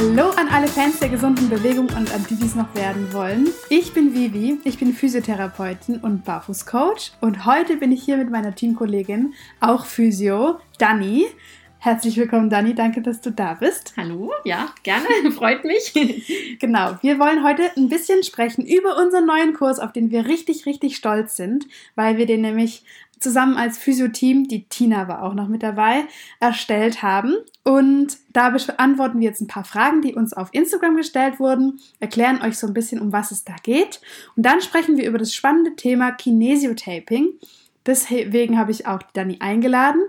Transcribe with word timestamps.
Hallo 0.00 0.30
an 0.30 0.48
alle 0.48 0.66
Fans 0.66 0.98
der 0.98 1.10
gesunden 1.10 1.50
Bewegung 1.50 1.86
und 1.88 2.10
an 2.14 2.24
die, 2.30 2.34
die 2.34 2.46
es 2.46 2.54
noch 2.54 2.74
werden 2.74 3.12
wollen. 3.12 3.50
Ich 3.68 3.92
bin 3.92 4.14
Vivi, 4.14 4.58
ich 4.64 4.78
bin 4.78 4.94
Physiotherapeutin 4.94 5.98
und 5.98 6.24
Barfußcoach 6.24 7.12
und 7.20 7.44
heute 7.44 7.76
bin 7.76 7.92
ich 7.92 8.02
hier 8.02 8.16
mit 8.16 8.30
meiner 8.30 8.54
Teamkollegin, 8.54 9.34
auch 9.60 9.84
Physio, 9.84 10.58
Dani. 10.78 11.26
Herzlich 11.80 12.16
willkommen, 12.16 12.48
Dani. 12.48 12.74
Danke, 12.74 13.02
dass 13.02 13.20
du 13.20 13.30
da 13.30 13.52
bist. 13.52 13.92
Hallo, 13.98 14.32
ja, 14.44 14.72
gerne. 14.84 15.06
Freut 15.36 15.66
mich. 15.66 15.92
genau. 16.58 16.96
Wir 17.02 17.18
wollen 17.18 17.44
heute 17.44 17.70
ein 17.76 17.90
bisschen 17.90 18.22
sprechen 18.22 18.64
über 18.64 18.96
unseren 18.96 19.26
neuen 19.26 19.52
Kurs, 19.52 19.78
auf 19.78 19.92
den 19.92 20.10
wir 20.10 20.24
richtig, 20.24 20.64
richtig 20.64 20.96
stolz 20.96 21.36
sind, 21.36 21.66
weil 21.94 22.16
wir 22.16 22.24
den 22.24 22.40
nämlich 22.40 22.84
zusammen 23.20 23.56
als 23.56 23.78
Physio-Team, 23.78 24.48
die 24.48 24.68
Tina 24.68 25.08
war 25.08 25.22
auch 25.22 25.34
noch 25.34 25.48
mit 25.48 25.62
dabei, 25.62 26.04
erstellt 26.40 27.02
haben. 27.02 27.34
Und 27.62 28.18
da 28.32 28.50
beantworten 28.50 29.20
wir 29.20 29.28
jetzt 29.28 29.40
ein 29.40 29.46
paar 29.46 29.64
Fragen, 29.64 30.02
die 30.02 30.14
uns 30.14 30.32
auf 30.32 30.48
Instagram 30.52 30.96
gestellt 30.96 31.38
wurden, 31.38 31.80
erklären 32.00 32.42
euch 32.42 32.58
so 32.58 32.66
ein 32.66 32.74
bisschen, 32.74 33.00
um 33.00 33.12
was 33.12 33.30
es 33.30 33.44
da 33.44 33.54
geht. 33.62 34.00
Und 34.36 34.44
dann 34.44 34.60
sprechen 34.60 34.96
wir 34.96 35.06
über 35.06 35.18
das 35.18 35.34
spannende 35.34 35.76
Thema 35.76 36.12
Kinesiotaping. 36.12 37.34
Deswegen 37.86 38.58
habe 38.58 38.72
ich 38.72 38.86
auch 38.86 39.02
Dani 39.14 39.38
eingeladen, 39.40 40.02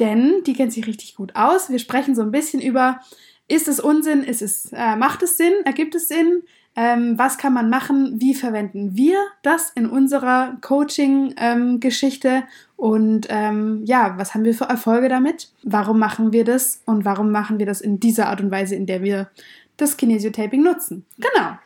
denn 0.00 0.42
die 0.46 0.54
kennt 0.54 0.72
sich 0.72 0.86
richtig 0.86 1.14
gut 1.14 1.36
aus. 1.36 1.70
Wir 1.70 1.78
sprechen 1.78 2.14
so 2.14 2.22
ein 2.22 2.30
bisschen 2.30 2.60
über, 2.60 3.00
ist 3.48 3.68
es 3.68 3.80
Unsinn, 3.80 4.22
ist 4.22 4.42
es, 4.42 4.72
äh, 4.72 4.96
macht 4.96 5.22
es 5.22 5.36
Sinn, 5.36 5.52
ergibt 5.64 5.94
es 5.94 6.08
Sinn, 6.08 6.42
ähm, 6.80 7.18
was 7.18 7.38
kann 7.38 7.52
man 7.52 7.70
machen, 7.70 8.20
wie 8.20 8.36
verwenden 8.36 8.96
wir 8.96 9.18
das 9.42 9.70
in 9.70 9.90
unserer 9.90 10.56
Coaching-Geschichte 10.60 12.28
ähm, 12.28 12.42
und 12.76 13.26
ähm, 13.30 13.82
ja, 13.84 14.16
was 14.16 14.32
haben 14.32 14.44
wir 14.44 14.54
für 14.54 14.66
Erfolge 14.66 15.08
damit, 15.08 15.50
warum 15.64 15.98
machen 15.98 16.32
wir 16.32 16.44
das 16.44 16.80
und 16.86 17.04
warum 17.04 17.32
machen 17.32 17.58
wir 17.58 17.66
das 17.66 17.80
in 17.80 17.98
dieser 17.98 18.28
Art 18.28 18.40
und 18.40 18.52
Weise, 18.52 18.76
in 18.76 18.86
der 18.86 19.02
wir 19.02 19.28
das 19.76 19.96
Kinesiotaping 19.96 20.62
nutzen. 20.62 21.04
Genau. 21.16 21.58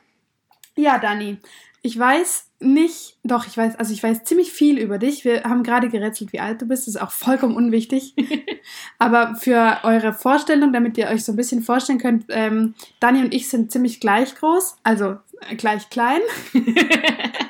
Ja, 0.77 0.99
Dani, 0.99 1.37
ich 1.83 1.99
weiß 1.99 2.47
nicht, 2.63 3.17
doch, 3.25 3.47
ich 3.47 3.57
weiß, 3.57 3.77
also 3.77 3.93
ich 3.93 4.03
weiß 4.03 4.25
ziemlich 4.25 4.53
viel 4.53 4.79
über 4.79 4.99
dich. 4.99 5.25
Wir 5.25 5.45
haben 5.45 5.63
gerade 5.63 5.89
gerätselt, 5.89 6.33
wie 6.33 6.41
alt 6.41 6.63
du 6.63 6.67
bist. 6.67 6.87
Das 6.87 6.95
ist 6.95 7.01
auch 7.01 7.11
vollkommen 7.11 7.57
unwichtig. 7.57 8.15
Aber 8.99 9.35
für 9.37 9.79
eure 9.83 10.13
Vorstellung, 10.13 10.73
damit 10.73 10.99
ihr 10.99 11.09
euch 11.09 11.25
so 11.25 11.33
ein 11.33 11.37
bisschen 11.37 11.63
vorstellen 11.63 11.99
könnt, 11.99 12.27
ähm, 12.29 12.75
Dani 13.01 13.21
und 13.21 13.35
ich 13.35 13.49
sind 13.49 13.71
ziemlich 13.71 14.01
gleich 14.01 14.35
groß, 14.35 14.77
also 14.83 15.17
gleich 15.57 15.91
klein. 15.91 16.21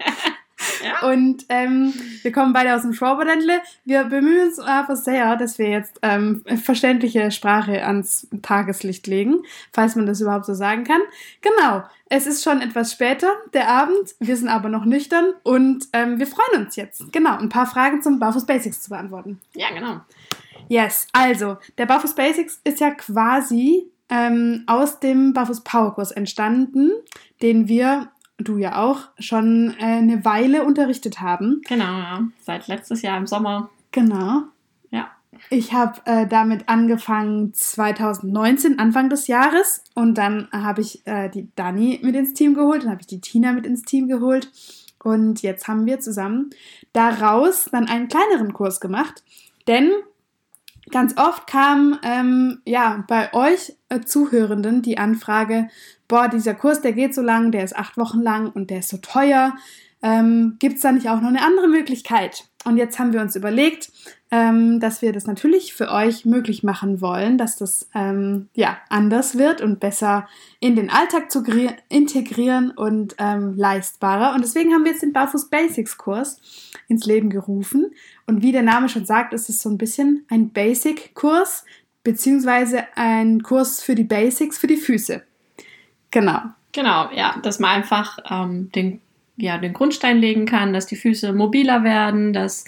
Und 1.02 1.46
ähm, 1.48 1.92
wir 2.22 2.32
kommen 2.32 2.52
beide 2.52 2.74
aus 2.74 2.82
dem 2.82 2.92
Schwaberländle. 2.92 3.60
Wir 3.84 4.04
bemühen 4.04 4.48
uns 4.48 4.58
aber 4.58 4.96
sehr, 4.96 5.36
dass 5.36 5.58
wir 5.58 5.68
jetzt 5.68 5.98
ähm, 6.02 6.44
verständliche 6.62 7.30
Sprache 7.30 7.84
ans 7.84 8.28
Tageslicht 8.42 9.06
legen, 9.06 9.42
falls 9.72 9.96
man 9.96 10.06
das 10.06 10.20
überhaupt 10.20 10.46
so 10.46 10.54
sagen 10.54 10.84
kann. 10.84 11.00
Genau, 11.40 11.82
es 12.08 12.26
ist 12.26 12.44
schon 12.44 12.60
etwas 12.60 12.92
später, 12.92 13.32
der 13.54 13.68
Abend. 13.68 14.14
Wir 14.20 14.36
sind 14.36 14.48
aber 14.48 14.68
noch 14.68 14.84
nüchtern 14.84 15.32
und 15.42 15.88
ähm, 15.92 16.18
wir 16.18 16.26
freuen 16.26 16.64
uns 16.64 16.76
jetzt, 16.76 17.12
genau, 17.12 17.38
ein 17.38 17.48
paar 17.48 17.66
Fragen 17.66 18.02
zum 18.02 18.18
Barfuß 18.18 18.46
Basics 18.46 18.82
zu 18.82 18.90
beantworten. 18.90 19.40
Ja, 19.54 19.68
genau. 19.74 20.00
Yes, 20.68 21.08
also, 21.12 21.56
der 21.78 21.86
Barfuß 21.86 22.14
Basics 22.14 22.60
ist 22.64 22.80
ja 22.80 22.90
quasi 22.92 23.90
ähm, 24.08 24.64
aus 24.66 25.00
dem 25.00 25.32
Barfuß 25.32 25.62
Power 25.62 25.94
Kurs 25.94 26.12
entstanden, 26.12 26.90
den 27.40 27.66
wir 27.66 28.11
du 28.38 28.58
ja 28.58 28.82
auch, 28.82 29.08
schon 29.18 29.74
äh, 29.78 29.84
eine 29.84 30.24
Weile 30.24 30.64
unterrichtet 30.64 31.20
haben. 31.20 31.60
Genau, 31.68 31.84
ja. 31.84 32.22
Seit 32.40 32.68
letztes 32.68 33.02
Jahr 33.02 33.18
im 33.18 33.26
Sommer. 33.26 33.70
Genau. 33.90 34.42
Ja. 34.90 35.10
Ich 35.50 35.72
habe 35.72 36.00
äh, 36.04 36.26
damit 36.26 36.68
angefangen 36.68 37.52
2019, 37.54 38.78
Anfang 38.78 39.10
des 39.10 39.26
Jahres. 39.26 39.84
Und 39.94 40.18
dann 40.18 40.48
habe 40.52 40.80
ich 40.80 41.06
äh, 41.06 41.28
die 41.28 41.48
Dani 41.54 42.00
mit 42.02 42.14
ins 42.14 42.34
Team 42.34 42.54
geholt, 42.54 42.84
dann 42.84 42.90
habe 42.90 43.00
ich 43.00 43.06
die 43.06 43.20
Tina 43.20 43.52
mit 43.52 43.66
ins 43.66 43.82
Team 43.82 44.08
geholt. 44.08 44.50
Und 45.02 45.42
jetzt 45.42 45.66
haben 45.66 45.86
wir 45.86 46.00
zusammen 46.00 46.50
daraus 46.92 47.66
dann 47.72 47.88
einen 47.88 48.08
kleineren 48.08 48.52
Kurs 48.52 48.80
gemacht. 48.80 49.24
Denn 49.66 49.90
ganz 50.90 51.16
oft 51.16 51.46
kam 51.46 51.98
ähm, 52.02 52.60
ja 52.64 53.04
bei 53.08 53.32
euch 53.32 53.74
äh, 53.88 54.00
Zuhörenden 54.00 54.82
die 54.82 54.98
Anfrage, 54.98 55.68
boah, 56.08 56.28
dieser 56.28 56.54
Kurs, 56.54 56.80
der 56.80 56.92
geht 56.92 57.14
so 57.14 57.22
lang, 57.22 57.52
der 57.52 57.64
ist 57.64 57.76
acht 57.76 57.96
Wochen 57.96 58.20
lang 58.20 58.50
und 58.50 58.70
der 58.70 58.80
ist 58.80 58.88
so 58.88 58.98
teuer. 58.98 59.54
Ähm, 60.02 60.56
Gibt 60.58 60.76
es 60.76 60.82
da 60.82 60.92
nicht 60.92 61.08
auch 61.08 61.20
noch 61.20 61.28
eine 61.28 61.44
andere 61.44 61.68
Möglichkeit? 61.68 62.44
Und 62.64 62.76
jetzt 62.76 62.98
haben 62.98 63.12
wir 63.12 63.20
uns 63.20 63.36
überlegt, 63.36 63.90
ähm, 64.32 64.80
dass 64.80 65.02
wir 65.02 65.12
das 65.12 65.26
natürlich 65.26 65.74
für 65.74 65.90
euch 65.90 66.24
möglich 66.24 66.62
machen 66.62 67.02
wollen, 67.02 67.36
dass 67.36 67.56
das 67.56 67.88
ähm, 67.94 68.48
ja 68.54 68.78
anders 68.88 69.36
wird 69.36 69.60
und 69.60 69.78
besser 69.78 70.26
in 70.58 70.74
den 70.74 70.88
Alltag 70.88 71.30
zu 71.30 71.44
integrieren 71.90 72.70
und 72.70 73.14
ähm, 73.18 73.54
leistbarer. 73.56 74.34
Und 74.34 74.42
deswegen 74.42 74.72
haben 74.72 74.84
wir 74.84 74.92
jetzt 74.92 75.02
den 75.02 75.12
Barfuß 75.12 75.50
Basics 75.50 75.98
Kurs 75.98 76.40
ins 76.88 77.04
Leben 77.04 77.28
gerufen. 77.28 77.92
Und 78.26 78.42
wie 78.42 78.52
der 78.52 78.62
Name 78.62 78.88
schon 78.88 79.04
sagt, 79.04 79.34
ist 79.34 79.50
es 79.50 79.60
so 79.60 79.68
ein 79.68 79.76
bisschen 79.76 80.24
ein 80.30 80.48
Basic 80.48 81.14
Kurs 81.14 81.66
beziehungsweise 82.02 82.84
ein 82.96 83.42
Kurs 83.42 83.82
für 83.82 83.94
die 83.94 84.04
Basics 84.04 84.56
für 84.56 84.66
die 84.66 84.78
Füße. 84.78 85.22
Genau. 86.10 86.40
Genau, 86.72 87.10
ja, 87.12 87.38
dass 87.42 87.58
man 87.58 87.70
einfach 87.70 88.18
ähm, 88.30 88.72
den, 88.72 89.01
ja, 89.36 89.58
den 89.58 89.72
Grundstein 89.72 90.18
legen 90.18 90.46
kann, 90.46 90.72
dass 90.72 90.86
die 90.86 90.96
Füße 90.96 91.32
mobiler 91.32 91.84
werden, 91.84 92.32
dass 92.32 92.64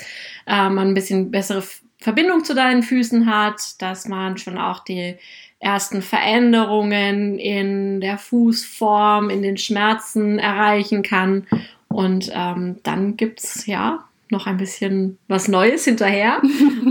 äh, 0.46 0.68
man 0.68 0.88
ein 0.88 0.94
bisschen 0.94 1.30
bessere 1.30 1.62
Verbindung 1.98 2.44
zu 2.44 2.54
deinen 2.54 2.82
Füßen 2.82 3.26
hat, 3.26 3.80
dass 3.80 4.08
man 4.08 4.36
schon 4.36 4.58
auch 4.58 4.80
die 4.80 5.16
ersten 5.58 6.02
Veränderungen 6.02 7.38
in 7.38 8.00
der 8.00 8.18
Fußform, 8.18 9.30
in 9.30 9.42
den 9.42 9.56
Schmerzen 9.56 10.38
erreichen 10.38 11.02
kann. 11.02 11.46
Und 11.88 12.30
ähm, 12.34 12.76
dann 12.82 13.16
es 13.40 13.66
ja 13.66 14.04
noch 14.30 14.46
ein 14.46 14.56
bisschen 14.56 15.18
was 15.28 15.48
Neues 15.48 15.84
hinterher, 15.84 16.40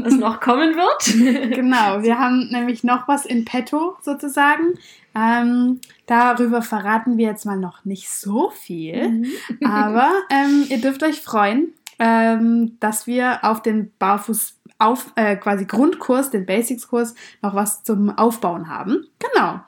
was 0.03 0.13
noch 0.13 0.39
kommen 0.39 0.75
wird. 0.75 1.55
genau, 1.55 2.01
wir 2.03 2.17
haben 2.19 2.49
nämlich 2.49 2.83
noch 2.83 3.07
was 3.07 3.25
in 3.25 3.45
petto 3.45 3.97
sozusagen. 4.01 4.73
Ähm, 5.15 5.79
darüber 6.05 6.61
verraten 6.61 7.17
wir 7.17 7.27
jetzt 7.27 7.45
mal 7.45 7.57
noch 7.57 7.85
nicht 7.85 8.09
so 8.09 8.49
viel, 8.49 9.09
mhm. 9.09 9.25
aber 9.63 10.11
ähm, 10.29 10.65
ihr 10.69 10.81
dürft 10.81 11.03
euch 11.03 11.21
freuen, 11.21 11.73
ähm, 11.99 12.77
dass 12.79 13.07
wir 13.07 13.43
auf 13.43 13.61
den 13.61 13.91
Barfuß 13.99 14.59
auf 14.79 15.13
äh, 15.15 15.35
quasi 15.35 15.65
Grundkurs, 15.65 16.31
den 16.31 16.45
Basics-Kurs, 16.45 17.15
noch 17.41 17.55
was 17.55 17.83
zum 17.83 18.09
Aufbauen 18.17 18.69
haben. 18.69 19.05
Genau. 19.19 19.61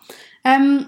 Ähm, 0.44 0.88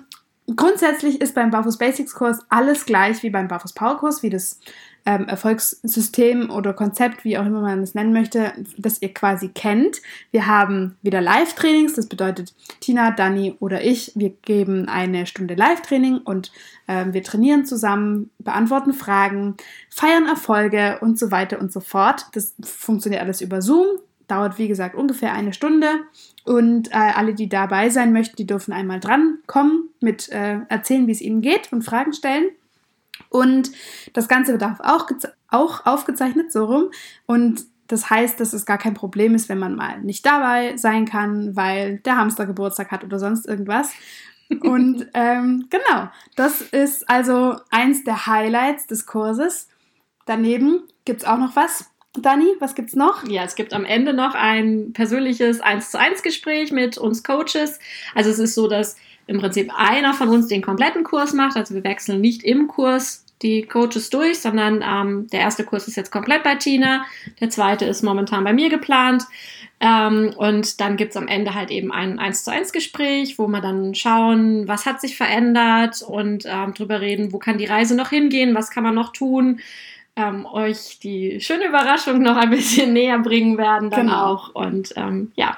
grundsätzlich 0.55 1.21
ist 1.21 1.35
beim 1.35 1.51
Barfuß 1.51 1.77
Basics 1.77 2.13
Kurs 2.13 2.39
alles 2.49 2.85
gleich 2.85 3.23
wie 3.23 3.29
beim 3.29 3.47
Barfuß 3.47 3.73
Power 3.73 3.97
Kurs, 3.97 4.23
wie 4.23 4.29
das 4.29 4.59
ähm, 5.07 5.29
Erfolgssystem 5.29 6.49
oder 6.49 6.73
Konzept, 6.73 7.23
wie 7.23 7.37
auch 7.37 7.45
immer 7.45 7.61
man 7.61 7.81
es 7.81 7.95
nennen 7.95 8.11
möchte, 8.11 8.51
das 8.77 9.01
ihr 9.01 9.13
quasi 9.13 9.47
kennt. 9.47 10.01
Wir 10.31 10.47
haben 10.47 10.97
wieder 11.01 11.21
Live-Trainings, 11.21 11.93
das 11.93 12.07
bedeutet 12.07 12.53
Tina, 12.81 13.11
Dani 13.11 13.55
oder 13.61 13.81
ich, 13.81 14.11
wir 14.15 14.31
geben 14.41 14.89
eine 14.89 15.25
Stunde 15.25 15.55
Live-Training 15.55 16.17
und 16.17 16.51
ähm, 16.89 17.13
wir 17.13 17.23
trainieren 17.23 17.65
zusammen, 17.65 18.31
beantworten 18.39 18.91
Fragen, 18.91 19.55
feiern 19.89 20.27
Erfolge 20.27 20.97
und 20.99 21.17
so 21.17 21.31
weiter 21.31 21.61
und 21.61 21.71
so 21.71 21.79
fort. 21.79 22.25
Das 22.33 22.53
funktioniert 22.61 23.21
alles 23.21 23.39
über 23.39 23.61
Zoom, 23.61 23.85
dauert 24.27 24.57
wie 24.57 24.67
gesagt 24.67 24.93
ungefähr 24.93 25.31
eine 25.31 25.53
Stunde 25.53 25.87
und 26.43 26.91
äh, 26.91 26.95
alle, 26.95 27.33
die 27.33 27.47
dabei 27.47 27.89
sein 27.89 28.11
möchten, 28.11 28.35
die 28.35 28.45
dürfen 28.45 28.73
einmal 28.73 28.99
dran 28.99 29.37
kommen, 29.47 29.87
mit 30.01 30.27
äh, 30.33 30.59
erzählen, 30.67 31.07
wie 31.07 31.13
es 31.13 31.21
ihnen 31.21 31.39
geht 31.39 31.71
und 31.71 31.83
Fragen 31.83 32.11
stellen. 32.11 32.49
Und 33.29 33.71
das 34.13 34.27
Ganze 34.27 34.51
wird 34.51 34.63
auch, 34.63 35.07
auch 35.49 35.85
aufgezeichnet, 35.85 36.51
so 36.51 36.65
rum. 36.65 36.91
Und 37.25 37.65
das 37.87 38.09
heißt, 38.09 38.39
dass 38.39 38.53
es 38.53 38.65
gar 38.65 38.77
kein 38.77 38.93
Problem 38.93 39.33
ist, 39.33 39.49
wenn 39.49 39.59
man 39.59 39.75
mal 39.75 40.01
nicht 40.01 40.25
dabei 40.25 40.75
sein 40.77 41.05
kann, 41.05 41.55
weil 41.55 41.99
der 41.99 42.17
Hamster 42.17 42.45
Geburtstag 42.45 42.91
hat 42.91 43.03
oder 43.03 43.19
sonst 43.19 43.47
irgendwas. 43.47 43.91
Und 44.61 45.07
ähm, 45.13 45.67
genau, 45.69 46.09
das 46.35 46.61
ist 46.61 47.09
also 47.09 47.57
eins 47.69 48.03
der 48.03 48.27
Highlights 48.27 48.87
des 48.87 49.05
Kurses. 49.05 49.69
Daneben 50.25 50.83
gibt 51.05 51.21
es 51.21 51.27
auch 51.27 51.37
noch 51.37 51.55
was. 51.55 51.89
Dani, 52.21 52.45
was 52.59 52.75
gibt's 52.75 52.95
noch? 52.95 53.27
Ja, 53.27 53.43
es 53.43 53.55
gibt 53.55 53.73
am 53.73 53.85
Ende 53.85 54.13
noch 54.13 54.35
ein 54.35 54.93
persönliches 54.93 55.61
1 55.61 55.91
zu 55.91 55.99
1 55.99 56.23
Gespräch 56.23 56.71
mit 56.71 56.97
uns 56.97 57.23
Coaches. 57.23 57.79
Also 58.15 58.29
es 58.29 58.39
ist 58.39 58.55
so, 58.55 58.67
dass 58.67 58.97
im 59.27 59.39
Prinzip 59.39 59.71
einer 59.75 60.13
von 60.13 60.29
uns 60.29 60.47
den 60.47 60.61
kompletten 60.61 61.03
Kurs 61.03 61.33
macht. 61.33 61.57
Also 61.57 61.75
wir 61.75 61.83
wechseln 61.83 62.21
nicht 62.21 62.43
im 62.43 62.67
Kurs 62.67 63.25
die 63.41 63.63
Coaches 63.63 64.09
durch, 64.09 64.39
sondern 64.39 64.83
ähm, 64.83 65.27
der 65.27 65.41
erste 65.41 65.63
Kurs 65.63 65.87
ist 65.87 65.95
jetzt 65.95 66.11
komplett 66.11 66.43
bei 66.43 66.55
Tina, 66.55 67.05
der 67.39 67.49
zweite 67.49 67.85
ist 67.85 68.01
momentan 68.01 68.43
bei 68.43 68.53
mir 68.53 68.69
geplant. 68.69 69.23
Ähm, 69.79 70.33
und 70.35 70.81
dann 70.81 70.97
gibt's 70.97 71.15
am 71.15 71.27
Ende 71.27 71.53
halt 71.53 71.69
eben 71.69 71.91
ein 71.91 72.17
1 72.17 72.43
zu 72.43 72.51
1 72.51 72.71
Gespräch, 72.71 73.37
wo 73.37 73.47
wir 73.47 73.61
dann 73.61 73.93
schauen, 73.93 74.67
was 74.67 74.87
hat 74.87 75.01
sich 75.01 75.15
verändert 75.15 76.01
und 76.01 76.45
ähm, 76.47 76.73
drüber 76.73 76.99
reden, 76.99 77.31
wo 77.31 77.37
kann 77.37 77.59
die 77.59 77.65
Reise 77.65 77.95
noch 77.95 78.09
hingehen, 78.09 78.55
was 78.55 78.71
kann 78.71 78.83
man 78.83 78.95
noch 78.95 79.13
tun. 79.13 79.59
Ähm, 80.17 80.47
euch 80.47 80.99
die 80.99 81.39
schöne 81.39 81.67
Überraschung 81.67 82.21
noch 82.21 82.35
ein 82.35 82.49
bisschen 82.49 82.91
näher 82.93 83.19
bringen 83.19 83.57
werden 83.57 83.91
dann 83.91 84.07
genau. 84.07 84.25
auch. 84.25 84.55
Und 84.55 84.93
ähm, 84.97 85.31
ja, 85.35 85.57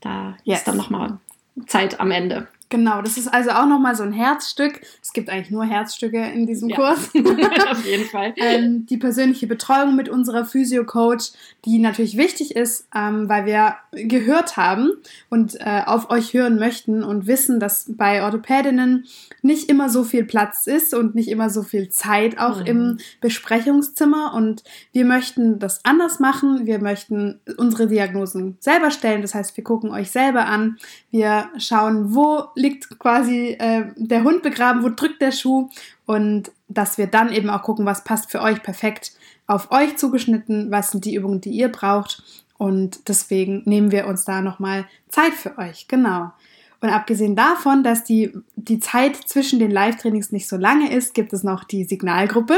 da 0.00 0.36
yes. 0.44 0.60
ist 0.60 0.68
dann 0.68 0.76
nochmal 0.76 1.18
Zeit 1.66 2.00
am 2.00 2.10
Ende. 2.10 2.46
Genau, 2.70 3.02
das 3.02 3.16
ist 3.18 3.26
also 3.26 3.50
auch 3.50 3.66
nochmal 3.66 3.96
so 3.96 4.04
ein 4.04 4.12
Herzstück. 4.12 4.80
Es 5.02 5.12
gibt 5.12 5.28
eigentlich 5.28 5.50
nur 5.50 5.64
Herzstücke 5.64 6.18
in 6.32 6.46
diesem 6.46 6.68
Ja. 6.70 6.76
Kurs. 6.76 7.10
Auf 7.70 7.84
jeden 7.84 8.04
Fall. 8.08 8.32
ähm, 8.36 8.86
die 8.86 8.96
persönliche 8.96 9.46
Betreuung 9.48 9.96
mit 9.96 10.08
unserer 10.08 10.44
Physio-Coach, 10.44 11.32
die 11.64 11.78
natürlich 11.78 12.16
wichtig 12.16 12.54
ist, 12.56 12.86
ähm, 12.94 13.28
weil 13.28 13.44
wir 13.44 13.74
gehört 13.92 14.56
haben 14.56 14.92
und 15.28 15.60
äh, 15.60 15.82
auf 15.84 16.10
euch 16.10 16.32
hören 16.32 16.58
möchten 16.60 17.02
und 17.02 17.26
wissen, 17.26 17.58
dass 17.58 17.86
bei 17.88 18.22
Orthopädinnen 18.22 19.04
nicht 19.42 19.68
immer 19.68 19.88
so 19.90 20.04
viel 20.04 20.24
Platz 20.24 20.66
ist 20.68 20.94
und 20.94 21.16
nicht 21.16 21.28
immer 21.28 21.50
so 21.50 21.62
viel 21.64 21.88
Zeit 21.90 22.38
auch 22.38 22.60
Mhm. 22.60 22.66
im 22.66 22.98
Besprechungszimmer. 23.20 24.32
Und 24.34 24.62
wir 24.92 25.04
möchten 25.04 25.58
das 25.58 25.84
anders 25.84 26.20
machen. 26.20 26.66
Wir 26.66 26.78
möchten 26.78 27.40
unsere 27.56 27.88
Diagnosen 27.88 28.56
selber 28.60 28.90
stellen. 28.90 29.22
Das 29.22 29.34
heißt, 29.34 29.56
wir 29.56 29.64
gucken 29.64 29.90
euch 29.90 30.10
selber 30.10 30.46
an. 30.46 30.76
Wir 31.10 31.48
schauen, 31.58 32.14
wo 32.14 32.44
liegt 32.60 32.98
quasi 32.98 33.56
äh, 33.58 33.86
der 33.96 34.22
Hund 34.22 34.42
begraben, 34.42 34.82
wo 34.82 34.90
drückt 34.90 35.20
der 35.20 35.32
Schuh? 35.32 35.68
Und 36.06 36.52
dass 36.68 36.98
wir 36.98 37.06
dann 37.06 37.32
eben 37.32 37.50
auch 37.50 37.62
gucken, 37.62 37.86
was 37.86 38.04
passt 38.04 38.30
für 38.30 38.42
euch 38.42 38.62
perfekt 38.62 39.12
auf 39.46 39.72
euch 39.72 39.96
zugeschnitten, 39.96 40.70
was 40.70 40.92
sind 40.92 41.04
die 41.04 41.14
Übungen, 41.14 41.40
die 41.40 41.50
ihr 41.50 41.70
braucht. 41.70 42.22
Und 42.56 43.08
deswegen 43.08 43.62
nehmen 43.64 43.90
wir 43.90 44.06
uns 44.06 44.24
da 44.24 44.42
nochmal 44.42 44.86
Zeit 45.08 45.32
für 45.32 45.58
euch, 45.58 45.88
genau. 45.88 46.32
Und 46.82 46.88
abgesehen 46.88 47.36
davon, 47.36 47.82
dass 47.82 48.04
die, 48.04 48.32
die 48.56 48.80
Zeit 48.80 49.16
zwischen 49.16 49.58
den 49.58 49.70
Live-Trainings 49.70 50.32
nicht 50.32 50.48
so 50.48 50.56
lange 50.56 50.92
ist, 50.92 51.12
gibt 51.12 51.32
es 51.32 51.42
noch 51.42 51.64
die 51.64 51.84
Signalgruppe. 51.84 52.54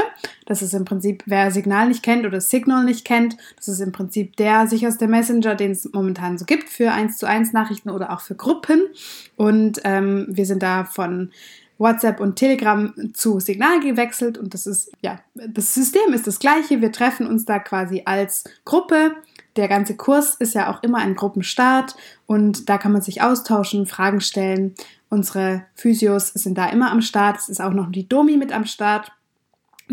Das 0.46 0.62
ist 0.62 0.74
im 0.74 0.84
Prinzip, 0.84 1.24
wer 1.26 1.50
Signal 1.50 1.88
nicht 1.88 2.04
kennt 2.04 2.24
oder 2.24 2.40
Signal 2.40 2.84
nicht 2.84 3.04
kennt, 3.04 3.36
das 3.56 3.68
ist 3.68 3.80
im 3.80 3.90
Prinzip 3.90 4.36
der 4.36 4.68
sicherste 4.68 5.08
Messenger, 5.08 5.56
den 5.56 5.72
es 5.72 5.92
momentan 5.92 6.38
so 6.38 6.44
gibt 6.44 6.68
für 6.68 6.92
1 6.92 7.18
zu 7.18 7.26
1 7.26 7.52
Nachrichten 7.52 7.90
oder 7.90 8.12
auch 8.12 8.20
für 8.20 8.36
Gruppen. 8.36 8.82
Und 9.36 9.80
ähm, 9.84 10.26
wir 10.28 10.46
sind 10.46 10.62
da 10.62 10.84
von 10.84 11.30
WhatsApp 11.78 12.20
und 12.20 12.36
Telegram 12.36 12.94
zu 13.12 13.40
Signal 13.40 13.80
gewechselt 13.80 14.38
und 14.38 14.54
das 14.54 14.66
ist, 14.66 14.92
ja, 15.00 15.18
das 15.34 15.74
System 15.74 16.12
ist 16.12 16.28
das 16.28 16.38
gleiche. 16.38 16.80
Wir 16.80 16.92
treffen 16.92 17.26
uns 17.26 17.44
da 17.44 17.58
quasi 17.58 18.02
als 18.04 18.44
Gruppe. 18.64 19.16
Der 19.56 19.68
ganze 19.68 19.96
Kurs 19.96 20.34
ist 20.34 20.54
ja 20.54 20.72
auch 20.72 20.82
immer 20.82 20.98
ein 20.98 21.14
Gruppenstart 21.14 21.94
und 22.26 22.68
da 22.68 22.78
kann 22.78 22.92
man 22.92 23.02
sich 23.02 23.22
austauschen, 23.22 23.86
Fragen 23.86 24.20
stellen. 24.20 24.74
Unsere 25.08 25.64
Physios 25.74 26.28
sind 26.28 26.56
da 26.56 26.68
immer 26.70 26.90
am 26.90 27.02
Start. 27.02 27.38
Es 27.38 27.48
ist 27.48 27.60
auch 27.60 27.72
noch 27.72 27.90
die 27.90 28.08
Domi 28.08 28.36
mit 28.36 28.52
am 28.52 28.64
Start 28.64 29.12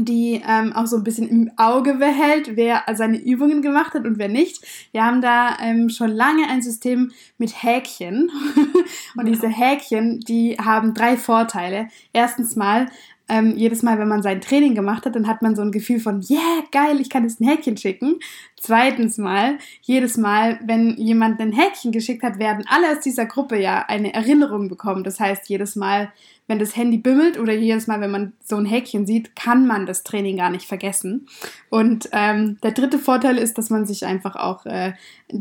die 0.06 0.42
ähm, 0.48 0.74
auch 0.74 0.86
so 0.86 0.98
ein 0.98 1.04
bisschen 1.04 1.28
im 1.28 1.52
Auge 1.58 1.96
behält, 1.96 2.56
wer 2.56 2.84
seine 2.94 3.18
Übungen 3.18 3.62
gemacht 3.62 3.94
hat 3.94 4.06
und 4.06 4.18
wer 4.18 4.30
nicht. 4.30 4.64
Wir 4.92 5.04
haben 5.04 5.22
da 5.22 5.58
ähm, 5.62 5.90
schon 5.90 6.10
lange 6.10 6.48
ein 6.48 6.62
System 6.62 7.12
mit 7.38 7.64
Häkchen. 7.64 8.32
und 9.16 9.26
diese 9.26 9.48
Häkchen, 9.48 10.20
die 10.22 10.58
haben 10.58 10.94
drei 10.94 11.18
Vorteile. 11.18 11.88
Erstens 12.14 12.56
mal, 12.56 12.88
ähm, 13.30 13.56
jedes 13.56 13.84
Mal, 13.84 14.00
wenn 14.00 14.08
man 14.08 14.24
sein 14.24 14.42
Training 14.42 14.76
gemacht 14.76 15.06
hat, 15.06 15.16
dann 15.16 15.28
hat 15.28 15.42
man 15.42 15.56
so 15.56 15.62
ein 15.62 15.72
Gefühl 15.72 16.00
von, 16.00 16.22
yeah, 16.30 16.64
geil, 16.72 17.00
ich 17.00 17.10
kann 17.10 17.24
jetzt 17.24 17.40
ein 17.40 17.48
Häkchen 17.48 17.78
schicken. 17.78 18.20
Zweitens 18.60 19.18
mal, 19.18 19.58
jedes 19.82 20.18
Mal, 20.18 20.60
wenn 20.66 20.98
jemand 20.98 21.40
ein 21.40 21.54
Häkchen 21.54 21.92
geschickt 21.92 22.24
hat, 22.24 22.40
werden 22.40 22.66
alle 22.68 22.92
aus 22.92 23.02
dieser 23.02 23.26
Gruppe 23.26 23.60
ja 23.60 23.86
eine 23.88 24.14
Erinnerung 24.14 24.68
bekommen. 24.68 25.04
Das 25.04 25.20
heißt, 25.20 25.48
jedes 25.48 25.76
Mal, 25.76 26.12
wenn 26.48 26.58
das 26.58 26.76
Handy 26.76 26.98
bimmelt 26.98 27.40
oder 27.40 27.54
jedes 27.54 27.86
Mal, 27.86 28.02
wenn 28.02 28.10
man 28.10 28.34
so 28.44 28.56
ein 28.56 28.66
Häkchen 28.66 29.06
sieht, 29.06 29.36
kann 29.36 29.68
man 29.68 29.86
das 29.86 30.04
Training 30.04 30.38
gar 30.38 30.50
nicht 30.50 30.66
vergessen. 30.66 31.28
Und 31.70 32.10
ähm, 32.12 32.58
der 32.64 32.72
dritte 32.72 32.98
Vorteil 32.98 33.38
ist, 33.38 33.60
dass 33.60 33.70
man 33.70 33.86
sich 33.86 34.06
einfach 34.06 34.36
auch 34.36 34.66
äh, 34.66 34.94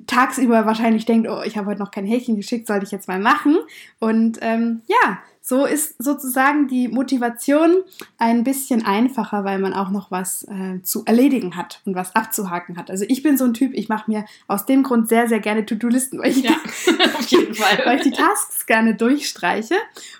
tagsüber 0.06 0.66
wahrscheinlich 0.66 1.06
denkt, 1.06 1.26
oh, 1.28 1.40
ich 1.42 1.56
habe 1.56 1.68
heute 1.68 1.80
noch 1.80 1.90
kein 1.90 2.04
Häkchen 2.04 2.36
geschickt, 2.36 2.66
sollte 2.66 2.84
ich 2.84 2.92
jetzt 2.92 3.08
mal 3.08 3.18
machen. 3.18 3.56
Und 3.98 4.38
ähm, 4.42 4.82
ja, 4.86 5.18
so 5.48 5.64
ist 5.64 5.94
sozusagen 5.98 6.68
die 6.68 6.88
Motivation 6.88 7.78
ein 8.18 8.44
bisschen 8.44 8.84
einfacher, 8.84 9.44
weil 9.44 9.58
man 9.58 9.72
auch 9.72 9.88
noch 9.88 10.10
was 10.10 10.42
äh, 10.42 10.82
zu 10.82 11.06
erledigen 11.06 11.56
hat 11.56 11.80
und 11.86 11.94
was 11.94 12.14
abzuhaken 12.14 12.76
hat. 12.76 12.90
Also 12.90 13.06
ich 13.08 13.22
bin 13.22 13.38
so 13.38 13.46
ein 13.46 13.54
Typ, 13.54 13.72
ich 13.72 13.88
mache 13.88 14.10
mir 14.10 14.26
aus 14.46 14.66
dem 14.66 14.82
Grund 14.82 15.08
sehr, 15.08 15.26
sehr 15.26 15.40
gerne 15.40 15.64
To-Do-Listen, 15.64 16.18
weil 16.18 16.32
ich, 16.32 16.42
Ja, 16.44 16.50
weil 17.86 17.96
ich 17.96 18.02
die 18.02 18.10
Tasks 18.10 18.66
gerne 18.66 18.94
durchstreiche. 18.94 19.76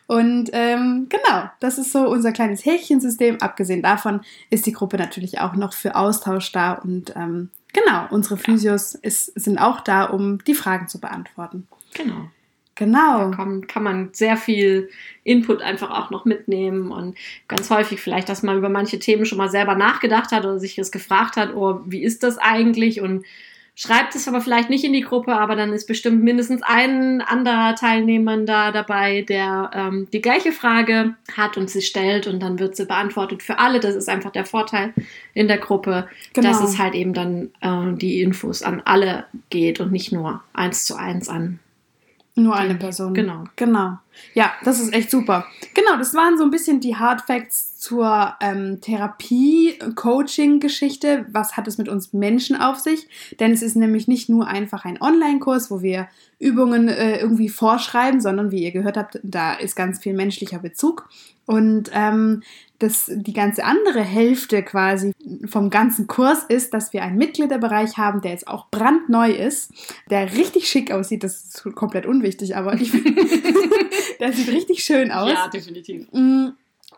Und 0.06 0.48
ähm, 0.54 1.08
genau, 1.10 1.50
das 1.60 1.76
ist 1.76 1.92
so 1.92 2.08
unser 2.08 2.32
kleines 2.32 2.64
Häkchensystem. 2.64 3.42
Abgesehen 3.42 3.82
davon 3.82 4.22
ist 4.48 4.64
die 4.64 4.72
Gruppe 4.72 4.96
natürlich 4.96 5.42
auch 5.42 5.54
noch 5.56 5.74
für 5.74 5.94
Austausch 5.94 6.52
da 6.52 6.72
und 6.72 7.12
ähm, 7.16 7.50
genau, 7.74 8.06
unsere 8.08 8.38
Physios 8.38 8.94
ist, 8.94 9.38
sind 9.38 9.58
auch 9.58 9.82
da, 9.82 10.04
um 10.04 10.42
die 10.44 10.54
Fragen 10.54 10.88
zu 10.88 10.98
beantworten. 10.98 11.68
Genau. 11.92 12.30
Genau. 12.78 13.30
Da 13.30 13.36
kann, 13.36 13.66
kann 13.66 13.82
man 13.82 14.10
sehr 14.12 14.36
viel 14.36 14.88
Input 15.24 15.62
einfach 15.62 15.90
auch 15.90 16.10
noch 16.10 16.24
mitnehmen 16.24 16.92
und 16.92 17.18
ganz 17.48 17.70
häufig 17.70 18.00
vielleicht, 18.00 18.28
dass 18.28 18.44
man 18.44 18.56
über 18.56 18.68
manche 18.68 19.00
Themen 19.00 19.26
schon 19.26 19.36
mal 19.38 19.50
selber 19.50 19.74
nachgedacht 19.74 20.30
hat 20.30 20.44
oder 20.44 20.60
sich 20.60 20.76
das 20.76 20.92
gefragt 20.92 21.36
hat, 21.36 21.54
oh, 21.56 21.80
wie 21.86 22.02
ist 22.04 22.22
das 22.22 22.38
eigentlich 22.38 23.00
und 23.00 23.24
schreibt 23.74 24.14
es 24.14 24.28
aber 24.28 24.40
vielleicht 24.40 24.70
nicht 24.70 24.84
in 24.84 24.92
die 24.92 25.02
Gruppe, 25.02 25.32
aber 25.32 25.56
dann 25.56 25.72
ist 25.72 25.86
bestimmt 25.86 26.22
mindestens 26.22 26.62
ein 26.62 27.20
anderer 27.20 27.74
Teilnehmer 27.74 28.36
da 28.38 28.70
dabei, 28.70 29.22
der 29.22 29.70
ähm, 29.74 30.06
die 30.12 30.20
gleiche 30.20 30.52
Frage 30.52 31.14
hat 31.36 31.56
und 31.56 31.68
sie 31.70 31.82
stellt 31.82 32.28
und 32.28 32.40
dann 32.40 32.60
wird 32.60 32.76
sie 32.76 32.86
beantwortet 32.86 33.42
für 33.42 33.58
alle. 33.58 33.80
Das 33.80 33.96
ist 33.96 34.08
einfach 34.08 34.30
der 34.30 34.44
Vorteil 34.44 34.94
in 35.34 35.48
der 35.48 35.58
Gruppe, 35.58 36.08
Genau. 36.32 36.48
dass 36.48 36.60
es 36.62 36.78
halt 36.78 36.94
eben 36.94 37.12
dann 37.12 37.50
äh, 37.60 37.96
die 37.96 38.22
Infos 38.22 38.62
an 38.62 38.82
alle 38.84 39.26
geht 39.50 39.80
und 39.80 39.90
nicht 39.90 40.12
nur 40.12 40.42
eins 40.52 40.84
zu 40.84 40.94
eins 40.96 41.28
an 41.28 41.58
Nur 42.38 42.56
eine 42.56 42.74
Person. 42.76 43.14
Genau. 43.14 43.44
Genau. 43.56 43.98
Ja, 44.34 44.52
das 44.64 44.80
ist 44.80 44.94
echt 44.94 45.10
super. 45.10 45.46
Genau, 45.74 45.96
das 45.96 46.14
waren 46.14 46.38
so 46.38 46.44
ein 46.44 46.50
bisschen 46.50 46.80
die 46.80 46.96
Hard 46.96 47.20
Facts 47.22 47.78
zur 47.78 48.34
ähm, 48.40 48.80
Therapie-Coaching-Geschichte. 48.80 51.26
Was 51.30 51.56
hat 51.56 51.66
es 51.68 51.78
mit 51.78 51.88
uns 51.88 52.12
Menschen 52.12 52.56
auf 52.56 52.78
sich? 52.78 53.08
Denn 53.40 53.52
es 53.52 53.62
ist 53.62 53.76
nämlich 53.76 54.08
nicht 54.08 54.28
nur 54.28 54.46
einfach 54.46 54.84
ein 54.84 55.00
Online-Kurs, 55.00 55.70
wo 55.70 55.82
wir 55.82 56.08
Übungen 56.38 56.88
äh, 56.88 57.18
irgendwie 57.18 57.48
vorschreiben, 57.48 58.20
sondern 58.20 58.50
wie 58.50 58.62
ihr 58.62 58.72
gehört 58.72 58.96
habt, 58.96 59.20
da 59.22 59.54
ist 59.54 59.76
ganz 59.76 59.98
viel 59.98 60.14
menschlicher 60.14 60.58
Bezug. 60.58 61.08
Und 61.46 61.90
ähm, 61.94 62.42
das, 62.78 63.10
die 63.12 63.32
ganze 63.32 63.64
andere 63.64 64.02
Hälfte 64.02 64.62
quasi 64.62 65.12
vom 65.46 65.70
ganzen 65.70 66.06
Kurs 66.06 66.44
ist, 66.48 66.74
dass 66.74 66.92
wir 66.92 67.02
einen 67.02 67.16
Mitgliederbereich 67.16 67.96
haben, 67.96 68.20
der 68.20 68.32
jetzt 68.32 68.46
auch 68.46 68.66
brandneu 68.70 69.30
ist, 69.30 69.72
der 70.10 70.34
richtig 70.34 70.68
schick 70.68 70.92
aussieht. 70.92 71.24
Das 71.24 71.42
ist 71.42 71.74
komplett 71.74 72.06
unwichtig, 72.06 72.54
aber 72.54 72.74
ich 72.74 72.92
der 74.20 74.32
sieht 74.32 74.48
richtig 74.48 74.84
schön 74.84 75.10
aus. 75.10 75.30
Ja, 75.30 75.48
definitiv. 75.48 76.06
Mm, 76.12 76.48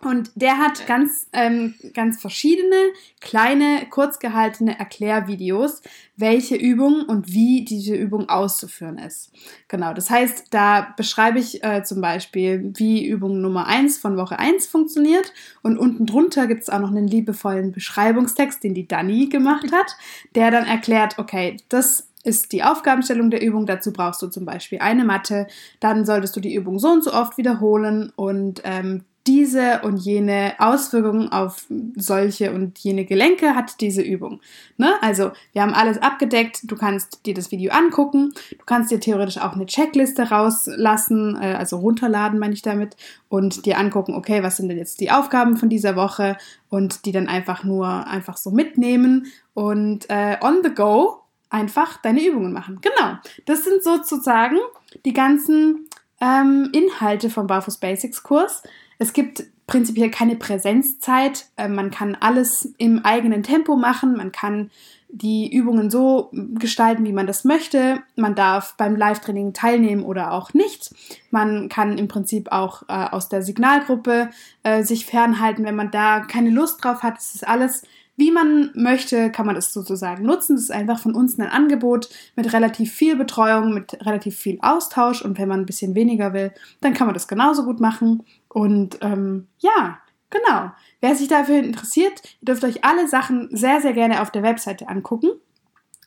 Und 0.03 0.31
der 0.35 0.57
hat 0.57 0.87
ganz, 0.87 1.29
ähm, 1.35 1.75
ganz 1.93 2.21
verschiedene, 2.21 2.77
kleine, 3.21 3.87
kurz 3.91 4.19
gehaltene 4.19 4.79
Erklärvideos, 4.79 5.83
welche 6.17 6.57
Übung 6.57 7.03
und 7.07 7.33
wie 7.33 7.65
diese 7.67 7.95
Übung 7.95 8.29
auszuführen 8.29 8.97
ist. 8.99 9.31
Genau, 9.69 9.93
das 9.93 10.09
heißt, 10.09 10.47
da 10.51 10.95
beschreibe 10.97 11.39
ich 11.39 11.63
äh, 11.63 11.83
zum 11.83 12.01
Beispiel, 12.01 12.73
wie 12.77 13.07
Übung 13.07 13.43
Nummer 13.43 13.67
1 13.67 13.99
von 13.99 14.17
Woche 14.17 14.39
1 14.39 14.67
funktioniert 14.67 15.33
und 15.63 15.77
unten 15.79 16.07
drunter 16.07 16.47
gibt 16.47 16.63
es 16.63 16.71
auch 16.71 16.81
noch 16.81 16.91
einen 16.91 17.07
liebevollen 17.09 17.73
Beschreibungstext, 17.73 18.65
den 18.65 18.73
die 18.75 18.89
Dani 18.89 19.27
gemacht 19.27 19.71
hat, 19.73 19.97
der 20.35 20.51
dann 20.51 20.65
erklärt, 20.67 21.19
okay, 21.19 21.59
das 21.69 22.10
ist 22.23 22.53
die 22.53 22.63
Aufgabenstellung 22.63 23.31
der 23.31 23.43
Übung. 23.43 23.67
Dazu 23.67 23.93
brauchst 23.93 24.23
du 24.23 24.29
zum 24.29 24.45
Beispiel 24.45 24.79
eine 24.81 25.05
Matte. 25.05 25.47
Dann 25.81 26.05
solltest 26.05 26.37
du 26.37 26.41
die 26.41 26.55
Übung 26.55 26.79
so 26.79 26.89
und 26.89 27.05
so 27.05 27.13
oft 27.13 27.39
wiederholen 27.39 28.13
und 28.17 28.63
ähm, 28.65 29.05
diese 29.27 29.83
und 29.83 29.99
jene 29.99 30.55
Auswirkungen 30.59 31.31
auf 31.31 31.67
solche 31.95 32.53
und 32.53 32.79
jene 32.79 33.05
Gelenke 33.05 33.55
hat 33.55 33.81
diese 33.81 34.01
Übung. 34.01 34.41
Ne? 34.79 34.95
Also 35.03 35.33
wir 35.53 35.63
haben 35.63 35.75
alles 35.75 35.99
abgedeckt. 35.99 36.61
Du 36.65 36.75
kannst 36.75 37.27
dir 37.27 37.35
das 37.35 37.51
Video 37.51 37.71
angucken. 37.71 38.33
Du 38.51 38.65
kannst 38.65 38.91
dir 38.91 38.99
theoretisch 38.99 39.39
auch 39.39 39.53
eine 39.53 39.67
Checkliste 39.67 40.31
rauslassen, 40.31 41.37
äh, 41.41 41.55
also 41.55 41.79
runterladen 41.79 42.39
meine 42.39 42.55
ich 42.55 42.63
damit 42.63 42.97
und 43.29 43.67
dir 43.67 43.79
angucken, 43.79 44.15
okay, 44.15 44.43
was 44.43 44.57
sind 44.57 44.69
denn 44.69 44.79
jetzt 44.79 45.01
die 45.01 45.11
Aufgaben 45.11 45.57
von 45.57 45.69
dieser 45.69 45.97
Woche 45.97 46.37
und 46.71 47.05
die 47.05 47.13
dann 47.13 47.29
einfach 47.29 47.63
nur 47.63 48.07
einfach 48.07 48.39
so 48.39 48.51
mitnehmen 48.51 49.27
und 49.53 50.09
äh, 50.09 50.39
on 50.41 50.61
the 50.65 50.75
go 50.75 51.20
einfach 51.51 51.99
deine 51.99 52.25
Übungen 52.25 52.53
machen. 52.53 52.81
Genau. 52.81 53.19
Das 53.45 53.65
sind 53.65 53.83
sozusagen 53.83 54.57
die 55.05 55.13
ganzen 55.13 55.89
ähm, 56.21 56.71
Inhalte 56.73 57.29
vom 57.31 57.47
Barfuß 57.47 57.79
Basics 57.79 58.23
Kurs. 58.23 58.63
Es 58.99 59.13
gibt 59.13 59.45
prinzipiell 59.67 60.11
keine 60.11 60.37
Präsenzzeit. 60.37 61.47
Äh, 61.57 61.69
man 61.69 61.91
kann 61.91 62.17
alles 62.19 62.75
im 62.79 63.05
eigenen 63.05 63.43
Tempo 63.43 63.77
machen. 63.77 64.17
Man 64.17 64.33
kann 64.33 64.71
die 65.13 65.53
Übungen 65.53 65.91
so 65.91 66.31
gestalten, 66.33 67.05
wie 67.05 67.13
man 67.13 67.27
das 67.27 67.45
möchte. 67.45 68.03
Man 68.17 68.35
darf 68.35 68.77
beim 68.77 68.95
Live-Training 68.95 69.53
teilnehmen 69.53 70.05
oder 70.05 70.33
auch 70.33 70.55
nicht. 70.55 70.95
Man 71.31 71.69
kann 71.69 71.99
im 71.99 72.09
Prinzip 72.09 72.53
auch 72.53 72.83
äh, 72.89 73.09
aus 73.11 73.29
der 73.29 73.43
Signalgruppe 73.43 74.31
äh, 74.63 74.83
sich 74.83 75.07
fernhalten, 75.07 75.65
wenn 75.65 75.75
man 75.75 75.91
da 75.91 76.21
keine 76.21 76.51
Lust 76.51 76.85
drauf 76.85 77.03
hat. 77.03 77.19
Es 77.19 77.35
ist 77.35 77.47
alles 77.47 77.83
wie 78.21 78.31
man 78.31 78.71
möchte, 78.75 79.33
kann 79.33 79.47
man 79.47 79.55
das 79.55 79.73
sozusagen 79.73 80.25
nutzen. 80.25 80.55
Das 80.55 80.65
ist 80.65 80.71
einfach 80.71 81.01
von 81.01 81.15
uns 81.15 81.39
ein 81.39 81.49
Angebot 81.49 82.11
mit 82.37 82.53
relativ 82.53 82.93
viel 82.93 83.17
Betreuung, 83.17 83.73
mit 83.73 83.95
relativ 84.07 84.37
viel 84.37 84.59
Austausch. 84.61 85.23
Und 85.23 85.39
wenn 85.39 85.49
man 85.49 85.61
ein 85.61 85.67
bisschen 85.67 85.95
weniger 85.95 86.35
will, 86.35 86.53
dann 86.83 86.93
kann 86.93 87.07
man 87.07 87.15
das 87.15 87.29
genauso 87.29 87.65
gut 87.65 87.81
machen. 87.81 88.23
Und 88.49 88.99
ähm, 89.01 89.49
ja, 89.59 89.99
genau. 90.29 90.71
Wer 91.01 91.17
sich 91.17 91.29
dafür 91.29 91.57
interessiert, 91.57 92.23
ihr 92.43 92.47
dürft 92.47 92.63
euch 92.63 92.85
alle 92.85 93.09
Sachen 93.09 93.49
sehr, 93.53 93.81
sehr 93.81 93.95
gerne 93.95 94.21
auf 94.21 94.31
der 94.31 94.43
Webseite 94.43 94.89
angucken. 94.89 95.31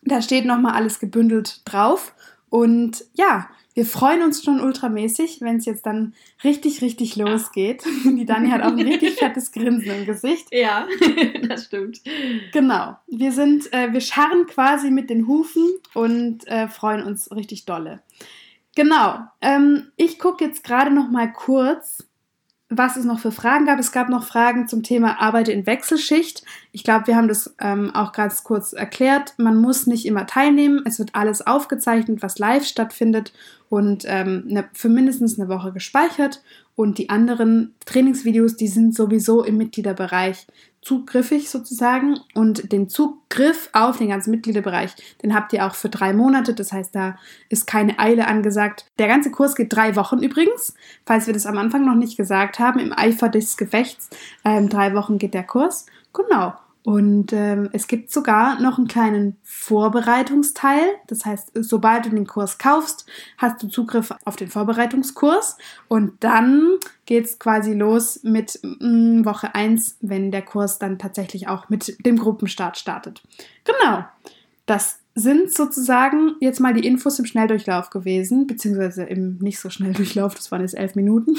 Da 0.03 0.21
steht 0.21 0.45
nochmal 0.45 0.73
alles 0.73 0.99
gebündelt 0.99 1.61
drauf. 1.65 2.13
Und 2.49 3.05
ja, 3.13 3.49
wir 3.73 3.85
freuen 3.85 4.21
uns 4.21 4.43
schon 4.43 4.61
ultramäßig, 4.61 5.41
wenn 5.41 5.57
es 5.57 5.65
jetzt 5.65 5.85
dann 5.85 6.13
richtig, 6.43 6.81
richtig 6.81 7.15
losgeht. 7.15 7.83
Die 8.05 8.25
Dani 8.25 8.49
hat 8.49 8.61
auch 8.61 8.71
ein 8.71 8.79
richtig 8.79 9.15
fettes 9.15 9.51
Grinsen 9.51 9.91
im 9.91 10.05
Gesicht. 10.05 10.47
Ja, 10.51 10.87
das 11.47 11.65
stimmt. 11.65 12.01
Genau. 12.51 12.97
Wir 13.07 13.31
sind, 13.31 13.71
äh, 13.73 13.91
wir 13.91 14.01
scharren 14.01 14.45
quasi 14.45 14.91
mit 14.91 15.09
den 15.09 15.27
Hufen 15.27 15.67
und 15.93 16.47
äh, 16.47 16.67
freuen 16.67 17.03
uns 17.03 17.31
richtig 17.31 17.65
dolle. 17.65 18.01
Genau. 18.75 19.19
Ähm, 19.41 19.91
ich 19.95 20.19
gucke 20.19 20.45
jetzt 20.45 20.63
gerade 20.63 20.91
noch 20.91 21.09
mal 21.09 21.31
kurz 21.31 22.07
was 22.77 22.97
es 22.97 23.05
noch 23.05 23.19
für 23.19 23.31
Fragen 23.31 23.65
gab. 23.65 23.79
Es 23.79 23.91
gab 23.91 24.09
noch 24.09 24.23
Fragen 24.23 24.67
zum 24.67 24.83
Thema 24.83 25.21
Arbeite 25.21 25.51
in 25.51 25.65
Wechselschicht. 25.65 26.43
Ich 26.71 26.83
glaube, 26.83 27.07
wir 27.07 27.15
haben 27.15 27.27
das 27.27 27.55
ähm, 27.59 27.93
auch 27.93 28.11
ganz 28.11 28.43
kurz 28.43 28.73
erklärt. 28.73 29.33
Man 29.37 29.57
muss 29.57 29.87
nicht 29.87 30.05
immer 30.05 30.25
teilnehmen. 30.27 30.81
Es 30.85 30.99
wird 30.99 31.15
alles 31.15 31.45
aufgezeichnet, 31.45 32.21
was 32.21 32.39
live 32.39 32.65
stattfindet 32.65 33.33
und 33.69 34.03
ähm, 34.07 34.43
ne, 34.47 34.65
für 34.73 34.89
mindestens 34.89 35.39
eine 35.39 35.49
Woche 35.49 35.71
gespeichert. 35.71 36.41
Und 36.75 36.97
die 36.97 37.09
anderen 37.09 37.75
Trainingsvideos, 37.85 38.55
die 38.55 38.67
sind 38.67 38.95
sowieso 38.95 39.43
im 39.43 39.57
Mitgliederbereich 39.57 40.47
zugriffig 40.83 41.49
sozusagen. 41.49 42.19
Und 42.33 42.71
den 42.71 42.89
Zugriff 42.89 43.69
auf 43.73 43.97
den 43.97 44.09
ganzen 44.09 44.31
Mitgliederbereich, 44.31 44.95
den 45.21 45.33
habt 45.33 45.53
ihr 45.53 45.65
auch 45.65 45.75
für 45.75 45.89
drei 45.89 46.13
Monate. 46.13 46.53
Das 46.53 46.71
heißt, 46.71 46.93
da 46.93 47.17
ist 47.49 47.67
keine 47.67 47.99
Eile 47.99 48.27
angesagt. 48.27 48.85
Der 48.99 49.07
ganze 49.07 49.31
Kurs 49.31 49.55
geht 49.55 49.73
drei 49.73 49.95
Wochen 49.95 50.19
übrigens, 50.19 50.75
falls 51.05 51.27
wir 51.27 51.33
das 51.33 51.45
am 51.45 51.57
Anfang 51.57 51.85
noch 51.85 51.95
nicht 51.95 52.17
gesagt 52.17 52.59
haben. 52.59 52.79
Im 52.79 52.93
Eifer 52.93 53.29
des 53.29 53.57
Gefechts. 53.57 54.09
Ähm, 54.45 54.69
drei 54.69 54.93
Wochen 54.93 55.17
geht 55.17 55.33
der 55.33 55.43
Kurs. 55.43 55.85
Genau. 56.13 56.53
Und 56.83 57.31
ähm, 57.31 57.69
es 57.71 57.87
gibt 57.87 58.11
sogar 58.11 58.59
noch 58.59 58.77
einen 58.77 58.89
kleinen 58.89 59.37
Vorbereitungsteil. 59.43 60.83
Das 61.07 61.25
heißt, 61.25 61.51
sobald 61.55 62.05
du 62.05 62.09
den 62.09 62.27
Kurs 62.27 62.57
kaufst, 62.57 63.05
hast 63.37 63.63
du 63.63 63.67
Zugriff 63.67 64.13
auf 64.25 64.35
den 64.35 64.49
Vorbereitungskurs. 64.49 65.57
Und 65.87 66.21
dann 66.23 66.77
geht's 67.05 67.39
quasi 67.39 67.73
los 67.73 68.19
mit 68.23 68.59
mh, 68.61 68.85
mm, 68.85 69.25
Woche 69.25 69.55
1, 69.55 69.97
wenn 70.01 70.31
der 70.31 70.41
Kurs 70.41 70.77
dann 70.77 70.99
tatsächlich 70.99 71.47
auch 71.47 71.69
mit 71.69 72.05
dem 72.05 72.17
Gruppenstart 72.17 72.77
startet. 72.77 73.23
Genau. 73.63 74.03
Das 74.65 74.99
sind 75.15 75.53
sozusagen 75.53 76.35
jetzt 76.39 76.59
mal 76.59 76.73
die 76.73 76.87
Infos 76.87 77.19
im 77.19 77.25
Schnelldurchlauf 77.25 77.91
gewesen, 77.91 78.47
beziehungsweise 78.47 79.03
im 79.03 79.37
nicht 79.37 79.59
so 79.59 79.69
Schnelldurchlauf, 79.69 80.33
das 80.33 80.51
waren 80.51 80.61
jetzt 80.61 80.75
elf 80.75 80.95
Minuten. 80.95 81.35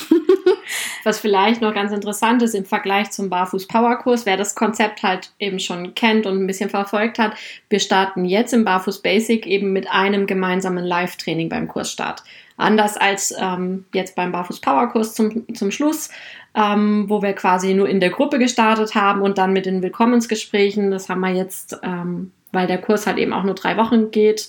Was 1.04 1.18
vielleicht 1.18 1.60
noch 1.60 1.74
ganz 1.74 1.92
interessant 1.92 2.40
ist 2.42 2.54
im 2.54 2.64
Vergleich 2.64 3.10
zum 3.10 3.28
Barfuß-Power-Kurs, 3.28 4.26
wer 4.26 4.36
das 4.36 4.54
Konzept 4.54 5.02
halt 5.02 5.32
eben 5.38 5.58
schon 5.58 5.94
kennt 5.94 6.24
und 6.24 6.38
ein 6.38 6.46
bisschen 6.46 6.70
verfolgt 6.70 7.18
hat, 7.18 7.34
wir 7.68 7.80
starten 7.80 8.24
jetzt 8.24 8.54
im 8.54 8.64
Barfuß 8.64 9.02
Basic 9.02 9.46
eben 9.46 9.72
mit 9.72 9.90
einem 9.90 10.26
gemeinsamen 10.26 10.84
Live-Training 10.84 11.48
beim 11.48 11.68
Kursstart. 11.68 12.22
Anders 12.56 12.96
als 12.96 13.34
ähm, 13.38 13.84
jetzt 13.92 14.14
beim 14.14 14.32
Barfuß-Power-Kurs 14.32 15.14
zum, 15.14 15.52
zum 15.54 15.70
Schluss, 15.72 16.10
ähm, 16.54 17.06
wo 17.08 17.20
wir 17.20 17.32
quasi 17.32 17.74
nur 17.74 17.88
in 17.88 18.00
der 18.00 18.10
Gruppe 18.10 18.38
gestartet 18.38 18.94
haben 18.94 19.20
und 19.20 19.36
dann 19.36 19.52
mit 19.52 19.66
den 19.66 19.82
Willkommensgesprächen, 19.82 20.92
das 20.92 21.08
haben 21.08 21.20
wir 21.20 21.34
jetzt 21.34 21.78
ähm, 21.82 22.30
weil 22.54 22.66
der 22.66 22.78
Kurs 22.78 23.06
halt 23.06 23.18
eben 23.18 23.32
auch 23.32 23.42
nur 23.42 23.54
drei 23.54 23.76
Wochen 23.76 24.10
geht, 24.10 24.48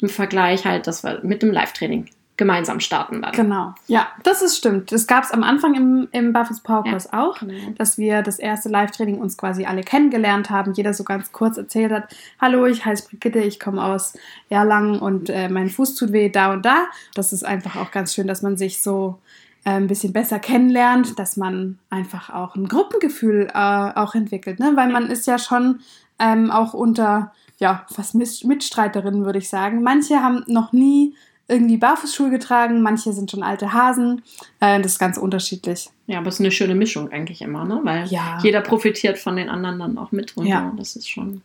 im 0.00 0.08
Vergleich 0.08 0.64
halt, 0.66 0.86
dass 0.86 1.02
wir 1.02 1.20
mit 1.22 1.42
dem 1.42 1.50
Live-Training 1.50 2.08
gemeinsam 2.36 2.80
starten 2.80 3.22
dann. 3.22 3.32
Genau. 3.32 3.74
Ja, 3.86 4.08
das 4.22 4.42
ist 4.42 4.58
stimmt. 4.58 4.92
Das 4.92 5.06
gab 5.06 5.24
es 5.24 5.30
am 5.30 5.42
Anfang 5.42 5.74
im, 5.74 6.08
im 6.12 6.32
Buffets 6.32 6.60
Power 6.60 6.84
Kurs 6.84 7.08
ja, 7.10 7.24
auch, 7.24 7.38
genau. 7.38 7.54
dass 7.78 7.96
wir 7.96 8.22
das 8.22 8.38
erste 8.38 8.68
Live-Training 8.68 9.18
uns 9.18 9.38
quasi 9.38 9.64
alle 9.64 9.82
kennengelernt 9.82 10.50
haben. 10.50 10.74
Jeder 10.74 10.92
so 10.92 11.02
ganz 11.02 11.32
kurz 11.32 11.56
erzählt 11.56 11.92
hat, 11.92 12.14
hallo, 12.40 12.66
ich 12.66 12.84
heiße 12.84 13.08
Brigitte, 13.08 13.38
ich 13.38 13.58
komme 13.58 13.82
aus 13.82 14.12
Erlangen 14.50 14.98
und 14.98 15.30
äh, 15.30 15.48
mein 15.48 15.70
Fuß 15.70 15.94
tut 15.94 16.12
weh 16.12 16.28
da 16.28 16.52
und 16.52 16.64
da. 16.64 16.86
Das 17.14 17.32
ist 17.32 17.44
einfach 17.44 17.76
auch 17.76 17.90
ganz 17.90 18.14
schön, 18.14 18.26
dass 18.26 18.42
man 18.42 18.58
sich 18.58 18.82
so 18.82 19.18
äh, 19.64 19.70
ein 19.70 19.86
bisschen 19.86 20.12
besser 20.12 20.38
kennenlernt, 20.38 21.18
dass 21.18 21.38
man 21.38 21.78
einfach 21.88 22.28
auch 22.28 22.54
ein 22.54 22.68
Gruppengefühl 22.68 23.48
äh, 23.52 23.58
auch 23.94 24.14
entwickelt, 24.14 24.60
ne? 24.60 24.72
weil 24.74 24.90
man 24.90 25.10
ist 25.10 25.26
ja 25.26 25.38
schon 25.38 25.80
ähm, 26.18 26.50
auch 26.50 26.74
unter 26.74 27.32
ja, 27.58 27.86
fast 27.90 28.14
Mitstreiterinnen, 28.14 29.24
würde 29.24 29.38
ich 29.38 29.48
sagen. 29.48 29.82
Manche 29.82 30.22
haben 30.22 30.44
noch 30.46 30.72
nie 30.72 31.14
irgendwie 31.48 31.76
Barfußschuhe 31.76 32.30
getragen, 32.30 32.82
manche 32.82 33.12
sind 33.12 33.30
schon 33.30 33.42
alte 33.42 33.72
Hasen. 33.72 34.22
Äh, 34.60 34.80
das 34.80 34.92
ist 34.92 34.98
ganz 34.98 35.16
unterschiedlich. 35.16 35.90
Ja, 36.06 36.18
aber 36.18 36.28
es 36.28 36.34
ist 36.34 36.40
eine 36.40 36.50
schöne 36.50 36.74
Mischung 36.74 37.10
eigentlich 37.12 37.40
immer, 37.40 37.64
ne? 37.64 37.80
Weil 37.84 38.06
ja. 38.08 38.38
jeder 38.42 38.60
profitiert 38.60 39.18
von 39.18 39.36
den 39.36 39.48
anderen 39.48 39.78
dann 39.78 39.98
auch 39.98 40.12
mit. 40.12 40.36
Und 40.36 40.46
ja. 40.46 40.72
das 40.76 40.96
ist 40.96 41.08
schon. 41.08 41.42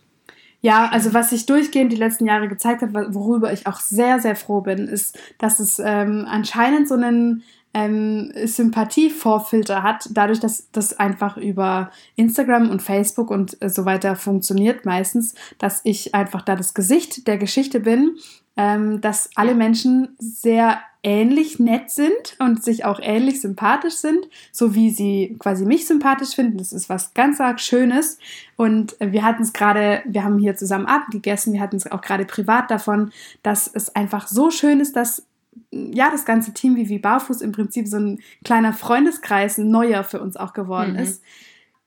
Ja, 0.60 0.88
also 0.90 1.12
was 1.12 1.30
sich 1.30 1.46
durchgehend 1.46 1.92
die 1.92 1.96
letzten 1.96 2.26
Jahre 2.26 2.48
gezeigt 2.48 2.82
hat, 2.82 2.92
worüber 2.92 3.52
ich 3.52 3.66
auch 3.66 3.80
sehr, 3.80 4.20
sehr 4.20 4.36
froh 4.36 4.60
bin, 4.60 4.86
ist, 4.86 5.18
dass 5.38 5.58
es 5.58 5.80
ähm, 5.80 6.24
anscheinend 6.28 6.88
so 6.88 6.94
einen 6.94 7.42
ähm, 7.74 8.32
Sympathievorfilter 8.44 9.82
hat, 9.82 10.08
dadurch, 10.10 10.40
dass 10.40 10.70
das 10.72 10.98
einfach 10.98 11.36
über 11.36 11.90
Instagram 12.16 12.70
und 12.70 12.82
Facebook 12.82 13.30
und 13.30 13.60
äh, 13.62 13.68
so 13.68 13.84
weiter 13.84 14.16
funktioniert 14.16 14.84
meistens, 14.84 15.34
dass 15.58 15.80
ich 15.84 16.14
einfach 16.14 16.42
da 16.42 16.56
das 16.56 16.74
Gesicht 16.74 17.26
der 17.26 17.38
Geschichte 17.38 17.80
bin, 17.80 18.16
ähm, 18.56 19.00
dass 19.00 19.30
alle 19.34 19.54
Menschen 19.54 20.14
sehr 20.18 20.78
ähnlich 21.02 21.58
nett 21.58 21.90
sind 21.90 22.36
und 22.38 22.62
sich 22.62 22.84
auch 22.84 23.00
ähnlich 23.02 23.40
sympathisch 23.40 23.94
sind, 23.94 24.28
so 24.52 24.74
wie 24.74 24.90
sie 24.90 25.36
quasi 25.38 25.64
mich 25.64 25.86
sympathisch 25.86 26.34
finden. 26.34 26.58
Das 26.58 26.72
ist 26.72 26.88
was 26.88 27.12
ganz 27.12 27.40
arg 27.40 27.60
Schönes. 27.60 28.18
Und 28.56 28.96
wir 29.00 29.24
hatten 29.24 29.42
es 29.42 29.52
gerade, 29.52 30.02
wir 30.06 30.22
haben 30.22 30.38
hier 30.38 30.54
zusammen 30.54 30.86
Abend 30.86 31.10
gegessen, 31.10 31.54
wir 31.54 31.60
hatten 31.60 31.76
es 31.76 31.90
auch 31.90 32.02
gerade 32.02 32.24
privat 32.24 32.70
davon, 32.70 33.10
dass 33.42 33.66
es 33.66 33.96
einfach 33.96 34.28
so 34.28 34.50
schön 34.50 34.78
ist, 34.78 34.94
dass 34.94 35.26
ja, 35.70 36.10
das 36.10 36.24
ganze 36.24 36.52
Team 36.52 36.76
wie 36.76 36.98
Barfuß 36.98 37.40
im 37.40 37.52
Prinzip 37.52 37.88
so 37.88 37.98
ein 37.98 38.20
kleiner 38.44 38.72
Freundeskreis, 38.72 39.58
ein 39.58 39.70
neuer 39.70 40.04
für 40.04 40.20
uns 40.20 40.36
auch 40.36 40.52
geworden 40.52 40.92
mhm. 40.92 40.98
ist. 40.98 41.22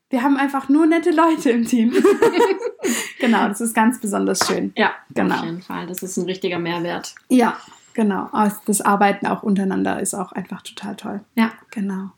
Wir 0.09 0.21
haben 0.21 0.37
einfach 0.37 0.69
nur 0.69 0.85
nette 0.85 1.11
Leute 1.11 1.49
im 1.49 1.65
Team. 1.65 1.91
genau, 3.19 3.47
das 3.47 3.59
ist 3.61 3.73
ganz 3.73 3.99
besonders 3.99 4.47
schön. 4.47 4.71
Ja, 4.75 4.91
genau. 5.13 5.35
auf 5.35 5.43
jeden 5.43 5.61
Fall. 5.61 5.87
Das 5.87 6.03
ist 6.03 6.17
ein 6.17 6.25
richtiger 6.25 6.59
Mehrwert. 6.59 7.15
Ja, 7.29 7.57
genau. 7.93 8.29
Das 8.65 8.81
Arbeiten 8.81 9.25
auch 9.25 9.43
untereinander 9.43 9.99
ist 9.99 10.13
auch 10.13 10.31
einfach 10.31 10.61
total 10.61 10.95
toll. 10.95 11.21
Ja. 11.35 11.51
Genau. 11.71 12.11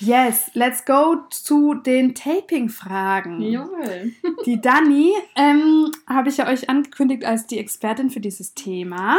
Yes, 0.00 0.50
let's 0.54 0.84
go 0.84 1.16
zu 1.30 1.74
den 1.74 2.14
Taping-Fragen. 2.14 3.40
Jawohl. 3.40 4.12
Die 4.46 4.60
Dani 4.60 5.12
ähm, 5.36 5.90
habe 6.08 6.28
ich 6.28 6.38
ja 6.38 6.48
euch 6.48 6.68
angekündigt 6.68 7.24
als 7.24 7.46
die 7.46 7.58
Expertin 7.58 8.10
für 8.10 8.20
dieses 8.20 8.54
Thema. 8.54 9.18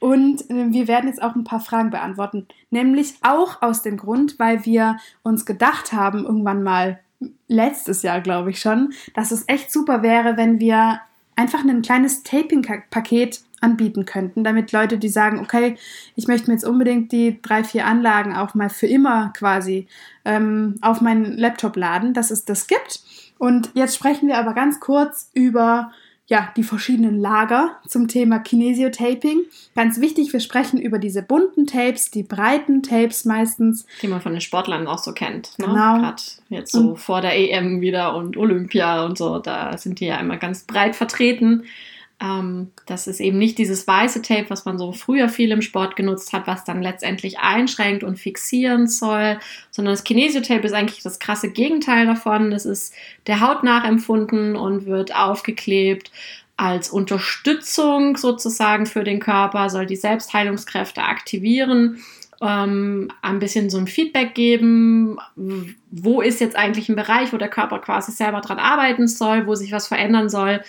Und 0.00 0.50
äh, 0.50 0.72
wir 0.72 0.88
werden 0.88 1.08
jetzt 1.08 1.22
auch 1.22 1.34
ein 1.34 1.44
paar 1.44 1.60
Fragen 1.60 1.90
beantworten. 1.90 2.46
Nämlich 2.70 3.14
auch 3.22 3.62
aus 3.62 3.82
dem 3.82 3.96
Grund, 3.96 4.38
weil 4.38 4.64
wir 4.64 4.98
uns 5.22 5.46
gedacht 5.46 5.92
haben, 5.92 6.24
irgendwann 6.24 6.62
mal 6.62 7.00
letztes 7.48 8.02
Jahr, 8.02 8.20
glaube 8.20 8.50
ich 8.50 8.60
schon, 8.60 8.92
dass 9.14 9.30
es 9.30 9.44
echt 9.46 9.70
super 9.70 10.02
wäre, 10.02 10.36
wenn 10.36 10.60
wir 10.60 11.00
einfach 11.36 11.64
ein 11.64 11.82
kleines 11.82 12.22
Taping-Paket 12.22 13.40
anbieten 13.64 14.04
könnten, 14.04 14.44
damit 14.44 14.70
Leute, 14.72 14.98
die 14.98 15.08
sagen, 15.08 15.40
okay, 15.40 15.76
ich 16.14 16.28
möchte 16.28 16.48
mir 16.48 16.54
jetzt 16.54 16.66
unbedingt 16.66 17.10
die 17.10 17.40
drei, 17.42 17.64
vier 17.64 17.86
Anlagen 17.86 18.36
auch 18.36 18.54
mal 18.54 18.68
für 18.68 18.86
immer 18.86 19.32
quasi 19.36 19.88
ähm, 20.24 20.76
auf 20.82 21.00
meinen 21.00 21.36
Laptop 21.36 21.76
laden, 21.76 22.14
dass 22.14 22.30
es 22.30 22.44
das 22.44 22.66
gibt. 22.66 23.00
Und 23.38 23.70
jetzt 23.74 23.96
sprechen 23.96 24.28
wir 24.28 24.38
aber 24.38 24.54
ganz 24.54 24.78
kurz 24.80 25.30
über 25.34 25.90
ja, 26.26 26.50
die 26.56 26.62
verschiedenen 26.62 27.20
Lager 27.20 27.76
zum 27.86 28.08
Thema 28.08 28.38
Kinesiotaping. 28.38 29.42
Ganz 29.74 30.00
wichtig, 30.00 30.32
wir 30.32 30.40
sprechen 30.40 30.80
über 30.80 30.98
diese 30.98 31.22
bunten 31.22 31.66
Tapes, 31.66 32.10
die 32.10 32.22
breiten 32.22 32.82
Tapes 32.82 33.26
meistens. 33.26 33.84
Die 34.00 34.08
man 34.08 34.22
von 34.22 34.32
den 34.32 34.40
Sportlern 34.40 34.86
auch 34.86 34.98
so 34.98 35.12
kennt. 35.12 35.58
Ne? 35.58 35.66
Genau. 35.66 35.98
Gerade 35.98 36.22
jetzt 36.48 36.72
so 36.72 36.78
und 36.78 36.96
vor 36.96 37.20
der 37.20 37.36
EM 37.36 37.82
wieder 37.82 38.16
und 38.16 38.38
Olympia 38.38 39.04
und 39.04 39.18
so, 39.18 39.38
da 39.38 39.76
sind 39.76 40.00
die 40.00 40.06
ja 40.06 40.16
immer 40.16 40.38
ganz 40.38 40.64
breit 40.64 40.96
vertreten. 40.96 41.64
Ähm, 42.20 42.70
das 42.86 43.06
ist 43.06 43.20
eben 43.20 43.38
nicht 43.38 43.58
dieses 43.58 43.86
weiße 43.86 44.22
Tape, 44.22 44.46
was 44.48 44.64
man 44.64 44.78
so 44.78 44.92
früher 44.92 45.28
viel 45.28 45.50
im 45.50 45.62
Sport 45.62 45.96
genutzt 45.96 46.32
hat, 46.32 46.46
was 46.46 46.64
dann 46.64 46.82
letztendlich 46.82 47.38
einschränkt 47.38 48.04
und 48.04 48.18
fixieren 48.18 48.86
soll, 48.86 49.38
sondern 49.70 49.94
das 49.94 50.04
Kinesiotape 50.04 50.66
ist 50.66 50.72
eigentlich 50.72 51.02
das 51.02 51.18
krasse 51.18 51.50
Gegenteil 51.50 52.06
davon. 52.06 52.50
Das 52.50 52.66
ist 52.66 52.94
der 53.26 53.40
Haut 53.40 53.64
nachempfunden 53.64 54.56
und 54.56 54.86
wird 54.86 55.14
aufgeklebt 55.14 56.12
als 56.56 56.88
Unterstützung 56.88 58.16
sozusagen 58.16 58.86
für 58.86 59.02
den 59.02 59.18
Körper, 59.18 59.68
soll 59.70 59.86
die 59.86 59.96
Selbstheilungskräfte 59.96 61.02
aktivieren 61.02 61.98
ähm, 62.44 63.10
ein 63.22 63.38
bisschen 63.38 63.70
so 63.70 63.78
ein 63.78 63.86
Feedback 63.86 64.34
geben, 64.34 65.18
wo 65.90 66.20
ist 66.20 66.40
jetzt 66.40 66.56
eigentlich 66.56 66.88
ein 66.88 66.96
Bereich, 66.96 67.32
wo 67.32 67.36
der 67.36 67.48
Körper 67.48 67.78
quasi 67.78 68.12
selber 68.12 68.40
dran 68.40 68.58
arbeiten 68.58 69.08
soll, 69.08 69.46
wo 69.46 69.54
sich 69.54 69.72
was 69.72 69.88
verändern 69.88 70.28
soll. 70.28 70.62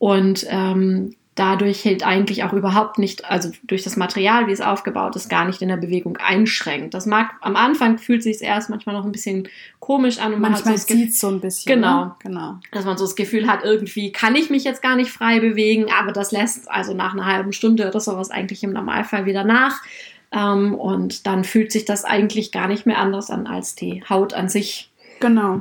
Und 0.00 0.46
ähm, 0.48 1.14
dadurch 1.34 1.84
hält 1.84 2.06
eigentlich 2.06 2.42
auch 2.42 2.54
überhaupt 2.54 2.98
nicht, 2.98 3.26
also 3.26 3.50
durch 3.64 3.82
das 3.82 3.96
Material, 3.96 4.46
wie 4.46 4.52
es 4.52 4.62
aufgebaut 4.62 5.14
ist, 5.14 5.28
gar 5.28 5.44
nicht 5.44 5.60
in 5.60 5.68
der 5.68 5.76
Bewegung 5.76 6.16
einschränkt. 6.16 6.94
Das 6.94 7.04
mag 7.04 7.32
am 7.42 7.54
Anfang 7.54 7.98
fühlt 7.98 8.22
sich 8.22 8.40
erst 8.40 8.70
manchmal 8.70 8.96
noch 8.96 9.04
ein 9.04 9.12
bisschen 9.12 9.46
komisch 9.78 10.18
an 10.18 10.32
und 10.32 10.40
manchmal 10.40 10.72
man 10.72 10.80
hat 10.80 10.88
so 10.88 10.94
sieht 10.94 11.14
so 11.14 11.28
ein 11.28 11.40
bisschen. 11.40 11.74
Genau, 11.74 12.06
ne? 12.06 12.14
genau. 12.18 12.56
Dass 12.72 12.86
man 12.86 12.96
so 12.96 13.04
das 13.04 13.14
Gefühl 13.14 13.46
hat, 13.46 13.62
irgendwie 13.62 14.10
kann 14.10 14.36
ich 14.36 14.48
mich 14.48 14.64
jetzt 14.64 14.80
gar 14.80 14.96
nicht 14.96 15.12
frei 15.12 15.38
bewegen, 15.38 15.86
aber 15.98 16.12
das 16.12 16.32
lässt 16.32 16.70
also 16.70 16.94
nach 16.94 17.12
einer 17.12 17.26
halben 17.26 17.52
Stunde 17.52 17.86
oder 17.86 18.00
sowas 18.00 18.30
eigentlich 18.30 18.64
im 18.64 18.72
Normalfall 18.72 19.26
wieder 19.26 19.44
nach. 19.44 19.82
Ähm, 20.32 20.74
und 20.74 21.26
dann 21.26 21.44
fühlt 21.44 21.72
sich 21.72 21.84
das 21.84 22.06
eigentlich 22.06 22.52
gar 22.52 22.68
nicht 22.68 22.86
mehr 22.86 22.98
anders 22.98 23.30
an 23.30 23.46
als 23.46 23.74
die 23.74 24.02
Haut 24.08 24.32
an 24.32 24.48
sich. 24.48 24.89
Genau. 25.20 25.60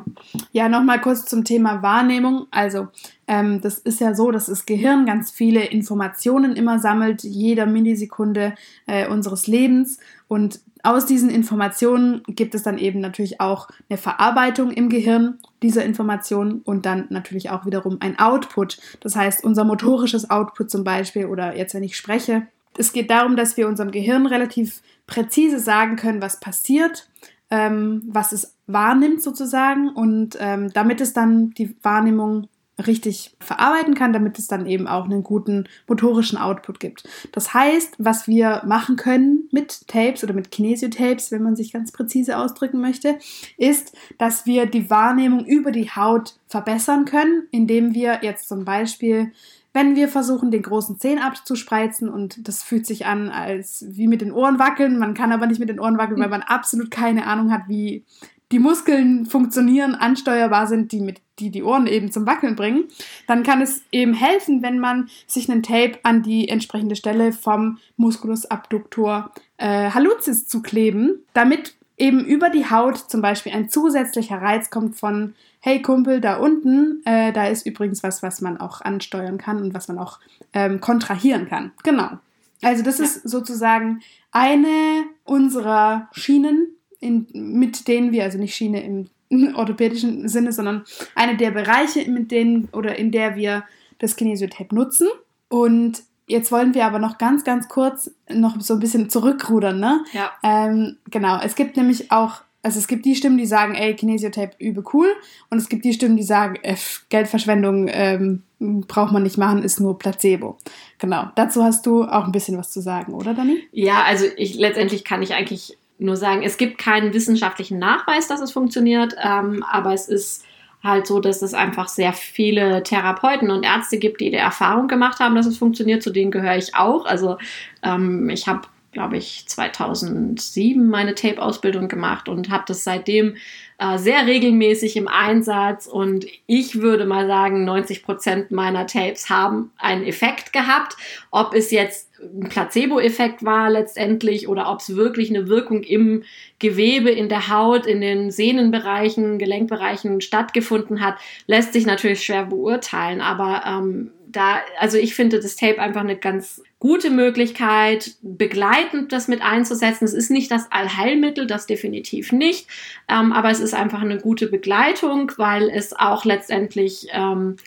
Ja, 0.53 0.69
nochmal 0.69 1.01
kurz 1.01 1.25
zum 1.25 1.43
Thema 1.43 1.83
Wahrnehmung. 1.83 2.47
Also, 2.49 2.87
ähm, 3.27 3.59
das 3.59 3.77
ist 3.77 3.99
ja 3.99 4.15
so, 4.15 4.31
dass 4.31 4.45
das 4.45 4.65
Gehirn 4.65 5.05
ganz 5.05 5.31
viele 5.31 5.65
Informationen 5.65 6.55
immer 6.55 6.79
sammelt, 6.79 7.23
jeder 7.23 7.65
Millisekunde 7.65 8.55
äh, 8.87 9.07
unseres 9.09 9.47
Lebens. 9.47 9.99
Und 10.29 10.61
aus 10.81 11.05
diesen 11.05 11.29
Informationen 11.29 12.23
gibt 12.27 12.55
es 12.55 12.63
dann 12.63 12.77
eben 12.77 13.01
natürlich 13.01 13.41
auch 13.41 13.67
eine 13.89 13.97
Verarbeitung 13.97 14.71
im 14.71 14.87
Gehirn 14.87 15.39
dieser 15.61 15.83
Informationen 15.83 16.61
und 16.63 16.85
dann 16.85 17.07
natürlich 17.09 17.49
auch 17.49 17.65
wiederum 17.65 17.97
ein 17.99 18.17
Output. 18.17 18.79
Das 19.01 19.17
heißt, 19.17 19.43
unser 19.43 19.65
motorisches 19.65 20.29
Output 20.29 20.71
zum 20.71 20.85
Beispiel 20.85 21.25
oder 21.25 21.57
jetzt, 21.57 21.73
wenn 21.73 21.83
ich 21.83 21.97
spreche. 21.97 22.47
Es 22.77 22.93
geht 22.93 23.11
darum, 23.11 23.35
dass 23.35 23.57
wir 23.57 23.67
unserem 23.67 23.91
Gehirn 23.91 24.25
relativ 24.25 24.81
präzise 25.05 25.59
sagen 25.59 25.97
können, 25.97 26.21
was 26.21 26.39
passiert 26.39 27.09
ähm, 27.51 28.03
was 28.07 28.31
es 28.31 28.55
wahrnimmt 28.67 29.21
sozusagen 29.21 29.89
und 29.89 30.37
ähm, 30.39 30.71
damit 30.73 31.01
es 31.01 31.13
dann 31.13 31.51
die 31.51 31.75
Wahrnehmung 31.81 32.47
richtig 32.85 33.35
verarbeiten 33.39 33.93
kann, 33.93 34.13
damit 34.13 34.39
es 34.39 34.47
dann 34.47 34.65
eben 34.65 34.87
auch 34.87 35.05
einen 35.05 35.23
guten 35.23 35.67
motorischen 35.87 36.37
Output 36.37 36.79
gibt. 36.79 37.03
Das 37.31 37.53
heißt, 37.53 37.95
was 37.97 38.27
wir 38.27 38.61
machen 38.65 38.95
können 38.95 39.49
mit 39.51 39.87
Tapes 39.87 40.23
oder 40.23 40.33
mit 40.33 40.51
Kinesiotapes, 40.51 41.31
wenn 41.31 41.43
man 41.43 41.55
sich 41.55 41.73
ganz 41.73 41.91
präzise 41.91 42.37
ausdrücken 42.37 42.79
möchte, 42.79 43.17
ist, 43.57 43.95
dass 44.17 44.45
wir 44.45 44.65
die 44.65 44.89
Wahrnehmung 44.89 45.45
über 45.45 45.71
die 45.71 45.89
Haut 45.91 46.39
verbessern 46.47 47.05
können, 47.05 47.47
indem 47.51 47.93
wir 47.93 48.19
jetzt 48.21 48.47
zum 48.47 48.65
Beispiel 48.65 49.31
wenn 49.73 49.95
wir 49.95 50.07
versuchen, 50.07 50.51
den 50.51 50.63
großen 50.63 50.99
Zehen 50.99 51.19
abzuspreizen 51.19 52.09
und 52.09 52.47
das 52.47 52.63
fühlt 52.63 52.85
sich 52.85 53.05
an, 53.05 53.29
als 53.29 53.85
wie 53.87 54.07
mit 54.07 54.21
den 54.21 54.31
Ohren 54.31 54.59
wackeln, 54.59 54.97
man 54.97 55.13
kann 55.13 55.31
aber 55.31 55.47
nicht 55.47 55.59
mit 55.59 55.69
den 55.69 55.79
Ohren 55.79 55.97
wackeln, 55.97 56.19
weil 56.19 56.29
man 56.29 56.41
absolut 56.41 56.89
keine 56.91 57.27
Ahnung 57.27 57.51
hat, 57.51 57.63
wie 57.67 58.03
die 58.51 58.59
Muskeln 58.59 59.27
funktionieren, 59.27 59.93
ansteuerbar 59.93 60.65
sind, 60.65 60.91
die 60.91 61.01
mit 61.01 61.21
die 61.39 61.51
die 61.51 61.63
Ohren 61.63 61.87
eben 61.87 62.11
zum 62.11 62.25
Wackeln 62.25 62.55
bringen, 62.55 62.85
dann 63.27 63.43
kann 63.43 63.61
es 63.61 63.81
eben 63.91 64.13
helfen, 64.13 64.61
wenn 64.61 64.79
man 64.79 65.09
sich 65.25 65.49
einen 65.49 65.63
Tape 65.63 65.99
an 66.03 66.21
die 66.21 66.49
entsprechende 66.49 66.95
Stelle 66.95 67.31
vom 67.31 67.77
Musculus 67.95 68.45
abductor 68.45 69.31
äh, 69.57 69.91
hallucis 69.91 70.47
zu 70.47 70.61
kleben, 70.61 71.23
damit 71.33 71.75
eben 71.97 72.25
über 72.25 72.49
die 72.49 72.69
Haut 72.69 72.97
zum 72.97 73.21
Beispiel 73.21 73.53
ein 73.53 73.69
zusätzlicher 73.69 74.41
Reiz 74.41 74.69
kommt 74.69 74.97
von 74.97 75.33
hey 75.59 75.81
Kumpel, 75.81 76.21
da 76.21 76.37
unten, 76.37 77.01
äh, 77.05 77.33
da 77.33 77.47
ist 77.47 77.65
übrigens 77.65 78.03
was, 78.03 78.23
was 78.23 78.41
man 78.41 78.59
auch 78.59 78.81
ansteuern 78.81 79.37
kann 79.37 79.61
und 79.61 79.73
was 79.73 79.87
man 79.87 79.97
auch 79.97 80.19
ähm, 80.53 80.79
kontrahieren 80.79 81.47
kann. 81.47 81.71
Genau. 81.83 82.19
Also 82.61 82.83
das 82.83 82.97
ja. 82.97 83.05
ist 83.05 83.27
sozusagen 83.27 84.01
eine 84.31 85.03
unserer 85.23 86.09
Schienen, 86.11 86.67
in, 86.99 87.27
mit 87.33 87.87
denen 87.87 88.11
wir, 88.11 88.23
also 88.23 88.37
nicht 88.37 88.55
Schiene 88.55 88.83
im 88.83 89.09
orthopädischen 89.55 90.27
Sinne, 90.27 90.51
sondern 90.51 90.83
eine 91.15 91.37
der 91.37 91.51
Bereiche, 91.51 92.09
mit 92.09 92.31
denen 92.31 92.69
oder 92.71 92.97
in 92.97 93.11
der 93.11 93.35
wir 93.35 93.63
das 93.99 94.15
Kinesiotape 94.15 94.73
nutzen. 94.73 95.07
Und 95.49 96.03
jetzt 96.27 96.51
wollen 96.51 96.73
wir 96.73 96.85
aber 96.85 96.99
noch 96.99 97.17
ganz, 97.17 97.43
ganz 97.43 97.67
kurz 97.67 98.11
noch 98.29 98.59
so 98.61 98.75
ein 98.75 98.79
bisschen 98.79 99.09
zurückrudern, 99.09 99.79
ne? 99.79 100.03
Ja. 100.13 100.31
Ähm, 100.43 100.97
genau. 101.09 101.39
Es 101.41 101.55
gibt 101.55 101.75
nämlich 101.75 102.11
auch 102.11 102.41
also 102.61 102.79
es 102.79 102.87
gibt 102.87 103.05
die 103.05 103.15
Stimmen, 103.15 103.37
die 103.37 103.45
sagen, 103.45 103.75
ey, 103.75 103.95
Kinesiotape 103.95 104.55
übe 104.59 104.83
cool. 104.93 105.07
Und 105.49 105.59
es 105.59 105.69
gibt 105.69 105.85
die 105.85 105.93
Stimmen, 105.93 106.17
die 106.17 106.23
sagen, 106.23 106.57
äh, 106.61 106.75
Geldverschwendung 107.09 107.87
ähm, 107.89 108.43
braucht 108.59 109.13
man 109.13 109.23
nicht 109.23 109.37
machen, 109.37 109.63
ist 109.63 109.79
nur 109.79 109.97
Placebo. 109.97 110.57
Genau. 110.97 111.29
Dazu 111.35 111.63
hast 111.63 111.85
du 111.85 112.03
auch 112.03 112.25
ein 112.25 112.31
bisschen 112.31 112.57
was 112.57 112.71
zu 112.71 112.81
sagen, 112.81 113.13
oder 113.13 113.33
Dani? 113.33 113.63
Ja, 113.71 114.03
also 114.03 114.25
ich 114.35 114.55
letztendlich 114.55 115.05
kann 115.05 115.21
ich 115.21 115.33
eigentlich 115.33 115.77
nur 115.97 116.17
sagen, 116.17 116.43
es 116.43 116.57
gibt 116.57 116.77
keinen 116.77 117.13
wissenschaftlichen 117.13 117.79
Nachweis, 117.79 118.27
dass 118.27 118.41
es 118.41 118.51
funktioniert, 118.51 119.15
ähm, 119.21 119.63
aber 119.69 119.93
es 119.93 120.07
ist 120.07 120.45
halt 120.81 121.07
so, 121.07 121.19
dass 121.19 121.41
es 121.41 121.53
einfach 121.53 121.89
sehr 121.89 122.13
viele 122.13 122.83
Therapeuten 122.83 123.51
und 123.51 123.63
Ärzte 123.63 123.97
gibt, 123.97 124.21
die 124.21 124.31
die 124.31 124.37
Erfahrung 124.37 124.87
gemacht 124.87 125.19
haben, 125.19 125.35
dass 125.35 125.45
es 125.45 125.57
funktioniert. 125.57 126.01
Zu 126.01 126.09
denen 126.09 126.31
gehöre 126.31 126.55
ich 126.55 126.75
auch. 126.75 127.05
Also 127.05 127.37
ähm, 127.83 128.29
ich 128.29 128.47
habe 128.47 128.61
glaube 128.91 129.17
ich, 129.17 129.45
2007 129.47 130.87
meine 130.87 131.15
Tape-Ausbildung 131.15 131.87
gemacht 131.87 132.27
und 132.27 132.49
habe 132.49 132.63
das 132.67 132.83
seitdem 132.83 133.35
äh, 133.77 133.97
sehr 133.97 134.25
regelmäßig 134.25 134.97
im 134.97 135.07
Einsatz. 135.07 135.85
Und 135.87 136.25
ich 136.47 136.81
würde 136.81 137.05
mal 137.05 137.27
sagen, 137.27 137.65
90 137.65 138.03
Prozent 138.03 138.51
meiner 138.51 138.87
Tapes 138.87 139.29
haben 139.29 139.71
einen 139.77 140.03
Effekt 140.03 140.53
gehabt. 140.53 140.97
Ob 141.29 141.53
es 141.53 141.71
jetzt 141.71 142.09
ein 142.21 142.49
Placebo-Effekt 142.49 143.45
war 143.45 143.69
letztendlich 143.69 144.47
oder 144.47 144.71
ob 144.71 144.79
es 144.79 144.95
wirklich 144.95 145.29
eine 145.29 145.47
Wirkung 145.47 145.83
im 145.83 146.23
Gewebe, 146.57 147.11
in 147.11 147.29
der 147.29 147.49
Haut, 147.49 147.85
in 147.85 148.01
den 148.01 148.31
Sehnenbereichen, 148.31 149.37
Gelenkbereichen 149.37 150.19
stattgefunden 150.19 150.99
hat, 150.99 151.15
lässt 151.47 151.73
sich 151.73 151.85
natürlich 151.85 152.23
schwer 152.23 152.45
beurteilen. 152.45 153.21
Aber 153.21 153.63
ähm, 153.65 154.11
da, 154.31 154.59
also 154.77 154.97
ich 154.97 155.15
finde 155.15 155.39
das 155.39 155.55
Tape 155.55 155.79
einfach 155.79 156.01
eine 156.01 156.15
ganz 156.15 156.61
gute 156.77 157.09
Möglichkeit, 157.09 158.11
begleitend 158.21 159.11
das 159.11 159.27
mit 159.27 159.41
einzusetzen. 159.41 160.05
Es 160.05 160.13
ist 160.13 160.29
nicht 160.29 160.51
das 160.51 160.71
Allheilmittel, 160.71 161.47
das 161.47 161.65
definitiv 161.65 162.31
nicht, 162.31 162.67
ähm, 163.09 163.33
aber 163.33 163.49
es 163.49 163.59
ist 163.59 163.73
einfach 163.73 164.01
eine 164.01 164.17
gute 164.17 164.47
Begleitung, 164.47 165.31
weil 165.37 165.69
es 165.69 165.93
auch 165.93 166.25
letztendlich 166.25 167.07
ähm, 167.11 167.57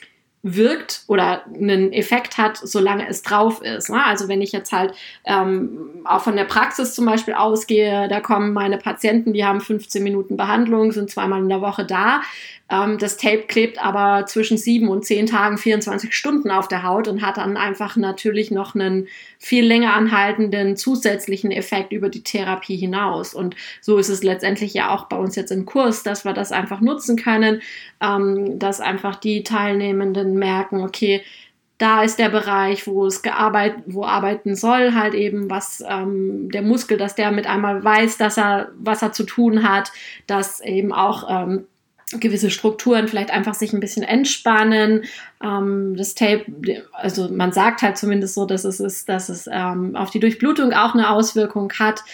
wirkt 0.42 1.04
oder 1.06 1.44
einen 1.46 1.92
Effekt 1.92 2.36
hat, 2.36 2.56
solange 2.56 3.08
es 3.08 3.22
drauf 3.22 3.62
ist. 3.62 3.90
Ne? 3.90 4.04
Also 4.04 4.26
wenn 4.28 4.42
ich 4.42 4.50
jetzt 4.50 4.72
halt 4.72 4.92
ähm, 5.24 6.02
auch 6.04 6.22
von 6.22 6.34
der 6.34 6.44
Praxis 6.44 6.94
zum 6.94 7.06
Beispiel 7.06 7.34
ausgehe, 7.34 8.08
da 8.08 8.20
kommen 8.20 8.52
meine 8.52 8.78
Patienten, 8.78 9.32
die 9.32 9.44
haben 9.44 9.60
15 9.60 10.02
Minuten 10.02 10.36
Behandlung, 10.36 10.90
sind 10.90 11.10
zweimal 11.10 11.40
in 11.40 11.48
der 11.48 11.60
Woche 11.60 11.84
da. 11.84 12.22
Ähm, 12.72 12.98
das 12.98 13.18
Tape 13.18 13.42
klebt 13.42 13.84
aber 13.84 14.26
zwischen 14.26 14.56
sieben 14.56 14.88
und 14.88 15.04
zehn 15.04 15.26
Tagen, 15.26 15.58
24 15.58 16.14
Stunden 16.14 16.50
auf 16.50 16.68
der 16.68 16.82
Haut 16.82 17.06
und 17.06 17.22
hat 17.22 17.36
dann 17.36 17.56
einfach 17.56 17.96
natürlich 17.96 18.50
noch 18.50 18.74
einen 18.74 19.08
viel 19.38 19.64
länger 19.64 19.94
anhaltenden 19.94 20.76
zusätzlichen 20.76 21.50
Effekt 21.50 21.92
über 21.92 22.08
die 22.08 22.22
Therapie 22.22 22.76
hinaus. 22.76 23.34
Und 23.34 23.56
so 23.80 23.98
ist 23.98 24.08
es 24.08 24.22
letztendlich 24.22 24.72
ja 24.72 24.94
auch 24.94 25.04
bei 25.04 25.16
uns 25.16 25.36
jetzt 25.36 25.52
im 25.52 25.66
Kurs, 25.66 26.02
dass 26.02 26.24
wir 26.24 26.32
das 26.32 26.50
einfach 26.50 26.80
nutzen 26.80 27.16
können, 27.16 27.60
ähm, 28.00 28.58
dass 28.58 28.80
einfach 28.80 29.16
die 29.16 29.42
Teilnehmenden 29.42 30.31
merken, 30.34 30.82
okay, 30.82 31.22
da 31.78 32.02
ist 32.02 32.18
der 32.18 32.28
Bereich, 32.28 32.86
wo 32.86 33.06
es 33.06 33.22
gearbeitet, 33.22 33.82
wo 33.86 34.04
arbeiten 34.04 34.54
soll, 34.54 34.94
halt 34.94 35.14
eben, 35.14 35.50
was 35.50 35.82
ähm, 35.88 36.48
der 36.50 36.62
Muskel, 36.62 36.96
dass 36.96 37.16
der 37.16 37.32
mit 37.32 37.48
einmal 37.48 37.82
weiß, 37.82 38.18
dass 38.18 38.38
er, 38.38 38.70
was 38.78 39.02
er 39.02 39.12
zu 39.12 39.24
tun 39.24 39.68
hat, 39.68 39.90
dass 40.28 40.60
eben 40.60 40.92
auch 40.92 41.24
ähm, 41.28 41.64
gewisse 42.20 42.50
Strukturen 42.50 43.08
vielleicht 43.08 43.30
einfach 43.30 43.54
sich 43.54 43.72
ein 43.72 43.80
bisschen 43.80 44.04
entspannen. 44.04 45.04
Ähm, 45.42 45.96
das 45.96 46.14
Tape, 46.14 46.44
also 46.92 47.28
man 47.32 47.52
sagt 47.52 47.82
halt 47.82 47.96
zumindest 47.96 48.34
so, 48.34 48.46
dass 48.46 48.64
es 48.64 48.80
ist, 48.80 49.08
dass 49.08 49.28
es 49.28 49.48
ähm, 49.50 49.96
auf 49.96 50.10
die 50.10 50.20
Durchblutung 50.20 50.72
auch 50.72 50.94
eine 50.94 51.10
Auswirkung 51.10 51.72
hat 51.78 52.04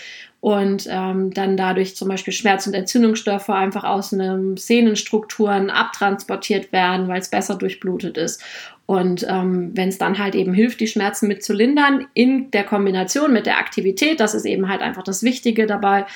und 0.40 0.86
ähm, 0.88 1.32
dann 1.32 1.56
dadurch 1.56 1.96
zum 1.96 2.08
Beispiel 2.08 2.32
Schmerz- 2.32 2.66
und 2.66 2.74
Entzündungsstoffe 2.74 3.50
einfach 3.50 3.84
aus 3.84 4.10
den 4.10 4.56
Sehnenstrukturen 4.56 5.70
abtransportiert 5.70 6.72
werden, 6.72 7.08
weil 7.08 7.20
es 7.20 7.28
besser 7.28 7.56
durchblutet 7.56 8.16
ist. 8.16 8.42
Und 8.86 9.26
ähm, 9.28 9.72
wenn 9.74 9.88
es 9.88 9.98
dann 9.98 10.18
halt 10.18 10.34
eben 10.34 10.54
hilft, 10.54 10.80
die 10.80 10.86
Schmerzen 10.86 11.28
mit 11.28 11.42
zu 11.42 11.52
lindern, 11.52 12.06
in 12.14 12.50
der 12.52 12.64
Kombination 12.64 13.32
mit 13.32 13.46
der 13.46 13.58
Aktivität, 13.58 14.20
das 14.20 14.34
ist 14.34 14.46
eben 14.46 14.68
halt 14.68 14.80
einfach 14.80 15.02
das 15.02 15.22
Wichtige 15.22 15.66
dabei, 15.66 16.06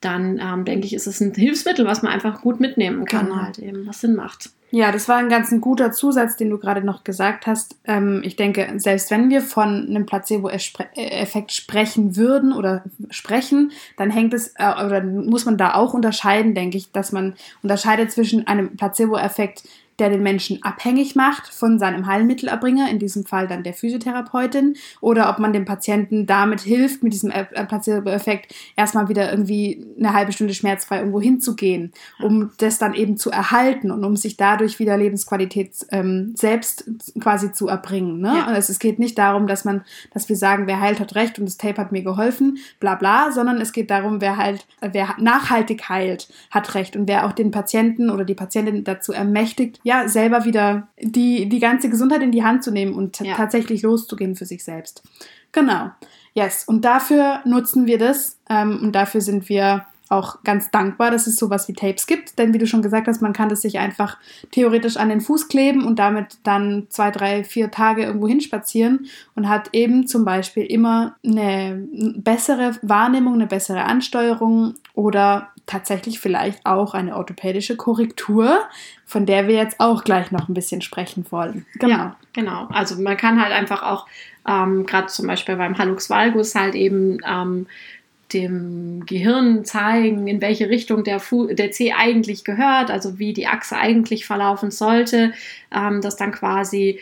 dann 0.00 0.38
ähm, 0.38 0.64
denke 0.64 0.86
ich, 0.86 0.92
ist 0.92 1.06
es 1.06 1.20
ein 1.20 1.34
Hilfsmittel, 1.34 1.86
was 1.86 2.02
man 2.02 2.12
einfach 2.12 2.42
gut 2.42 2.60
mitnehmen 2.60 3.06
kann, 3.06 3.26
genau. 3.26 3.42
halt 3.42 3.58
eben, 3.58 3.86
was 3.86 4.00
Sinn 4.00 4.14
macht. 4.14 4.50
Ja, 4.74 4.90
das 4.90 5.06
war 5.06 5.16
ein 5.16 5.28
ganz 5.28 5.52
ein 5.52 5.60
guter 5.60 5.92
Zusatz, 5.92 6.36
den 6.38 6.48
du 6.48 6.56
gerade 6.56 6.80
noch 6.80 7.04
gesagt 7.04 7.46
hast. 7.46 7.76
Ähm, 7.84 8.22
ich 8.24 8.36
denke, 8.36 8.72
selbst 8.78 9.10
wenn 9.10 9.28
wir 9.28 9.42
von 9.42 9.86
einem 9.86 10.06
Placebo-Effekt 10.06 11.52
sprechen 11.52 12.16
würden 12.16 12.54
oder 12.54 12.82
sprechen, 13.10 13.72
dann 13.98 14.08
hängt 14.08 14.32
es 14.32 14.54
äh, 14.56 14.82
oder 14.82 15.02
muss 15.02 15.44
man 15.44 15.58
da 15.58 15.74
auch 15.74 15.92
unterscheiden, 15.92 16.54
denke 16.54 16.78
ich, 16.78 16.90
dass 16.90 17.12
man 17.12 17.34
unterscheidet 17.62 18.12
zwischen 18.12 18.46
einem 18.46 18.74
Placebo-Effekt, 18.78 19.62
der 20.02 20.10
den 20.10 20.24
Menschen 20.24 20.60
abhängig 20.64 21.14
macht 21.14 21.46
von 21.54 21.78
seinem 21.78 22.08
Heilmittelerbringer, 22.08 22.90
in 22.90 22.98
diesem 22.98 23.24
Fall 23.24 23.46
dann 23.46 23.62
der 23.62 23.72
Physiotherapeutin, 23.72 24.74
oder 25.00 25.30
ob 25.30 25.38
man 25.38 25.52
dem 25.52 25.64
Patienten 25.64 26.26
damit 26.26 26.60
hilft, 26.60 27.04
mit 27.04 27.12
diesem 27.12 27.30
Placebo-Effekt 27.30 28.52
erstmal 28.76 29.08
wieder 29.08 29.30
irgendwie 29.30 29.86
eine 29.96 30.12
halbe 30.12 30.32
Stunde 30.32 30.54
schmerzfrei 30.54 30.98
irgendwo 30.98 31.20
hinzugehen, 31.20 31.92
um 32.20 32.50
das 32.58 32.78
dann 32.78 32.94
eben 32.94 33.16
zu 33.16 33.30
erhalten 33.30 33.92
und 33.92 34.04
um 34.04 34.16
sich 34.16 34.36
dadurch 34.36 34.80
wieder 34.80 34.96
Lebensqualität 34.96 35.70
ähm, 35.92 36.34
selbst 36.36 36.84
quasi 37.20 37.52
zu 37.52 37.68
erbringen. 37.68 38.18
Ne? 38.18 38.34
Ja. 38.38 38.46
Also 38.46 38.72
es 38.72 38.80
geht 38.80 38.98
nicht 38.98 39.16
darum, 39.18 39.46
dass 39.46 39.64
man, 39.64 39.84
dass 40.12 40.28
wir 40.28 40.36
sagen, 40.36 40.66
wer 40.66 40.80
heilt, 40.80 40.98
hat 40.98 41.14
recht 41.14 41.38
und 41.38 41.44
das 41.44 41.58
Tape 41.58 41.80
hat 41.80 41.92
mir 41.92 42.02
geholfen, 42.02 42.58
bla 42.80 42.96
bla, 42.96 43.30
sondern 43.30 43.60
es 43.60 43.72
geht 43.72 43.88
darum, 43.92 44.20
wer 44.20 44.36
halt, 44.36 44.66
wer 44.80 45.14
nachhaltig 45.18 45.88
heilt, 45.88 46.28
hat 46.50 46.74
recht 46.74 46.96
und 46.96 47.06
wer 47.06 47.24
auch 47.24 47.32
den 47.32 47.52
Patienten 47.52 48.10
oder 48.10 48.24
die 48.24 48.34
Patientin 48.34 48.82
dazu 48.82 49.12
ermächtigt, 49.12 49.78
ja, 49.84 49.91
selber 50.06 50.44
wieder 50.44 50.88
die, 51.00 51.48
die 51.48 51.58
ganze 51.58 51.88
Gesundheit 51.88 52.22
in 52.22 52.32
die 52.32 52.44
Hand 52.44 52.64
zu 52.64 52.70
nehmen 52.70 52.94
und 52.94 53.20
ja. 53.20 53.34
tatsächlich 53.34 53.82
loszugehen 53.82 54.36
für 54.36 54.46
sich 54.46 54.64
selbst. 54.64 55.02
Genau. 55.52 55.90
Yes. 56.34 56.64
Und 56.64 56.84
dafür 56.84 57.40
nutzen 57.44 57.86
wir 57.86 57.98
das 57.98 58.38
ähm, 58.48 58.80
und 58.82 58.92
dafür 58.92 59.20
sind 59.20 59.48
wir 59.48 59.86
auch 60.12 60.42
ganz 60.44 60.70
dankbar, 60.70 61.10
dass 61.10 61.26
es 61.26 61.36
sowas 61.36 61.66
wie 61.68 61.72
Tapes 61.72 62.06
gibt, 62.06 62.38
denn 62.38 62.54
wie 62.54 62.58
du 62.58 62.66
schon 62.66 62.82
gesagt 62.82 63.08
hast, 63.08 63.22
man 63.22 63.32
kann 63.32 63.48
das 63.48 63.62
sich 63.62 63.78
einfach 63.78 64.18
theoretisch 64.50 64.96
an 64.96 65.08
den 65.08 65.20
Fuß 65.20 65.48
kleben 65.48 65.84
und 65.84 65.98
damit 65.98 66.38
dann 66.44 66.86
zwei, 66.88 67.10
drei, 67.10 67.44
vier 67.44 67.70
Tage 67.70 68.04
irgendwo 68.04 68.28
hinspazieren 68.28 69.06
und 69.34 69.48
hat 69.48 69.70
eben 69.72 70.06
zum 70.06 70.24
Beispiel 70.24 70.64
immer 70.64 71.16
eine 71.24 71.82
bessere 72.16 72.76
Wahrnehmung, 72.82 73.34
eine 73.34 73.46
bessere 73.46 73.84
Ansteuerung 73.84 74.74
oder 74.94 75.48
tatsächlich 75.66 76.20
vielleicht 76.20 76.66
auch 76.66 76.94
eine 76.94 77.16
orthopädische 77.16 77.76
Korrektur, 77.76 78.60
von 79.06 79.26
der 79.26 79.48
wir 79.48 79.54
jetzt 79.54 79.80
auch 79.80 80.04
gleich 80.04 80.30
noch 80.30 80.48
ein 80.48 80.54
bisschen 80.54 80.82
sprechen 80.82 81.24
wollen. 81.30 81.66
Genau. 81.74 81.96
Ja, 81.96 82.16
genau. 82.32 82.66
Also 82.70 83.00
man 83.00 83.16
kann 83.16 83.40
halt 83.40 83.52
einfach 83.52 83.82
auch 83.82 84.06
ähm, 84.46 84.86
gerade 84.86 85.06
zum 85.06 85.26
Beispiel 85.26 85.56
beim 85.56 85.78
Hallux 85.78 86.10
valgus 86.10 86.54
halt 86.54 86.74
eben 86.74 87.18
ähm, 87.26 87.66
dem 88.34 89.04
Gehirn 89.06 89.64
zeigen, 89.64 90.26
in 90.26 90.40
welche 90.40 90.68
Richtung 90.68 91.04
der, 91.04 91.20
Fu 91.20 91.46
der 91.46 91.70
C 91.70 91.92
eigentlich 91.92 92.44
gehört, 92.44 92.90
also 92.90 93.18
wie 93.18 93.32
die 93.32 93.46
Achse 93.46 93.76
eigentlich 93.76 94.26
verlaufen 94.26 94.70
sollte, 94.70 95.32
ähm, 95.74 96.00
dass 96.00 96.16
dann 96.16 96.32
quasi 96.32 97.00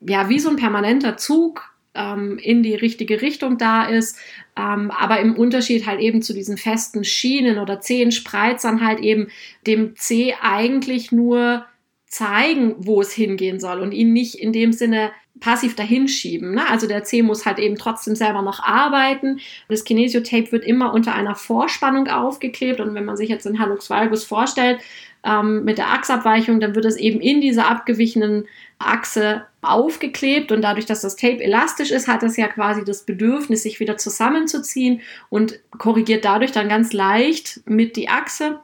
ja 0.00 0.28
wie 0.28 0.38
so 0.38 0.50
ein 0.50 0.56
permanenter 0.56 1.16
Zug 1.16 1.70
ähm, 1.94 2.38
in 2.38 2.62
die 2.62 2.74
richtige 2.74 3.20
Richtung 3.22 3.58
da 3.58 3.84
ist, 3.84 4.18
ähm, 4.56 4.90
aber 4.90 5.20
im 5.20 5.34
Unterschied 5.36 5.86
halt 5.86 6.00
eben 6.00 6.22
zu 6.22 6.32
diesen 6.32 6.56
festen 6.56 7.04
Schienen 7.04 7.58
oder 7.58 7.80
Zehenspreizern 7.80 8.84
halt 8.84 9.00
eben 9.00 9.28
dem 9.66 9.96
C 9.96 10.34
eigentlich 10.40 11.12
nur 11.12 11.66
zeigen, 12.06 12.74
wo 12.78 13.00
es 13.00 13.12
hingehen 13.12 13.60
soll 13.60 13.80
und 13.80 13.92
ihn 13.92 14.12
nicht 14.12 14.34
in 14.34 14.52
dem 14.52 14.72
Sinne 14.72 15.12
passiv 15.38 15.76
dahinschieben. 15.76 16.54
Ne? 16.54 16.68
Also 16.68 16.86
der 16.86 17.04
C 17.04 17.22
muss 17.22 17.46
halt 17.46 17.58
eben 17.58 17.76
trotzdem 17.76 18.14
selber 18.14 18.42
noch 18.42 18.62
arbeiten. 18.62 19.40
Das 19.68 19.84
Kinesiotape 19.84 20.52
wird 20.52 20.64
immer 20.64 20.92
unter 20.92 21.14
einer 21.14 21.34
Vorspannung 21.34 22.08
aufgeklebt 22.08 22.80
und 22.80 22.94
wenn 22.94 23.04
man 23.04 23.16
sich 23.16 23.28
jetzt 23.28 23.46
den 23.46 23.58
Hallux 23.58 23.88
valgus 23.88 24.24
vorstellt, 24.24 24.80
ähm, 25.24 25.64
mit 25.64 25.78
der 25.78 25.90
Achsabweichung, 25.90 26.60
dann 26.60 26.74
wird 26.74 26.86
es 26.86 26.96
eben 26.96 27.20
in 27.20 27.40
dieser 27.40 27.68
abgewichenen 27.70 28.46
Achse 28.78 29.44
aufgeklebt 29.62 30.52
und 30.52 30.62
dadurch, 30.62 30.86
dass 30.86 31.02
das 31.02 31.16
Tape 31.16 31.42
elastisch 31.42 31.90
ist, 31.90 32.08
hat 32.08 32.22
es 32.22 32.36
ja 32.36 32.48
quasi 32.48 32.84
das 32.84 33.04
Bedürfnis, 33.04 33.62
sich 33.62 33.80
wieder 33.80 33.98
zusammenzuziehen 33.98 35.02
und 35.28 35.60
korrigiert 35.76 36.24
dadurch 36.24 36.52
dann 36.52 36.68
ganz 36.68 36.92
leicht 36.92 37.60
mit 37.66 37.96
die 37.96 38.08
Achse 38.08 38.60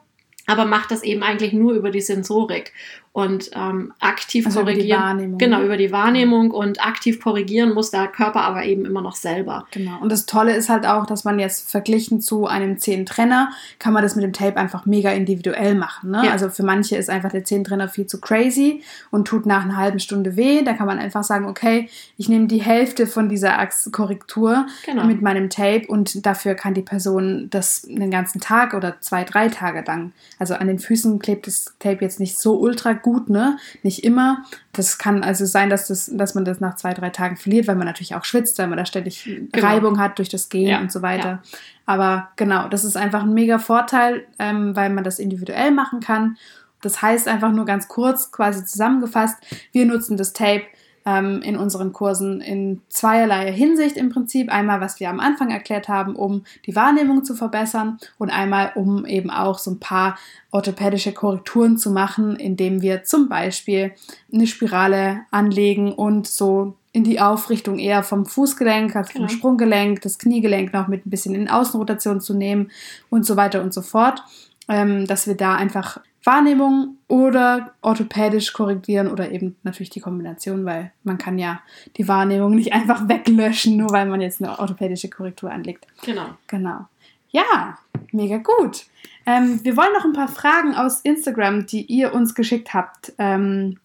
aber 0.47 0.65
macht 0.65 0.91
das 0.91 1.03
eben 1.03 1.21
eigentlich 1.21 1.53
nur 1.53 1.73
über 1.73 1.91
die 1.91 2.01
Sensorik 2.01 2.73
und 3.17 3.49
ähm, 3.55 3.93
aktiv 3.99 4.45
also 4.45 4.59
korrigieren. 4.59 5.19
Über 5.19 5.37
genau, 5.39 5.63
über 5.63 5.75
die 5.75 5.91
Wahrnehmung 5.91 6.51
und 6.51 6.85
aktiv 6.85 7.19
korrigieren 7.19 7.73
muss 7.73 7.89
der 7.89 8.05
Körper 8.09 8.41
aber 8.41 8.63
eben 8.63 8.85
immer 8.85 9.01
noch 9.01 9.15
selber. 9.15 9.65
Genau. 9.71 9.99
Und 10.01 10.11
das 10.11 10.27
Tolle 10.27 10.55
ist 10.55 10.69
halt 10.69 10.85
auch, 10.85 11.07
dass 11.07 11.23
man 11.23 11.39
jetzt 11.39 11.67
verglichen 11.67 12.21
zu 12.21 12.45
einem 12.45 12.77
Zehntrenner, 12.77 13.49
kann 13.79 13.93
man 13.93 14.03
das 14.03 14.15
mit 14.15 14.23
dem 14.23 14.33
Tape 14.33 14.57
einfach 14.57 14.85
mega 14.85 15.09
individuell 15.09 15.73
machen. 15.73 16.11
Ne? 16.11 16.25
Ja. 16.25 16.31
Also 16.31 16.49
für 16.49 16.61
manche 16.61 16.95
ist 16.95 17.09
einfach 17.09 17.31
der 17.31 17.43
Zehntrenner 17.43 17.89
viel 17.89 18.05
zu 18.05 18.21
crazy 18.21 18.83
und 19.09 19.27
tut 19.27 19.47
nach 19.47 19.63
einer 19.63 19.77
halben 19.77 19.99
Stunde 19.99 20.35
weh. 20.35 20.61
Da 20.61 20.73
kann 20.73 20.85
man 20.85 20.99
einfach 20.99 21.23
sagen, 21.23 21.47
okay, 21.47 21.89
ich 22.17 22.29
nehme 22.29 22.45
die 22.45 22.61
Hälfte 22.61 23.07
von 23.07 23.29
dieser 23.29 23.57
Achskorrektur 23.57 24.67
genau. 24.85 25.05
mit 25.05 25.23
meinem 25.23 25.49
Tape 25.49 25.87
und 25.87 26.23
dafür 26.23 26.53
kann 26.53 26.75
die 26.75 26.83
Person 26.83 27.49
das 27.49 27.81
den 27.81 28.11
ganzen 28.11 28.41
Tag 28.41 28.75
oder 28.75 29.01
zwei, 29.01 29.23
drei 29.23 29.47
Tage 29.47 29.83
lang. 29.87 30.11
Also 30.39 30.53
an 30.53 30.67
den 30.67 30.79
Füßen 30.79 31.19
klebt 31.19 31.47
das 31.47 31.73
Tape 31.79 31.99
jetzt 32.01 32.19
nicht 32.19 32.37
so 32.37 32.59
ultra 32.59 32.93
gut 32.93 33.29
ne? 33.29 33.57
Nicht 33.83 34.03
immer. 34.03 34.43
Das 34.71 34.97
kann 34.97 35.23
also 35.23 35.45
sein, 35.45 35.69
dass, 35.69 35.87
das, 35.87 36.11
dass 36.13 36.35
man 36.35 36.45
das 36.45 36.59
nach 36.59 36.75
zwei, 36.75 36.93
drei 36.93 37.09
Tagen 37.09 37.37
verliert, 37.37 37.67
weil 37.67 37.75
man 37.75 37.87
natürlich 37.87 38.15
auch 38.15 38.23
schwitzt, 38.23 38.59
weil 38.59 38.67
man 38.67 38.77
da 38.77 38.85
ständig 38.85 39.23
genau. 39.23 39.67
Reibung 39.67 39.99
hat 39.99 40.19
durch 40.19 40.29
das 40.29 40.49
Gehen 40.49 40.67
ja. 40.67 40.79
und 40.79 40.91
so 40.91 41.01
weiter. 41.01 41.29
Ja. 41.29 41.41
Aber 41.85 42.29
genau, 42.35 42.67
das 42.67 42.83
ist 42.83 42.97
einfach 42.97 43.23
ein 43.23 43.33
mega 43.33 43.59
Vorteil, 43.59 44.25
ähm, 44.39 44.75
weil 44.75 44.89
man 44.89 45.03
das 45.03 45.19
individuell 45.19 45.71
machen 45.71 45.99
kann. 45.99 46.37
Das 46.81 47.01
heißt 47.01 47.27
einfach 47.27 47.51
nur 47.51 47.65
ganz 47.65 47.87
kurz, 47.87 48.31
quasi 48.31 48.63
zusammengefasst, 48.63 49.37
wir 49.71 49.85
nutzen 49.85 50.17
das 50.17 50.33
Tape 50.33 50.63
ähm, 51.07 51.41
in 51.41 51.55
unseren 51.55 51.93
Kursen 51.93 52.41
in 52.41 52.81
zweierlei 52.89 53.53
Hinsicht 53.53 53.95
im 53.95 54.09
Prinzip. 54.09 54.51
Einmal, 54.51 54.81
was 54.81 54.99
wir 54.99 55.09
am 55.09 55.21
Anfang 55.21 55.49
erklärt 55.51 55.87
haben, 55.87 56.17
um 56.17 56.43
die 56.65 56.75
Wahrnehmung 56.75 57.23
zu 57.23 57.33
verbessern 57.33 57.97
und 58.17 58.29
einmal, 58.29 58.73
um 58.75 59.05
eben 59.05 59.29
auch 59.29 59.57
so 59.57 59.71
ein 59.71 59.79
paar 59.79 60.19
orthopädische 60.51 61.13
Korrekturen 61.13 61.77
zu 61.77 61.91
machen, 61.91 62.35
indem 62.35 62.81
wir 62.81 63.05
zum 63.05 63.29
Beispiel 63.29 63.93
eine 64.33 64.47
Spirale 64.47 65.21
anlegen 65.31 65.93
und 65.93 66.27
so 66.27 66.75
in 66.91 67.05
die 67.05 67.21
Aufrichtung 67.21 67.79
eher 67.79 68.03
vom 68.03 68.25
Fußgelenk, 68.25 68.93
also 68.95 69.13
vom 69.13 69.21
genau. 69.27 69.33
Sprunggelenk, 69.33 70.01
das 70.01 70.19
Kniegelenk 70.19 70.73
noch 70.73 70.89
mit 70.89 71.05
ein 71.05 71.09
bisschen 71.09 71.35
in 71.35 71.49
Außenrotation 71.49 72.19
zu 72.19 72.33
nehmen 72.33 72.69
und 73.09 73.25
so 73.25 73.37
weiter 73.37 73.61
und 73.61 73.73
so 73.73 73.81
fort, 73.81 74.23
ähm, 74.67 75.07
dass 75.07 75.25
wir 75.25 75.35
da 75.35 75.55
einfach 75.55 76.01
Wahrnehmung 76.27 76.97
oder 77.07 77.73
orthopädisch 77.81 78.51
korrigieren 78.51 79.07
oder 79.07 79.31
eben 79.31 79.55
natürlich 79.63 79.91
die 79.91 80.01
Kombination, 80.01 80.65
weil 80.65 80.91
man 81.03 81.17
kann 81.17 81.39
ja 81.39 81.61
die 81.95 82.07
Wahrnehmung 82.09 82.53
nicht 82.53 82.73
einfach 82.73 83.07
weglöschen, 83.07 83.77
nur 83.77 83.91
weil 83.91 84.05
man 84.07 84.19
jetzt 84.19 84.43
eine 84.43 84.59
orthopädische 84.59 85.09
Korrektur 85.09 85.49
anlegt. 85.49 85.87
Genau. 86.03 86.25
Genau. 86.47 86.85
Ja, 87.29 87.77
mega 88.11 88.37
gut. 88.37 88.85
Ähm, 89.25 89.63
wir 89.63 89.77
wollen 89.77 89.93
noch 89.93 90.03
ein 90.03 90.13
paar 90.13 90.27
Fragen 90.27 90.75
aus 90.75 90.99
Instagram, 91.01 91.65
die 91.65 91.85
ihr 91.85 92.13
uns 92.13 92.35
geschickt 92.35 92.73
habt, 92.73 93.13
ähm, 93.17 93.79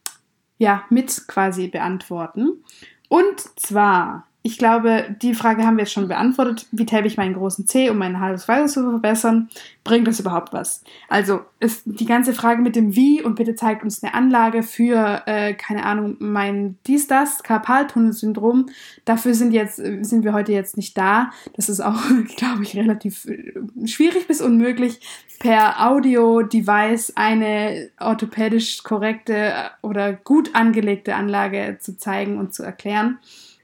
ja, 0.58 0.84
mit 0.90 1.28
quasi 1.28 1.68
beantworten. 1.68 2.64
Und 3.08 3.40
zwar 3.54 4.26
ich 4.44 4.58
glaube, 4.58 5.14
die 5.22 5.34
Frage 5.34 5.64
haben 5.64 5.76
wir 5.76 5.84
jetzt 5.84 5.92
schon 5.92 6.08
beantwortet. 6.08 6.66
Wie 6.72 6.84
tape 6.84 7.06
ich 7.06 7.16
meinen 7.16 7.34
großen 7.34 7.66
C, 7.68 7.90
um 7.90 7.98
meinen 7.98 8.18
Hals 8.18 8.44
zu 8.44 8.90
verbessern? 8.90 9.48
Bringt 9.84 10.08
das 10.08 10.18
überhaupt 10.18 10.52
was? 10.52 10.82
Also 11.08 11.42
ist 11.60 11.82
die 11.84 12.06
ganze 12.06 12.32
Frage 12.32 12.60
mit 12.60 12.74
dem 12.74 12.96
Wie 12.96 13.22
und 13.22 13.36
bitte 13.36 13.54
zeigt 13.54 13.84
uns 13.84 14.02
eine 14.02 14.14
Anlage 14.14 14.64
für, 14.64 15.22
äh, 15.26 15.54
keine 15.54 15.84
Ahnung, 15.84 16.16
mein 16.18 16.76
dies, 16.88 17.06
das, 17.06 17.44
Karpaltunnelsyndrom. 17.44 18.66
Dafür 19.04 19.34
sind, 19.34 19.52
jetzt, 19.52 19.76
sind 19.76 20.24
wir 20.24 20.32
heute 20.32 20.50
jetzt 20.50 20.76
nicht 20.76 20.98
da. 20.98 21.30
Das 21.54 21.68
ist 21.68 21.80
auch, 21.80 22.02
glaube 22.36 22.64
ich, 22.64 22.76
relativ 22.76 23.26
äh, 23.26 23.54
schwierig 23.86 24.26
bis 24.26 24.40
unmöglich, 24.40 25.00
per 25.38 25.88
Audio-Device 25.88 27.12
eine 27.14 27.90
orthopädisch 28.00 28.82
korrekte 28.82 29.52
oder 29.82 30.12
gut 30.12 30.54
angelegte 30.54 31.14
Anlage 31.14 31.78
zu 31.80 31.96
zeigen 31.96 32.38
und 32.38 32.54
zu 32.54 32.64
erklären. 32.64 33.18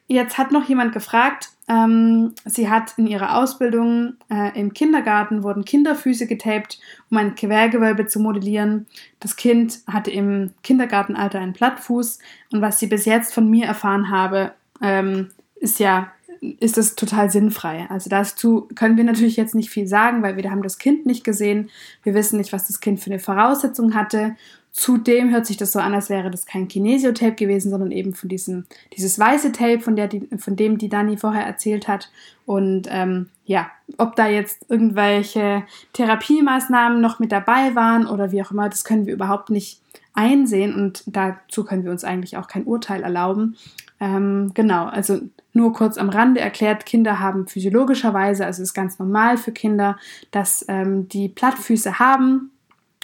Jetzt 0.08 0.38
hat 0.38 0.52
noch 0.52 0.68
jemand 0.68 0.92
gefragt, 0.92 1.50
ähm, 1.68 2.34
sie 2.46 2.70
hat 2.70 2.94
in 2.96 3.06
ihrer 3.06 3.36
Ausbildung 3.36 4.14
äh, 4.30 4.58
im 4.58 4.72
Kindergarten 4.72 5.42
wurden 5.42 5.66
Kinderfüße 5.66 6.26
getaped, 6.26 6.80
um 7.10 7.18
ein 7.18 7.34
Quergewölbe 7.34 8.06
zu 8.06 8.18
modellieren. 8.18 8.86
Das 9.20 9.36
Kind 9.36 9.80
hatte 9.86 10.10
im 10.10 10.52
Kindergartenalter 10.62 11.38
einen 11.38 11.52
Plattfuß 11.52 12.20
und 12.52 12.62
was 12.62 12.78
sie 12.78 12.86
bis 12.86 13.04
jetzt 13.04 13.34
von 13.34 13.50
mir 13.50 13.66
erfahren 13.66 14.10
habe, 14.10 14.52
ähm, 14.80 15.28
ist 15.56 15.78
ja 15.78 16.10
ist 16.40 16.76
das 16.76 16.94
total 16.94 17.30
sinnfrei. 17.30 17.86
Also 17.90 18.08
dazu 18.08 18.68
können 18.74 18.96
wir 18.96 19.04
natürlich 19.04 19.36
jetzt 19.36 19.54
nicht 19.54 19.70
viel 19.70 19.86
sagen, 19.88 20.22
weil 20.22 20.36
wir 20.36 20.50
haben 20.50 20.62
das 20.62 20.78
Kind 20.78 21.04
nicht 21.04 21.24
gesehen. 21.24 21.68
Wir 22.02 22.14
wissen 22.14 22.38
nicht, 22.38 22.52
was 22.52 22.68
das 22.68 22.80
Kind 22.80 23.00
für 23.00 23.10
eine 23.10 23.18
Voraussetzung 23.18 23.94
hatte. 23.94 24.36
Zudem 24.78 25.32
hört 25.32 25.44
sich 25.44 25.56
das 25.56 25.72
so 25.72 25.80
an, 25.80 25.92
als 25.92 26.08
wäre 26.08 26.30
das 26.30 26.46
kein 26.46 26.68
Kinesiotape 26.68 27.34
gewesen, 27.34 27.70
sondern 27.70 27.90
eben 27.90 28.14
von 28.14 28.28
diesem, 28.28 28.64
dieses 28.96 29.18
weiße 29.18 29.50
Tape, 29.50 29.80
von, 29.80 29.96
der 29.96 30.06
die, 30.06 30.28
von 30.38 30.54
dem 30.54 30.78
die 30.78 30.88
Dani 30.88 31.16
vorher 31.16 31.44
erzählt 31.44 31.88
hat. 31.88 32.12
Und 32.46 32.86
ähm, 32.88 33.28
ja, 33.44 33.72
ob 33.96 34.14
da 34.14 34.28
jetzt 34.28 34.66
irgendwelche 34.70 35.64
Therapiemaßnahmen 35.94 37.00
noch 37.00 37.18
mit 37.18 37.32
dabei 37.32 37.74
waren 37.74 38.06
oder 38.06 38.30
wie 38.30 38.40
auch 38.40 38.52
immer, 38.52 38.68
das 38.68 38.84
können 38.84 39.06
wir 39.06 39.14
überhaupt 39.14 39.50
nicht 39.50 39.82
einsehen 40.14 40.72
und 40.76 41.02
dazu 41.06 41.64
können 41.64 41.82
wir 41.82 41.90
uns 41.90 42.04
eigentlich 42.04 42.36
auch 42.36 42.46
kein 42.46 42.62
Urteil 42.62 43.02
erlauben. 43.02 43.56
Ähm, 43.98 44.52
genau, 44.54 44.86
also 44.86 45.18
nur 45.52 45.72
kurz 45.72 45.98
am 45.98 46.08
Rande 46.08 46.40
erklärt, 46.40 46.86
Kinder 46.86 47.18
haben 47.18 47.48
physiologischerweise, 47.48 48.46
also 48.46 48.62
es 48.62 48.68
ist 48.68 48.74
ganz 48.74 49.00
normal 49.00 49.38
für 49.38 49.50
Kinder, 49.50 49.98
dass 50.30 50.64
ähm, 50.68 51.08
die 51.08 51.28
Plattfüße 51.28 51.98
haben 51.98 52.52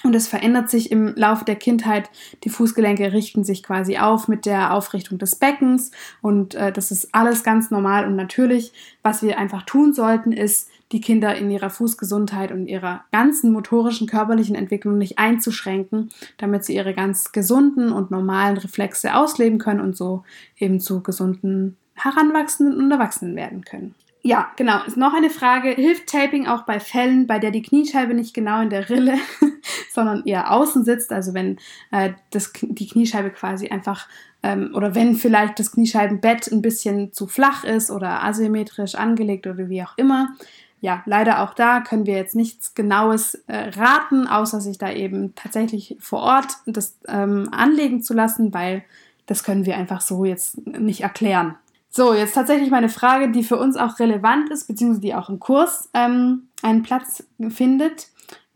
Und 0.05 0.15
es 0.15 0.29
verändert 0.29 0.69
sich 0.69 0.93
im 0.93 1.15
Laufe 1.17 1.45
der 1.47 1.57
Kindheit. 1.57 2.11
Die 2.45 2.51
Fußgelenke 2.51 3.13
richten 3.13 3.43
sich 3.43 3.63
quasi 3.63 3.97
auf 3.97 4.29
mit 4.29 4.45
der 4.45 4.75
Aufrichtung 4.75 5.19
des 5.19 5.37
Beckens. 5.37 5.91
Und 6.21 6.55
äh, 6.55 6.71
das 6.73 6.91
ist 6.91 7.09
alles 7.13 7.43
ganz 7.43 7.71
normal 7.71 8.07
und 8.07 8.15
natürlich. 8.15 8.73
Was 9.03 9.23
wir 9.23 9.39
einfach 9.39 9.63
tun 9.63 9.95
sollten, 9.95 10.33
ist, 10.33 10.69
die 10.93 11.01
Kinder 11.01 11.35
in 11.35 11.51
ihrer 11.51 11.71
Fußgesundheit 11.71 12.53
und 12.53 12.67
ihrer 12.67 13.05
ganzen 13.11 13.53
motorischen, 13.53 14.07
körperlichen 14.07 14.55
Entwicklung 14.55 14.99
nicht 14.99 15.19
einzuschränken, 15.19 16.11
damit 16.37 16.65
sie 16.65 16.77
ihre 16.77 16.95
ganz 16.95 17.33
gesunden 17.33 17.91
und 17.91 18.11
normalen 18.11 18.59
Reflexe 18.59 19.15
ausleben 19.15 19.59
können 19.59 19.81
und 19.81 19.97
so 19.97 20.23
eben 20.59 20.81
zu 20.81 21.03
gesunden 21.03 21.77
Heranwachsenden 21.95 22.79
und 22.79 22.91
Erwachsenen 22.91 23.37
werden 23.37 23.65
können. 23.65 23.95
Ja, 24.23 24.51
genau. 24.57 24.83
Ist 24.87 24.97
noch 24.97 25.13
eine 25.13 25.29
Frage. 25.29 25.71
Hilft 25.71 26.09
Taping 26.09 26.47
auch 26.47 26.63
bei 26.63 26.81
Fällen, 26.81 27.27
bei 27.27 27.39
der 27.39 27.51
die 27.51 27.61
Kniescheibe 27.63 28.15
nicht 28.15 28.33
genau 28.33 28.63
in 28.63 28.71
der 28.71 28.89
Rille, 28.89 29.19
sondern 29.95 30.25
eher 30.25 30.53
außen 30.53 30.85
sitzt? 30.85 31.13
Also 31.13 31.35
wenn 31.35 31.59
äh, 31.91 32.13
das, 32.31 32.53
die 32.61 32.89
Kniescheibe 32.89 33.31
quasi 33.31 33.69
einfach 33.69 34.09
ähm, 34.43 34.73
oder 34.75 34.95
wenn 34.95 35.17
vielleicht 35.17 35.59
das 35.59 35.73
Kniescheibenbett 35.73 36.53
ein 36.53 36.63
bisschen 36.63 37.13
zu 37.13 37.27
flach 37.27 37.65
ist 37.65 37.91
oder 37.91 38.23
asymmetrisch 38.23 38.95
angelegt 38.95 39.47
oder 39.47 39.69
wie 39.69 39.83
auch 39.83 39.97
immer. 39.97 40.35
Ja, 40.81 41.03
leider 41.07 41.41
auch 41.41 41.55
da 41.55 41.81
können 41.81 42.05
wir 42.05 42.15
jetzt 42.15 42.37
nichts 42.37 42.75
Genaues 42.75 43.37
äh, 43.47 43.71
raten, 43.71 44.27
außer 44.27 44.61
sich 44.61 44.77
da 44.77 44.93
eben 44.93 45.35
tatsächlich 45.35 45.97
vor 45.99 46.21
Ort 46.21 46.59
das 46.67 46.99
ähm, 47.09 47.49
anlegen 47.53 48.03
zu 48.03 48.13
lassen, 48.13 48.53
weil 48.53 48.85
das 49.25 49.45
können 49.45 49.65
wir 49.65 49.79
einfach 49.79 50.03
so 50.03 50.27
jetzt 50.27 50.67
nicht 50.67 51.01
erklären. 51.01 51.57
So, 51.89 52.13
jetzt 52.13 52.35
tatsächlich 52.35 52.71
meine 52.71 52.89
Frage, 52.89 53.31
die 53.31 53.45
für 53.45 53.57
uns 53.57 53.77
auch 53.77 53.99
relevant 53.99 54.51
ist, 54.51 54.67
beziehungsweise 54.67 55.01
die 55.01 55.15
auch 55.15 55.31
im 55.31 55.39
Kurs 55.39 55.89
ähm, 55.95 56.49
einen 56.61 56.83
Platz 56.83 57.25
findet. 57.49 58.09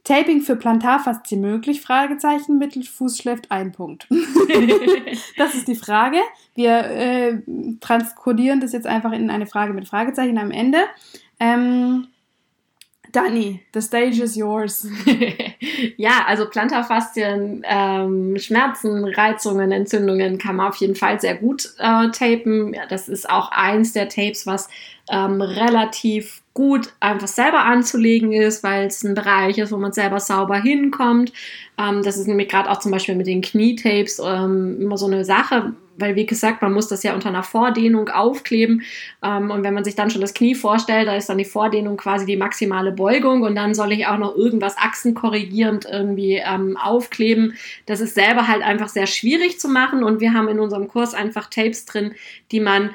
Taping 0.08 0.40
für 0.40 0.56
Plantarfaszien 0.56 1.42
möglich? 1.42 1.82
Fragezeichen. 1.82 2.56
Mittelfuß 2.56 3.18
schläft 3.18 3.50
ein 3.50 3.72
Punkt. 3.72 4.08
das 5.36 5.54
ist 5.54 5.68
die 5.68 5.74
Frage. 5.74 6.16
Wir 6.54 6.78
äh, 6.78 7.38
transkodieren 7.80 8.60
das 8.60 8.72
jetzt 8.72 8.86
einfach 8.86 9.12
in 9.12 9.28
eine 9.28 9.46
Frage 9.46 9.74
mit 9.74 9.86
Fragezeichen 9.86 10.38
am 10.38 10.50
Ende. 10.50 10.78
Ähm, 11.38 12.06
Dani, 13.12 13.60
the 13.74 13.82
stage 13.82 14.22
is 14.22 14.34
yours. 14.34 14.88
ja, 15.98 16.24
also 16.26 16.48
Plantarfaszien, 16.48 17.62
ähm, 17.68 18.38
Schmerzen, 18.38 19.04
Reizungen, 19.04 19.72
Entzündungen 19.72 20.38
kann 20.38 20.56
man 20.56 20.68
auf 20.68 20.76
jeden 20.76 20.94
Fall 20.94 21.20
sehr 21.20 21.34
gut 21.34 21.74
äh, 21.78 22.08
tapen. 22.12 22.72
Ja, 22.72 22.86
das 22.86 23.10
ist 23.10 23.28
auch 23.28 23.50
eins 23.52 23.92
der 23.92 24.08
Tapes, 24.08 24.46
was 24.46 24.70
ähm, 25.10 25.42
relativ 25.42 26.42
gut 26.58 26.92
einfach 26.98 27.28
selber 27.28 27.60
anzulegen 27.66 28.32
ist, 28.32 28.64
weil 28.64 28.88
es 28.88 29.04
ein 29.04 29.14
Bereich 29.14 29.58
ist, 29.58 29.70
wo 29.70 29.76
man 29.76 29.92
selber 29.92 30.18
sauber 30.18 30.56
hinkommt. 30.60 31.32
Ähm, 31.78 32.02
das 32.02 32.16
ist 32.16 32.26
nämlich 32.26 32.48
gerade 32.48 32.68
auch 32.68 32.80
zum 32.80 32.90
Beispiel 32.90 33.14
mit 33.14 33.28
den 33.28 33.42
Knietapes 33.42 34.18
ähm, 34.18 34.76
immer 34.80 34.98
so 34.98 35.06
eine 35.06 35.24
Sache, 35.24 35.74
weil 35.98 36.16
wie 36.16 36.26
gesagt, 36.26 36.60
man 36.60 36.72
muss 36.72 36.88
das 36.88 37.04
ja 37.04 37.14
unter 37.14 37.28
einer 37.28 37.44
Vordehnung 37.44 38.08
aufkleben. 38.08 38.82
Ähm, 39.22 39.52
und 39.52 39.62
wenn 39.62 39.72
man 39.72 39.84
sich 39.84 39.94
dann 39.94 40.10
schon 40.10 40.20
das 40.20 40.34
Knie 40.34 40.56
vorstellt, 40.56 41.06
da 41.06 41.14
ist 41.14 41.28
dann 41.28 41.38
die 41.38 41.44
Vordehnung 41.44 41.96
quasi 41.96 42.26
die 42.26 42.36
maximale 42.36 42.90
Beugung 42.90 43.42
und 43.42 43.54
dann 43.54 43.72
soll 43.72 43.92
ich 43.92 44.08
auch 44.08 44.18
noch 44.18 44.34
irgendwas 44.34 44.76
achsenkorrigierend 44.78 45.86
irgendwie 45.88 46.42
ähm, 46.44 46.76
aufkleben. 46.76 47.54
Das 47.86 48.00
ist 48.00 48.16
selber 48.16 48.48
halt 48.48 48.64
einfach 48.64 48.88
sehr 48.88 49.06
schwierig 49.06 49.60
zu 49.60 49.68
machen 49.68 50.02
und 50.02 50.18
wir 50.18 50.34
haben 50.34 50.48
in 50.48 50.58
unserem 50.58 50.88
Kurs 50.88 51.14
einfach 51.14 51.48
Tapes 51.48 51.84
drin, 51.84 52.14
die 52.50 52.58
man 52.58 52.90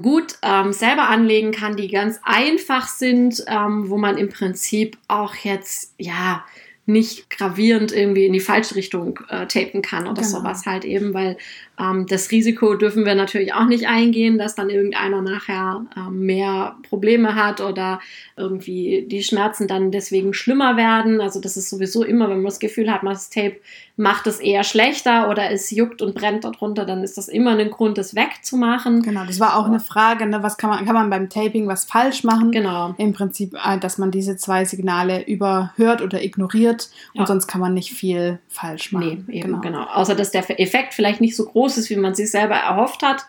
gut 0.00 0.38
ähm, 0.42 0.72
selber 0.72 1.08
anlegen 1.08 1.52
kann, 1.52 1.76
die 1.76 1.88
ganz 1.88 2.20
einfach 2.22 2.88
sind, 2.88 3.44
ähm, 3.46 3.88
wo 3.88 3.98
man 3.98 4.18
im 4.18 4.28
Prinzip 4.28 4.96
auch 5.08 5.34
jetzt, 5.34 5.94
ja, 5.98 6.44
nicht 6.84 7.30
gravierend 7.30 7.92
irgendwie 7.92 8.26
in 8.26 8.32
die 8.32 8.40
falsche 8.40 8.74
Richtung 8.74 9.20
äh, 9.28 9.46
tapen 9.46 9.82
kann 9.82 10.06
oder 10.06 10.22
genau. 10.22 10.38
sowas 10.38 10.66
halt 10.66 10.84
eben, 10.84 11.14
weil 11.14 11.36
ähm, 11.78 12.06
das 12.06 12.30
Risiko 12.30 12.74
dürfen 12.74 13.04
wir 13.04 13.14
natürlich 13.14 13.54
auch 13.54 13.66
nicht 13.66 13.88
eingehen, 13.88 14.38
dass 14.38 14.54
dann 14.54 14.70
irgendeiner 14.70 15.22
nachher 15.22 15.86
ähm, 15.96 16.20
mehr 16.20 16.76
Probleme 16.88 17.34
hat 17.34 17.60
oder 17.60 18.00
irgendwie 18.36 19.06
die 19.08 19.22
Schmerzen 19.22 19.68
dann 19.68 19.90
deswegen 19.90 20.34
schlimmer 20.34 20.76
werden. 20.76 21.20
Also 21.20 21.40
das 21.40 21.56
ist 21.56 21.70
sowieso 21.70 22.04
immer, 22.04 22.28
wenn 22.28 22.36
man 22.36 22.46
das 22.46 22.60
Gefühl 22.60 22.92
hat, 22.92 23.02
das 23.02 23.30
Tape 23.30 23.56
macht 23.96 24.26
es 24.26 24.40
eher 24.40 24.64
schlechter 24.64 25.28
oder 25.28 25.50
es 25.50 25.70
juckt 25.70 26.00
und 26.00 26.14
brennt 26.14 26.44
darunter, 26.44 26.86
dann 26.86 27.02
ist 27.02 27.18
das 27.18 27.28
immer 27.28 27.50
ein 27.50 27.70
Grund, 27.70 27.98
das 27.98 28.14
wegzumachen. 28.14 29.02
Genau, 29.02 29.24
das 29.26 29.38
war 29.38 29.56
auch 29.56 29.66
eine 29.66 29.80
Frage, 29.80 30.26
ne? 30.26 30.42
was 30.42 30.56
kann 30.56 30.70
man, 30.70 30.84
kann 30.86 30.94
man 30.94 31.10
beim 31.10 31.28
Taping 31.28 31.68
was 31.68 31.84
falsch 31.84 32.24
machen? 32.24 32.52
Genau. 32.52 32.94
Im 32.96 33.12
Prinzip, 33.12 33.54
äh, 33.54 33.78
dass 33.78 33.98
man 33.98 34.10
diese 34.10 34.36
zwei 34.36 34.64
Signale 34.64 35.24
überhört 35.26 36.00
oder 36.00 36.22
ignoriert 36.22 36.90
und 37.14 37.20
ja. 37.20 37.26
sonst 37.26 37.46
kann 37.46 37.60
man 37.60 37.74
nicht 37.74 37.92
viel 37.92 38.38
falsch 38.48 38.92
machen. 38.92 39.24
Nee, 39.28 39.40
eben, 39.40 39.48
genau. 39.48 39.60
genau. 39.60 39.84
Außer, 39.84 40.14
dass 40.14 40.30
der 40.30 40.58
Effekt 40.58 40.94
vielleicht 40.94 41.20
nicht 41.20 41.36
so 41.36 41.44
groß 41.44 41.61
ist, 41.66 41.90
wie 41.90 41.96
man 41.96 42.14
sich 42.14 42.30
selber 42.30 42.56
erhofft 42.56 43.02
hat 43.02 43.26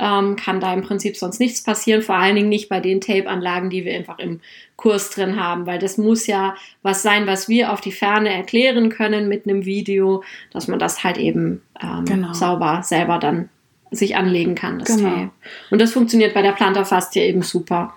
ähm, 0.00 0.36
kann 0.36 0.60
da 0.60 0.72
im 0.72 0.82
Prinzip 0.82 1.16
sonst 1.16 1.40
nichts 1.40 1.62
passieren, 1.62 2.00
vor 2.00 2.16
allen 2.16 2.34
Dingen 2.34 2.48
nicht 2.48 2.70
bei 2.70 2.80
den 2.80 3.02
Tape-Anlagen, 3.02 3.68
die 3.68 3.84
wir 3.84 3.94
einfach 3.94 4.18
im 4.18 4.40
Kurs 4.76 5.10
drin 5.10 5.38
haben, 5.38 5.66
weil 5.66 5.78
das 5.78 5.98
muss 5.98 6.26
ja 6.26 6.54
was 6.82 7.02
sein, 7.02 7.26
was 7.26 7.50
wir 7.50 7.70
auf 7.70 7.82
die 7.82 7.92
Ferne 7.92 8.32
erklären 8.32 8.88
können 8.88 9.28
mit 9.28 9.46
einem 9.46 9.66
Video, 9.66 10.24
dass 10.52 10.68
man 10.68 10.78
das 10.78 11.04
halt 11.04 11.18
eben 11.18 11.60
ähm, 11.82 12.06
genau. 12.06 12.32
sauber 12.32 12.82
selber 12.82 13.18
dann 13.18 13.50
sich 13.90 14.16
anlegen 14.16 14.54
kann, 14.54 14.78
das 14.78 14.96
genau. 14.96 15.10
Tape. 15.10 15.30
Und 15.70 15.82
das 15.82 15.92
funktioniert 15.92 16.32
bei 16.32 16.42
der 16.42 16.52
Plantarfastie 16.52 17.20
eben 17.20 17.42
super. 17.42 17.92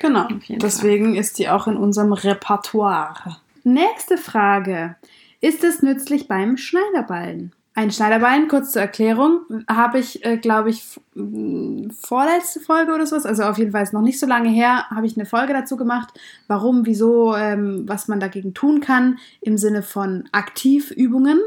Genau, 0.00 0.28
deswegen 0.48 1.06
Fall. 1.06 1.16
ist 1.16 1.40
die 1.40 1.48
auch 1.48 1.66
in 1.66 1.76
unserem 1.76 2.12
Repertoire. 2.12 3.38
Nächste 3.64 4.16
Frage. 4.16 4.94
Ist 5.40 5.64
es 5.64 5.82
nützlich 5.82 6.28
beim 6.28 6.56
Schneiderballen? 6.56 7.52
Ein 7.78 7.92
Schneiderbein, 7.92 8.48
kurz 8.48 8.72
zur 8.72 8.82
Erklärung, 8.82 9.42
habe 9.70 10.00
ich, 10.00 10.24
äh, 10.24 10.36
glaube 10.36 10.68
ich, 10.68 10.82
vorletzte 12.00 12.58
Folge 12.58 12.92
oder 12.92 13.06
sowas, 13.06 13.24
also 13.24 13.44
auf 13.44 13.56
jeden 13.56 13.70
Fall 13.70 13.84
ist 13.84 13.92
noch 13.92 14.02
nicht 14.02 14.18
so 14.18 14.26
lange 14.26 14.48
her, 14.48 14.90
habe 14.90 15.06
ich 15.06 15.16
eine 15.16 15.26
Folge 15.26 15.52
dazu 15.52 15.76
gemacht, 15.76 16.08
warum, 16.48 16.86
wieso, 16.86 17.36
ähm, 17.36 17.84
was 17.86 18.08
man 18.08 18.18
dagegen 18.18 18.52
tun 18.52 18.80
kann 18.80 19.20
im 19.40 19.58
Sinne 19.58 19.84
von 19.84 20.28
Aktivübungen. 20.32 21.38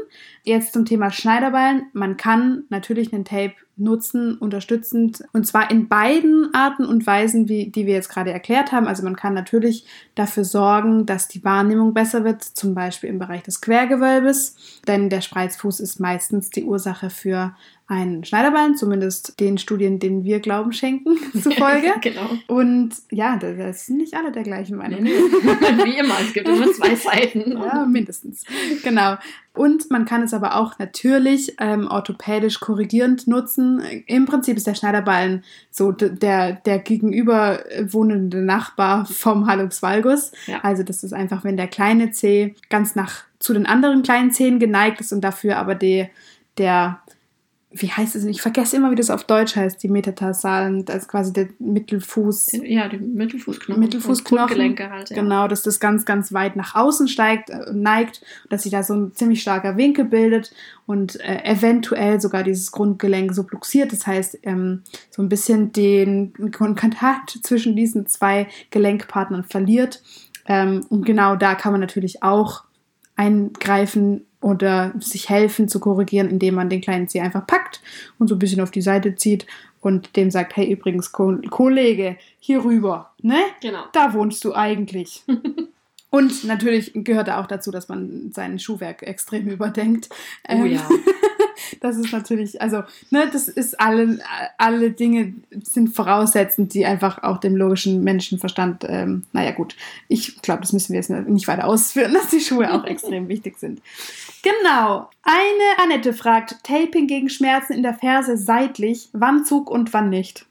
Jetzt 0.44 0.72
zum 0.72 0.84
Thema 0.84 1.10
Schneiderballen. 1.10 1.86
Man 1.92 2.16
kann 2.16 2.64
natürlich 2.68 3.12
einen 3.12 3.24
Tape 3.24 3.54
nutzen, 3.76 4.36
unterstützend. 4.36 5.22
Und 5.32 5.46
zwar 5.46 5.70
in 5.70 5.88
beiden 5.88 6.52
Arten 6.52 6.84
und 6.84 7.06
Weisen, 7.06 7.48
wie, 7.48 7.70
die 7.70 7.86
wir 7.86 7.94
jetzt 7.94 8.08
gerade 8.08 8.32
erklärt 8.32 8.72
haben. 8.72 8.86
Also 8.86 9.02
man 9.04 9.16
kann 9.16 9.34
natürlich 9.34 9.86
dafür 10.14 10.44
sorgen, 10.44 11.06
dass 11.06 11.28
die 11.28 11.44
Wahrnehmung 11.44 11.94
besser 11.94 12.24
wird, 12.24 12.42
zum 12.42 12.74
Beispiel 12.74 13.08
im 13.08 13.18
Bereich 13.18 13.42
des 13.42 13.60
Quergewölbes. 13.60 14.56
Denn 14.86 15.08
der 15.08 15.20
Spreizfuß 15.20 15.80
ist 15.80 16.00
meistens 16.00 16.50
die 16.50 16.64
Ursache 16.64 17.08
für 17.08 17.54
einen 17.86 18.24
Schneiderballen, 18.24 18.76
zumindest 18.76 19.38
den 19.40 19.58
Studien, 19.58 19.98
denen 19.98 20.24
wir 20.24 20.40
Glauben 20.40 20.72
schenken, 20.72 21.18
zufolge. 21.40 21.92
genau. 22.00 22.30
Und 22.46 22.90
ja, 23.10 23.36
das 23.36 23.86
sind 23.86 23.98
nicht 23.98 24.14
alle 24.14 24.32
der 24.32 24.42
gleichen 24.42 24.76
Meinung. 24.76 25.04
Wie 25.04 25.98
immer, 25.98 26.14
es 26.20 26.32
gibt 26.32 26.48
immer 26.48 26.72
zwei 26.72 26.94
Seiten. 26.94 27.52
ja, 27.52 27.84
mindestens. 27.84 28.44
Genau. 28.82 29.16
Und 29.54 29.90
man 29.90 30.06
kann 30.06 30.22
es 30.22 30.32
aber 30.32 30.56
auch 30.56 30.78
natürlich 30.78 31.56
ähm, 31.58 31.86
orthopädisch 31.86 32.60
korrigierend 32.60 33.26
nutzen. 33.26 33.82
Im 34.06 34.24
Prinzip 34.24 34.56
ist 34.56 34.66
der 34.66 34.74
Schneiderballen 34.74 35.44
so 35.70 35.92
der, 35.92 36.52
der 36.54 36.78
gegenüber 36.78 37.62
wohnende 37.82 38.38
Nachbar 38.38 39.04
vom 39.04 39.46
Hallux 39.46 39.82
valgus. 39.82 40.32
Ja. 40.46 40.60
Also 40.62 40.82
das 40.82 41.04
ist 41.04 41.12
einfach, 41.12 41.44
wenn 41.44 41.58
der 41.58 41.68
kleine 41.68 42.12
Zeh 42.12 42.54
ganz 42.70 42.94
nach 42.94 43.24
zu 43.42 43.52
den 43.52 43.66
anderen 43.66 44.02
kleinen 44.02 44.30
Zehen 44.30 44.58
geneigt 44.58 45.00
ist 45.00 45.12
und 45.12 45.22
dafür 45.22 45.58
aber 45.58 45.74
die, 45.74 46.08
der 46.58 47.01
wie 47.74 47.90
heißt 47.90 48.16
es? 48.16 48.24
Ich 48.24 48.42
vergesse 48.42 48.76
immer, 48.76 48.90
wie 48.90 48.96
das 48.96 49.10
auf 49.10 49.24
Deutsch 49.24 49.56
heißt, 49.56 49.82
die 49.82 49.88
Metatarsalen, 49.88 50.84
das 50.84 51.02
ist 51.02 51.08
quasi 51.08 51.32
der 51.32 51.48
Mittelfuß. 51.58 52.52
Ja, 52.64 52.88
die 52.88 52.98
Mittelfußknochen. 52.98 53.80
Mittelfußknochen. 53.80 54.78
Halt, 54.90 55.10
ja. 55.10 55.16
Genau, 55.16 55.48
dass 55.48 55.62
das 55.62 55.80
ganz, 55.80 56.04
ganz 56.04 56.32
weit 56.32 56.56
nach 56.56 56.74
außen 56.74 57.08
steigt, 57.08 57.50
äh, 57.50 57.72
neigt, 57.72 58.22
dass 58.50 58.64
sich 58.64 58.72
da 58.72 58.82
so 58.82 58.94
ein 58.94 59.14
ziemlich 59.14 59.40
starker 59.40 59.76
Winkel 59.76 60.04
bildet 60.04 60.52
und 60.86 61.18
äh, 61.20 61.44
eventuell 61.44 62.20
sogar 62.20 62.42
dieses 62.42 62.72
Grundgelenk 62.72 63.32
so 63.34 63.44
bluxiert. 63.44 63.92
Das 63.92 64.06
heißt, 64.06 64.40
ähm, 64.42 64.82
so 65.10 65.22
ein 65.22 65.28
bisschen 65.28 65.72
den 65.72 66.32
Kontakt 66.52 67.38
zwischen 67.42 67.74
diesen 67.74 68.06
zwei 68.06 68.48
Gelenkpartnern 68.70 69.44
verliert. 69.44 70.02
Ähm, 70.46 70.84
und 70.90 71.06
genau 71.06 71.36
da 71.36 71.54
kann 71.54 71.72
man 71.72 71.80
natürlich 71.80 72.22
auch 72.22 72.64
eingreifen 73.16 74.26
oder 74.42 74.92
sich 75.00 75.28
helfen 75.30 75.68
zu 75.68 75.80
korrigieren, 75.80 76.28
indem 76.28 76.54
man 76.54 76.68
den 76.68 76.80
kleinen 76.80 77.08
Zeh 77.08 77.20
einfach 77.20 77.46
packt 77.46 77.80
und 78.18 78.28
so 78.28 78.34
ein 78.34 78.38
bisschen 78.38 78.60
auf 78.60 78.70
die 78.70 78.82
Seite 78.82 79.14
zieht 79.14 79.46
und 79.80 80.16
dem 80.16 80.30
sagt, 80.30 80.56
hey 80.56 80.70
übrigens 80.70 81.12
Ko 81.12 81.36
Kollege, 81.50 82.16
hier 82.38 82.64
rüber, 82.64 83.12
ne? 83.20 83.38
Genau. 83.60 83.84
Da 83.92 84.14
wohnst 84.14 84.44
du 84.44 84.54
eigentlich. 84.54 85.24
und 86.10 86.44
natürlich 86.44 86.92
gehört 86.94 87.28
da 87.28 87.40
auch 87.40 87.46
dazu, 87.46 87.70
dass 87.70 87.88
man 87.88 88.30
sein 88.32 88.58
Schuhwerk 88.58 89.02
extrem 89.02 89.48
überdenkt. 89.48 90.08
Oh 90.48 90.64
ja. 90.64 90.86
das 91.80 91.96
ist 91.96 92.12
natürlich, 92.12 92.60
also, 92.60 92.82
ne, 93.10 93.28
das 93.32 93.48
ist 93.48 93.80
alle, 93.80 94.18
alle 94.58 94.90
Dinge 94.90 95.34
sind 95.62 95.94
voraussetzend, 95.94 96.74
die 96.74 96.84
einfach 96.86 97.22
auch 97.22 97.38
dem 97.38 97.56
logischen 97.56 98.02
Menschenverstand, 98.02 98.84
ähm, 98.88 99.24
naja, 99.32 99.52
gut. 99.52 99.76
Ich 100.08 100.40
glaube, 100.42 100.62
das 100.62 100.72
müssen 100.72 100.92
wir 100.92 101.00
jetzt 101.00 101.10
nicht 101.10 101.48
weiter 101.48 101.66
ausführen, 101.66 102.12
dass 102.14 102.28
die 102.28 102.40
Schuhe 102.40 102.72
auch 102.72 102.84
extrem 102.84 103.28
wichtig 103.28 103.58
sind. 103.58 103.80
Genau. 104.42 105.08
Eine 105.22 105.82
Annette 105.82 106.12
fragt, 106.12 106.64
Taping 106.64 107.06
gegen 107.06 107.28
Schmerzen 107.28 107.72
in 107.74 107.82
der 107.82 107.94
Ferse 107.94 108.36
seitlich, 108.36 109.08
wann 109.12 109.44
Zug 109.44 109.70
und 109.70 109.92
wann 109.92 110.10
nicht? 110.10 110.46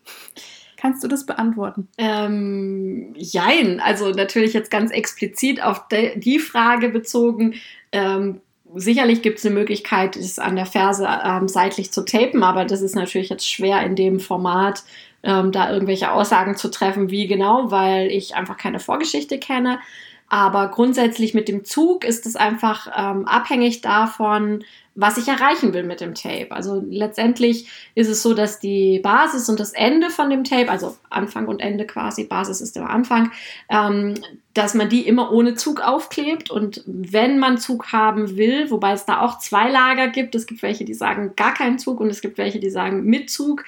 Kannst 0.81 1.03
du 1.03 1.07
das 1.07 1.27
beantworten? 1.27 1.87
Ähm, 1.99 3.13
jein, 3.15 3.79
also 3.79 4.09
natürlich 4.09 4.53
jetzt 4.53 4.71
ganz 4.71 4.89
explizit 4.89 5.61
auf 5.61 5.85
die 6.15 6.39
Frage 6.39 6.89
bezogen. 6.89 7.53
Ähm, 7.91 8.41
sicherlich 8.75 9.21
gibt 9.21 9.39
es 9.39 9.45
eine 9.45 9.55
Möglichkeit, 9.55 10.15
es 10.15 10.39
an 10.39 10.55
der 10.55 10.65
Ferse 10.65 11.07
ähm, 11.23 11.47
seitlich 11.47 11.91
zu 11.91 12.03
tapen, 12.03 12.43
aber 12.43 12.65
das 12.65 12.81
ist 12.81 12.95
natürlich 12.95 13.29
jetzt 13.29 13.49
schwer 13.49 13.83
in 13.83 13.95
dem 13.95 14.19
Format, 14.19 14.83
ähm, 15.23 15.51
da 15.51 15.71
irgendwelche 15.71 16.11
Aussagen 16.11 16.55
zu 16.55 16.69
treffen, 16.69 17.09
wie 17.09 17.27
genau, 17.27 17.71
weil 17.71 18.07
ich 18.07 18.35
einfach 18.35 18.57
keine 18.57 18.79
Vorgeschichte 18.79 19.37
kenne. 19.39 19.79
Aber 20.27 20.69
grundsätzlich 20.69 21.33
mit 21.33 21.49
dem 21.49 21.65
Zug 21.65 22.05
ist 22.05 22.25
es 22.25 22.37
einfach 22.37 22.87
ähm, 22.95 23.27
abhängig 23.27 23.81
davon, 23.81 24.63
was 24.93 25.17
ich 25.17 25.27
erreichen 25.27 25.73
will 25.73 25.83
mit 25.83 26.01
dem 26.01 26.15
Tape. 26.15 26.51
Also 26.51 26.83
letztendlich 26.89 27.67
ist 27.95 28.09
es 28.09 28.21
so, 28.21 28.33
dass 28.33 28.59
die 28.59 28.99
Basis 28.99 29.47
und 29.47 29.59
das 29.59 29.71
Ende 29.71 30.09
von 30.09 30.29
dem 30.29 30.43
Tape, 30.43 30.69
also 30.69 30.97
Anfang 31.09 31.47
und 31.47 31.61
Ende 31.61 31.85
quasi, 31.85 32.25
Basis 32.25 32.59
ist 32.59 32.75
der 32.75 32.89
Anfang, 32.89 33.31
ähm, 33.69 34.15
dass 34.53 34.73
man 34.73 34.89
die 34.89 35.07
immer 35.07 35.31
ohne 35.31 35.53
Zug 35.55 35.81
aufklebt. 35.81 36.51
Und 36.51 36.83
wenn 36.85 37.39
man 37.39 37.57
Zug 37.57 37.93
haben 37.93 38.35
will, 38.35 38.69
wobei 38.69 38.91
es 38.91 39.05
da 39.05 39.21
auch 39.21 39.37
zwei 39.37 39.69
Lager 39.69 40.09
gibt, 40.09 40.35
es 40.35 40.45
gibt 40.45 40.61
welche, 40.61 40.83
die 40.83 40.93
sagen 40.93 41.33
gar 41.37 41.53
keinen 41.53 41.79
Zug 41.79 42.01
und 42.01 42.09
es 42.09 42.19
gibt 42.19 42.37
welche, 42.37 42.59
die 42.59 42.69
sagen 42.69 43.05
mit 43.05 43.29
Zug, 43.29 43.63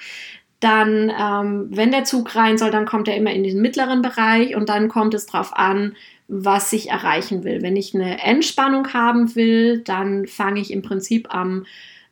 dann, 0.60 1.10
ähm, 1.10 1.66
wenn 1.70 1.90
der 1.90 2.04
Zug 2.04 2.36
rein 2.36 2.58
soll, 2.58 2.70
dann 2.70 2.86
kommt 2.86 3.08
er 3.08 3.16
immer 3.16 3.32
in 3.32 3.44
den 3.44 3.60
mittleren 3.60 4.02
Bereich 4.02 4.56
und 4.56 4.68
dann 4.68 4.88
kommt 4.88 5.14
es 5.14 5.26
darauf 5.26 5.54
an, 5.56 5.94
was 6.28 6.72
ich 6.72 6.90
erreichen 6.90 7.44
will. 7.44 7.62
Wenn 7.62 7.76
ich 7.76 7.94
eine 7.94 8.22
Entspannung 8.22 8.92
haben 8.92 9.34
will, 9.34 9.80
dann 9.80 10.26
fange 10.26 10.60
ich 10.60 10.72
im 10.72 10.82
Prinzip 10.82 11.34
am 11.34 11.66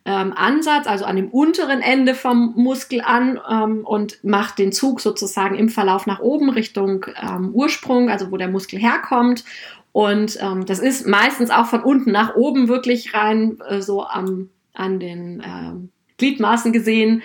ähm, 0.05 0.33
Ansatz, 0.35 0.85
also 0.85 1.05
an 1.05 1.15
dem 1.15 1.29
unteren 1.29 1.81
Ende 1.81 2.13
vom 2.13 2.53
Muskel 2.55 3.01
an 3.01 3.39
ähm, 3.49 3.85
und 3.85 4.23
mache 4.23 4.55
den 4.55 4.71
Zug 4.71 4.99
sozusagen 4.99 5.55
im 5.55 5.69
Verlauf 5.69 6.05
nach 6.05 6.19
oben 6.19 6.49
Richtung 6.49 7.05
ähm, 7.21 7.51
Ursprung, 7.53 8.09
also 8.09 8.31
wo 8.31 8.37
der 8.37 8.49
Muskel 8.49 8.79
herkommt. 8.79 9.45
Und 9.93 10.37
ähm, 10.41 10.65
das 10.65 10.79
ist 10.79 11.07
meistens 11.07 11.51
auch 11.51 11.67
von 11.67 11.83
unten 11.83 12.11
nach 12.11 12.35
oben 12.35 12.67
wirklich 12.67 13.13
rein, 13.13 13.59
äh, 13.67 13.81
so 13.81 14.03
am, 14.05 14.49
an 14.73 14.99
den 14.99 15.39
äh, 15.39 15.87
Gliedmaßen 16.17 16.73
gesehen. 16.73 17.23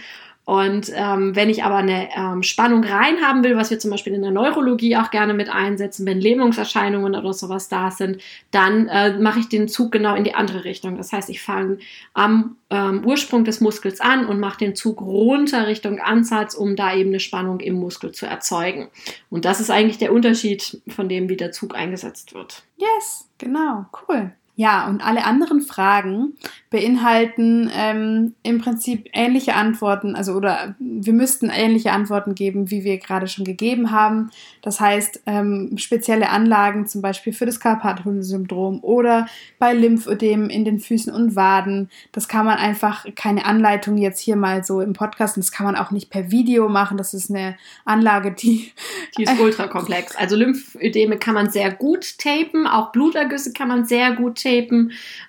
Und 0.49 0.91
ähm, 0.95 1.37
wenn 1.37 1.51
ich 1.51 1.63
aber 1.63 1.77
eine 1.77 2.09
ähm, 2.17 2.43
Spannung 2.43 2.83
reinhaben 2.83 3.45
will, 3.45 3.55
was 3.59 3.71
wir 3.71 3.79
zum 3.79 3.91
Beispiel 3.91 4.15
in 4.15 4.23
der 4.23 4.31
Neurologie 4.31 4.97
auch 4.97 5.11
gerne 5.11 5.35
mit 5.35 5.51
einsetzen, 5.51 6.07
wenn 6.07 6.23
Lähmungserscheinungen 6.23 7.15
oder 7.15 7.35
sowas 7.35 7.69
da 7.69 7.91
sind, 7.91 8.23
dann 8.51 8.89
äh, 8.89 9.19
mache 9.19 9.41
ich 9.41 9.51
den 9.51 9.69
Zug 9.69 9.93
genau 9.93 10.15
in 10.15 10.25
die 10.25 10.35
andere 10.35 10.65
Richtung. 10.65 10.97
Das 10.97 11.13
heißt, 11.13 11.29
ich 11.29 11.43
fange 11.43 11.81
am 12.15 12.57
ähm, 12.71 13.05
Ursprung 13.05 13.45
des 13.45 13.61
Muskels 13.61 14.01
an 14.01 14.25
und 14.25 14.41
mache 14.41 14.57
den 14.57 14.75
Zug 14.75 15.03
runter 15.03 15.67
Richtung 15.67 16.01
Ansatz, 16.01 16.55
um 16.55 16.77
da 16.77 16.95
eben 16.95 17.11
eine 17.11 17.21
Spannung 17.21 17.61
im 17.61 17.75
Muskel 17.75 18.13
zu 18.13 18.25
erzeugen. 18.25 18.89
Und 19.29 19.45
das 19.45 19.61
ist 19.61 19.71
eigentlich 19.71 19.99
der 19.99 20.15
Unterschied 20.15 20.81
von 20.89 21.11
dem, 21.11 21.29
wie 21.29 21.37
der 21.37 21.53
Zug 21.53 21.75
eingesetzt 21.75 22.33
wird. 22.33 22.63
Yes, 22.79 23.29
genau, 23.37 23.85
cool. 24.09 24.33
Ja, 24.61 24.89
und 24.89 25.07
alle 25.07 25.25
anderen 25.25 25.61
Fragen 25.61 26.33
beinhalten 26.69 27.71
ähm, 27.73 28.35
im 28.43 28.61
Prinzip 28.61 29.09
ähnliche 29.13 29.55
Antworten, 29.55 30.17
also 30.17 30.33
oder 30.33 30.75
wir 30.81 31.13
müssten 31.13 31.49
ähnliche 31.49 31.93
Antworten 31.93 32.35
geben, 32.35 32.69
wie 32.69 32.83
wir 32.83 32.99
gerade 32.99 33.29
schon 33.29 33.45
gegeben 33.45 33.93
haben. 33.93 34.33
Das 34.61 34.81
heißt, 34.81 35.23
ähm, 35.27 35.79
spezielle 35.79 36.31
Anlagen 36.31 36.89
zum 36.89 37.03
Beispiel 37.03 37.33
für 37.33 37.47
das 37.47 37.61
Karpathunden-Syndrom 37.61 38.81
oder 38.83 39.29
bei 39.61 39.75
Lymphödem 39.75 40.51
in 40.51 40.65
den 40.65 40.81
Füßen 40.81 41.13
und 41.13 41.37
Waden. 41.37 41.89
Das 42.11 42.27
kann 42.27 42.45
man 42.45 42.59
einfach, 42.59 43.07
keine 43.15 43.45
Anleitung 43.45 43.97
jetzt 43.97 44.19
hier 44.19 44.35
mal 44.35 44.65
so 44.65 44.81
im 44.81 44.93
Podcast, 44.93 45.37
und 45.37 45.45
das 45.45 45.53
kann 45.53 45.67
man 45.67 45.77
auch 45.77 45.93
nicht 45.93 46.11
per 46.11 46.33
Video 46.33 46.69
machen. 46.69 46.99
Das 46.99 47.15
ist 47.15 47.31
eine 47.31 47.57
Anlage, 47.85 48.33
die. 48.33 48.73
Die 49.17 49.25
ist 49.25 49.41
ultra 49.41 49.67
komplex. 49.67 50.15
Also 50.17 50.37
Lymphödeme 50.37 51.17
kann 51.17 51.35
man 51.35 51.51
sehr 51.51 51.73
gut 51.73 52.19
tapen, 52.19 52.67
auch 52.67 52.93
Blutergüsse 52.93 53.53
kann 53.53 53.69
man 53.69 53.85
sehr 53.85 54.13
gut 54.13 54.43
tapen. 54.43 54.48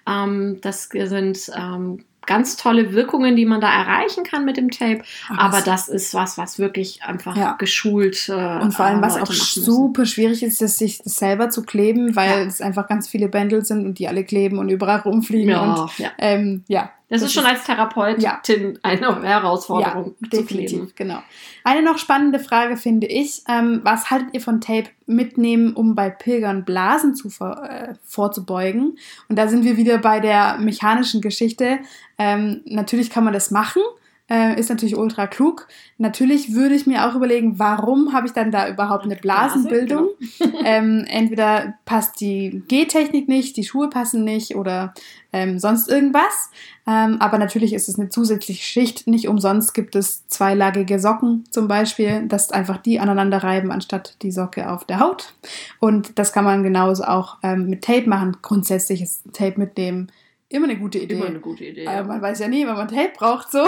Ähm, 0.08 0.58
das 0.62 0.89
sind 0.91 1.51
ähm, 1.55 2.05
ganz 2.25 2.58
tolle 2.58 2.93
Wirkungen, 2.93 3.36
die 3.36 3.45
man 3.45 3.60
da 3.60 3.71
erreichen 3.71 4.23
kann 4.23 4.45
mit 4.45 4.55
dem 4.55 4.69
Tape. 4.69 5.01
Ach, 5.29 5.38
aber 5.39 5.62
das 5.62 5.89
ist 5.89 6.13
was, 6.13 6.38
was 6.38 6.60
wirklich 6.60 7.01
einfach 7.03 7.36
ja. 7.36 7.53
geschult. 7.53 8.29
Äh, 8.29 8.60
und 8.60 8.71
vor 8.73 8.86
allem, 8.86 9.01
was 9.01 9.17
auch 9.17 9.32
super 9.32 10.05
schwierig 10.05 10.43
ist, 10.43 10.62
ist, 10.62 10.77
sich 10.77 10.99
das 10.99 11.15
selber 11.15 11.49
zu 11.49 11.63
kleben, 11.63 12.15
weil 12.15 12.29
ja. 12.29 12.45
es 12.45 12.62
einfach 12.62 12.88
ganz 12.88 13.08
viele 13.08 13.29
Bändel 13.29 13.65
sind 13.65 13.86
und 13.86 13.97
die 13.97 14.08
alle 14.08 14.23
kleben 14.23 14.60
und 14.60 14.69
überall 14.69 14.99
rumfliegen. 14.99 15.49
Ja, 15.49 15.73
und, 15.73 15.97
ja. 15.97 16.12
Ähm, 16.19 16.63
ja 16.67 16.91
das, 17.10 17.22
das 17.22 17.30
ist 17.30 17.34
schon 17.34 17.45
als 17.45 17.63
Therapeutin 17.63 18.22
ja. 18.22 18.39
eine 18.84 19.24
Herausforderung. 19.24 20.15
Ja, 20.22 20.30
definitiv, 20.30 20.93
genau. 20.95 21.19
Eine 21.63 21.82
noch 21.82 21.98
spannende 21.98 22.38
Frage 22.39 22.78
finde 22.78 23.08
ich, 23.08 23.41
ähm, 23.50 23.82
was 23.84 24.12
haltet 24.12 24.30
ihr 24.34 24.41
von 24.41 24.62
Tape 24.62 24.89
mitnehmen, 25.08 25.74
um 25.74 25.95
bei 25.95 26.12
Pilgern 26.12 26.65
Blasen 26.65 27.15
zu, 27.15 27.30
äh, 27.43 27.95
vorzubeugen? 28.04 29.00
Und 29.28 29.36
da 29.38 29.48
sind 29.48 29.63
wir 29.63 29.76
wieder 29.76 29.98
bei 29.98 30.19
der 30.19 30.58
mechanischen 30.60 31.22
Geschichte. 31.22 31.80
Ähm, 32.19 32.62
natürlich 32.65 33.10
kann 33.10 33.24
man 33.24 33.34
das 33.34 33.50
machen, 33.50 33.82
äh, 34.30 34.60
ist 34.60 34.70
natürlich 34.70 34.96
ultra 34.96 35.28
klug. 35.28 35.68
Natürlich 35.98 36.54
würde 36.54 36.76
ich 36.76 36.86
mir 36.86 37.08
auch 37.08 37.15
überlegen, 37.15 37.58
warum 37.58 38.13
habe 38.13 38.28
ich 38.28 38.34
dann 38.34 38.52
da 38.52 38.70
überhaupt 38.70 39.06
eine 39.06 39.15
Blasenbildung? 39.15 40.10
Blase, 40.18 40.52
genau. 40.52 40.60
ähm, 40.65 41.06
entweder 41.10 41.74
passt 41.86 42.22
die 42.22 42.63
Gehtechnik 42.68 43.28
nicht, 43.28 43.58
die 43.58 43.63
Schuhe 43.63 43.89
passen 43.89 44.24
nicht 44.24 44.56
oder 44.56 44.94
ähm, 45.34 45.60
sonst 45.60 45.89
irgendwas. 45.89 46.52
Ähm, 46.88 47.18
aber 47.20 47.38
natürlich 47.38 47.74
ist 47.74 47.89
es 47.89 48.00
eine 48.00 48.10
zusätzliche 48.10 48.63
Schicht. 48.63 49.08
Nicht 49.08 49.28
umsonst 49.28 49.74
gibt 49.74 49.96
es 49.96 50.28
zweilagige 50.28 51.00
Socken 51.00 51.46
zum 51.50 51.68
Beispiel, 51.68 52.28
dass 52.28 52.52
einfach 52.52 52.78
die 52.78 53.00
aneinander 53.00 53.44
reiben, 53.44 53.72
anstatt 53.72 54.15
die 54.22 54.32
Socke 54.32 54.72
auf 54.72 54.86
der 54.86 55.00
Haut. 55.00 55.34
Und 55.80 56.18
das 56.18 56.34
kann 56.34 56.46
man 56.46 56.63
genauso 56.63 57.04
auch 57.04 57.38
ähm, 57.44 57.68
mit 57.70 57.84
Tape 57.84 58.08
machen. 58.08 58.38
Grundsätzlich 58.42 59.02
ist 59.02 59.24
Tape 59.34 59.60
mit 59.60 59.78
dem 59.78 60.08
Immer 60.51 60.65
eine 60.65 60.77
gute 60.77 60.97
Idee. 60.97 61.13
Immer 61.13 61.27
eine 61.27 61.39
gute 61.39 61.63
Idee. 61.63 61.85
Aber 61.85 61.97
ja. 61.97 62.03
man 62.03 62.21
weiß 62.23 62.39
ja 62.39 62.47
nie, 62.47 62.65
wenn 62.65 62.73
man 62.73 62.88
Tape 62.88 63.12
braucht, 63.15 63.51
so. 63.51 63.59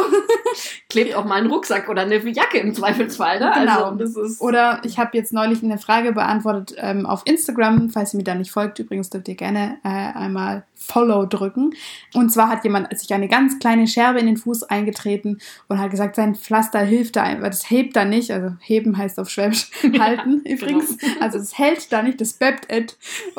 Klebt 0.89 1.13
auch 1.13 1.25
mal 1.25 1.35
einen 1.35 1.51
Rucksack 1.51 1.87
oder 1.89 2.01
eine 2.01 2.17
Jacke 2.27 2.57
im 2.57 2.73
Zweifelsfall, 2.73 3.39
ne? 3.39 3.51
Genau. 3.53 3.91
Also, 3.91 4.43
oder 4.43 4.81
ich 4.83 4.97
habe 4.97 5.15
jetzt 5.15 5.31
neulich 5.31 5.63
eine 5.63 5.77
Frage 5.77 6.11
beantwortet 6.11 6.75
ähm, 6.79 7.05
auf 7.05 7.21
Instagram. 7.25 7.91
Falls 7.91 8.15
ihr 8.15 8.17
mir 8.17 8.23
da 8.23 8.33
nicht 8.33 8.51
folgt, 8.51 8.79
übrigens 8.79 9.11
dürft 9.11 9.27
ihr 9.27 9.35
gerne 9.35 9.77
äh, 9.83 9.89
einmal 9.89 10.63
Follow 10.73 11.27
drücken. 11.27 11.75
Und 12.15 12.31
zwar 12.31 12.49
hat 12.49 12.63
jemand 12.63 12.97
sich 12.97 13.13
eine 13.13 13.27
ganz 13.27 13.59
kleine 13.59 13.85
Scherbe 13.85 14.19
in 14.19 14.25
den 14.25 14.37
Fuß 14.37 14.63
eingetreten 14.63 15.37
und 15.67 15.79
hat 15.79 15.91
gesagt, 15.91 16.15
sein 16.15 16.33
Pflaster 16.33 16.79
hilft 16.79 17.15
da 17.15 17.21
einfach. 17.21 17.49
Das 17.49 17.69
hebt 17.69 17.95
da 17.95 18.05
nicht. 18.05 18.31
Also 18.31 18.55
heben 18.59 18.97
heißt 18.97 19.19
auf 19.19 19.29
Schwäbisch 19.29 19.69
halten 19.99 20.41
ja, 20.43 20.53
übrigens. 20.53 20.97
Genau. 20.97 21.13
Also 21.19 21.37
es 21.37 21.59
hält 21.59 21.91
da 21.91 22.01
nicht, 22.01 22.19
das 22.19 22.33
bebt 22.33 22.71
et. 22.71 22.97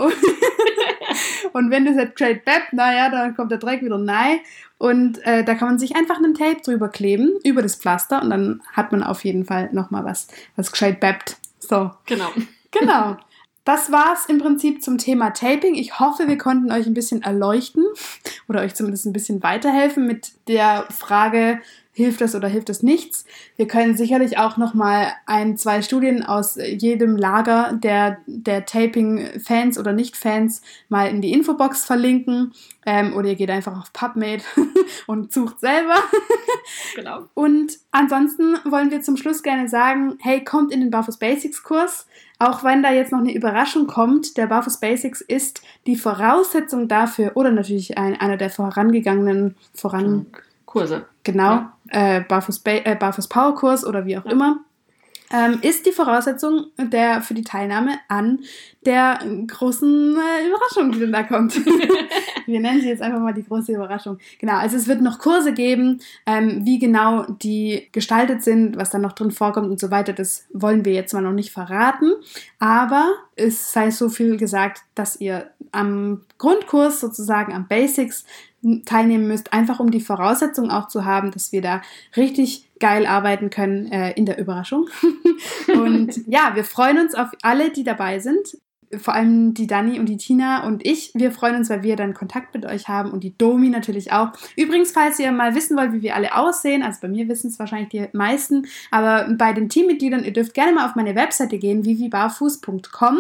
Und, 1.53 1.71
wenn 1.71 1.85
das 1.85 1.97
jetzt 1.97 2.17
great 2.17 2.45
bebt, 2.45 2.73
naja, 2.73 3.11
dann 3.11 3.35
kommt 3.37 3.51
der 3.51 3.59
Dreck 3.59 3.83
wieder 3.83 3.99
nein. 3.99 4.41
Und 4.79 5.25
äh, 5.25 5.45
da 5.45 5.55
kann 5.55 5.69
man 5.69 5.79
sich 5.79 5.95
einfach 5.95 6.17
einen 6.17 6.35
Tape 6.35 6.61
drüber 6.65 6.89
kleben, 6.89 7.39
über 7.45 7.63
das 7.63 7.77
Pflaster. 7.77 8.23
Und 8.23 8.31
dann 8.31 8.63
hat 8.73 8.93
man 8.93 9.03
auf 9.03 9.25
jeden 9.25 9.45
Fall 9.45 9.71
nochmal 9.73 10.05
was, 10.05 10.29
was 10.57 10.73
gescheit 10.73 11.01
bebt. 11.01 11.37
So. 11.59 11.91
Genau. 12.07 12.29
Genau. 12.75 13.19
Das 13.65 13.93
war's 13.93 14.27
im 14.27 14.39
Prinzip 14.39 14.83
zum 14.83 14.99
Thema 14.99 15.31
Taping. 15.31 15.75
Ich 15.77 16.01
hoffe, 16.01 16.27
wir 16.27 16.39
konnten 16.39 16.73
euch 16.73 16.87
ein 16.87 16.95
bisschen 16.95 17.23
erleuchten 17.23 17.85
oder 18.49 18.61
euch 18.61 18.75
zumindest 18.75 19.07
ein 19.07 19.13
bisschen 19.13 19.43
weiterhelfen 19.43 20.07
mit 20.07 20.33
der 20.49 20.87
Frage, 20.91 21.61
hilft 21.93 22.23
das 22.23 22.35
oder 22.35 22.49
hilft 22.49 22.71
das 22.71 22.83
nichts. 22.83 23.27
Wir 23.57 23.69
können 23.69 23.97
sicherlich 23.97 24.39
auch 24.39 24.57
noch 24.57 24.73
mal 24.73 25.13
ein, 25.27 25.59
zwei 25.59 25.83
Studien 25.83 26.23
aus 26.23 26.57
jedem 26.57 27.17
Lager 27.17 27.75
der, 27.75 28.19
der 28.27 28.65
Taping-Fans 28.65 29.79
oder 29.79 29.93
Nicht-Fans 29.93 30.63
mal 30.89 31.09
in 31.09 31.21
die 31.21 31.33
Infobox 31.33 31.85
verlinken. 31.85 32.53
Ähm, 32.85 33.15
oder 33.15 33.29
ihr 33.29 33.37
geht 33.37 33.51
einfach 33.51 33.79
auf 33.79 33.93
PubMed 33.93 34.43
und 35.07 35.33
sucht 35.33 35.61
selber. 35.61 35.97
genau. 36.97 37.27
Und 37.35 37.79
ansonsten 37.91 38.57
wollen 38.65 38.91
wir 38.91 39.03
zum 39.03 39.17
Schluss 39.17 39.43
gerne 39.43 39.69
sagen, 39.69 40.17
hey, 40.21 40.43
kommt 40.43 40.73
in 40.73 40.81
den 40.81 40.91
Barfuß 40.91 41.19
Basics 41.19 41.63
Kurs. 41.63 42.07
Auch 42.39 42.65
wenn 42.65 42.83
da 42.83 42.91
jetzt 42.91 43.13
noch 43.13 43.21
eine 43.21 43.35
Überraschung 43.35 43.87
kommt, 43.87 44.37
der 44.37 44.49
Barfuß 44.49 44.81
Basics 44.81 45.21
ist 45.21 45.63
die 45.87 45.95
Voraussetzung 45.95 46.89
dafür 46.89 47.33
oder 47.37 47.53
natürlich 47.53 47.99
ein, 47.99 48.19
einer 48.19 48.37
der 48.37 48.51
vorangegangenen 48.51 49.55
voran 49.75 50.27
Kurse. 50.73 51.05
Genau, 51.23 51.53
ja. 51.53 51.73
Äh, 51.93 52.23
Barfuß, 52.23 52.61
ba 52.61 52.73
äh, 52.73 52.97
Barfuß 52.97 53.29
Power 53.29 53.55
Kurs 53.55 53.85
oder 53.87 54.05
wie 54.07 54.17
auch 54.19 54.25
ja. 54.25 54.33
immer. 54.33 54.65
ähm, 55.33 55.61
ist 55.63 55.87
die 55.87 55.93
Voraussetzung 55.93 56.67
der, 56.79 57.23
für 57.23 57.35
die 57.35 57.43
Teilnahme 57.43 57.99
an 58.09 58.41
der 58.85 59.19
großen 59.47 60.17
äh, 60.17 60.47
Überraschung, 60.47 60.93
die 60.93 61.01
dann 61.01 61.13
da 61.13 61.23
kommt. 61.23 61.55
Wir 62.47 62.61
nennen 62.61 62.81
sie 62.81 62.89
jetzt 62.89 63.01
einfach 63.01 63.21
mal 63.21 63.33
die 63.33 63.45
große 63.45 63.73
Überraschung. 63.73 64.19
Genau, 64.39 64.57
also 64.57 64.77
es 64.77 64.89
wird 64.89 65.01
noch 65.01 65.19
Kurse 65.19 65.55
geben, 65.55 66.01
ähm, 66.27 66.65
wie 66.65 66.79
genau 66.79 67.25
die 67.25 67.89
gestaltet 67.93 68.43
sind, 68.43 68.77
was 68.77 68.91
da 68.91 68.99
noch 68.99 69.13
drin 69.13 69.31
vorkommt 69.31 69.71
und 69.71 69.81
so 69.81 69.91
weiter. 69.91 70.13
Das 70.13 70.47
wollen 70.53 70.85
wir 70.85 70.93
jetzt 70.93 71.15
mal 71.15 71.23
noch 71.23 71.33
nicht 71.33 71.53
verraten. 71.53 72.13
Aber 72.59 73.13
es 73.37 73.73
sei 73.73 73.91
so 73.91 74.09
viel 74.09 74.37
gesagt, 74.37 74.83
dass 74.95 75.21
ihr 75.21 75.51
am 75.71 76.23
Grundkurs 76.39 77.01
sozusagen 77.01 77.55
am 77.55 77.69
Basics 77.69 78.25
teilnehmen 78.85 79.27
müsst, 79.27 79.53
einfach 79.53 79.81
um 79.81 79.91
die 79.91 80.01
Voraussetzung 80.01 80.71
auch 80.71 80.89
zu 80.89 81.05
haben, 81.05 81.31
dass 81.31 81.53
wir 81.53 81.63
da 81.63 81.83
richtig 82.17 82.69
geil 82.79 83.07
arbeiten 83.07 83.51
können 83.51 83.91
äh, 83.91 84.13
in 84.13 84.27
der 84.27 84.39
Überraschung. 84.39 84.89
und 85.75 86.27
ja, 86.27 86.53
wir 86.55 86.65
freuen 86.65 86.99
uns 86.99 87.15
auf 87.15 87.29
alle, 87.43 87.71
die 87.71 87.85
dabei 87.85 88.19
sind. 88.19 88.59
Vor 88.99 89.15
allem 89.15 89.55
die 89.55 89.67
Dani 89.67 89.99
und 89.99 90.07
die 90.07 90.19
Tina 90.19 90.67
und 90.67 90.85
ich. 90.85 91.13
Wir 91.15 91.33
freuen 91.33 91.57
uns, 91.57 91.71
weil 91.71 91.83
wir 91.83 91.97
dann 91.97 92.13
Kontakt 92.13 92.55
mit 92.55 92.67
euch 92.67 92.89
haben 92.89 93.11
und 93.11 93.25
die 93.25 93.37
Domi 93.39 93.71
natürlich 93.71 94.13
auch. 94.13 94.33
Übrigens, 94.55 94.93
falls 94.93 95.19
ihr 95.19 95.33
mal 95.33 95.55
wissen 95.55 95.79
wollt, 95.79 95.95
wie 95.95 96.03
wir 96.03 96.15
alle 96.15 96.37
aussehen, 96.37 96.83
also 96.83 96.99
bei 97.01 97.09
mir 97.09 97.27
wissen 97.27 97.49
es 97.49 97.59
wahrscheinlich 97.59 97.89
die 97.89 98.07
meisten, 98.13 98.67
aber 98.91 99.33
bei 99.35 99.55
den 99.55 99.71
Teammitgliedern, 99.71 100.25
ihr 100.25 100.33
dürft 100.35 100.53
gerne 100.53 100.73
mal 100.73 100.87
auf 100.87 100.95
meine 100.95 101.15
Webseite 101.15 101.57
gehen, 101.57 101.87
vivibarfuß.com 101.87 103.19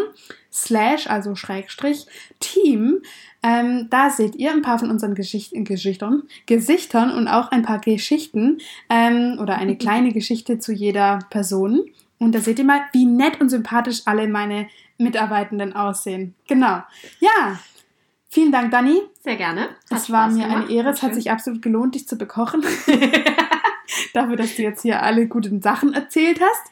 slash, 0.52 1.06
also 1.06 1.34
Schrägstrich, 1.34 2.06
Team. 2.38 3.00
Ähm, 3.42 3.88
da 3.90 4.10
seht 4.10 4.36
ihr 4.36 4.52
ein 4.52 4.62
paar 4.62 4.78
von 4.78 4.90
unseren 4.90 5.14
Geschicht 5.14 5.52
Geschichtern, 5.52 6.22
Gesichtern 6.46 7.10
und 7.10 7.26
auch 7.28 7.50
ein 7.50 7.62
paar 7.62 7.80
Geschichten 7.80 8.58
ähm, 8.88 9.38
oder 9.40 9.56
eine 9.56 9.76
kleine 9.76 10.12
Geschichte 10.12 10.58
zu 10.58 10.72
jeder 10.72 11.18
Person. 11.30 11.82
Und 12.18 12.34
da 12.34 12.40
seht 12.40 12.60
ihr 12.60 12.64
mal, 12.64 12.82
wie 12.92 13.04
nett 13.04 13.40
und 13.40 13.48
sympathisch 13.48 14.02
alle 14.04 14.28
meine 14.28 14.68
Mitarbeitenden 14.96 15.74
aussehen. 15.74 16.34
Genau. 16.46 16.82
Ja, 17.18 17.58
vielen 18.28 18.52
Dank, 18.52 18.70
Dani. 18.70 19.00
Sehr 19.24 19.36
gerne. 19.36 19.70
es 19.90 20.08
war 20.08 20.28
mir 20.28 20.44
gemacht. 20.44 20.64
eine 20.68 20.72
Ehre. 20.72 20.90
Es 20.90 21.02
hat 21.02 21.14
sich 21.14 21.32
absolut 21.32 21.62
gelohnt, 21.62 21.96
dich 21.96 22.06
zu 22.06 22.16
bekochen. 22.16 22.62
Dafür, 24.14 24.36
dass 24.36 24.54
du 24.54 24.62
jetzt 24.62 24.82
hier 24.82 25.02
alle 25.02 25.26
guten 25.26 25.60
Sachen 25.60 25.94
erzählt 25.94 26.40
hast. 26.40 26.70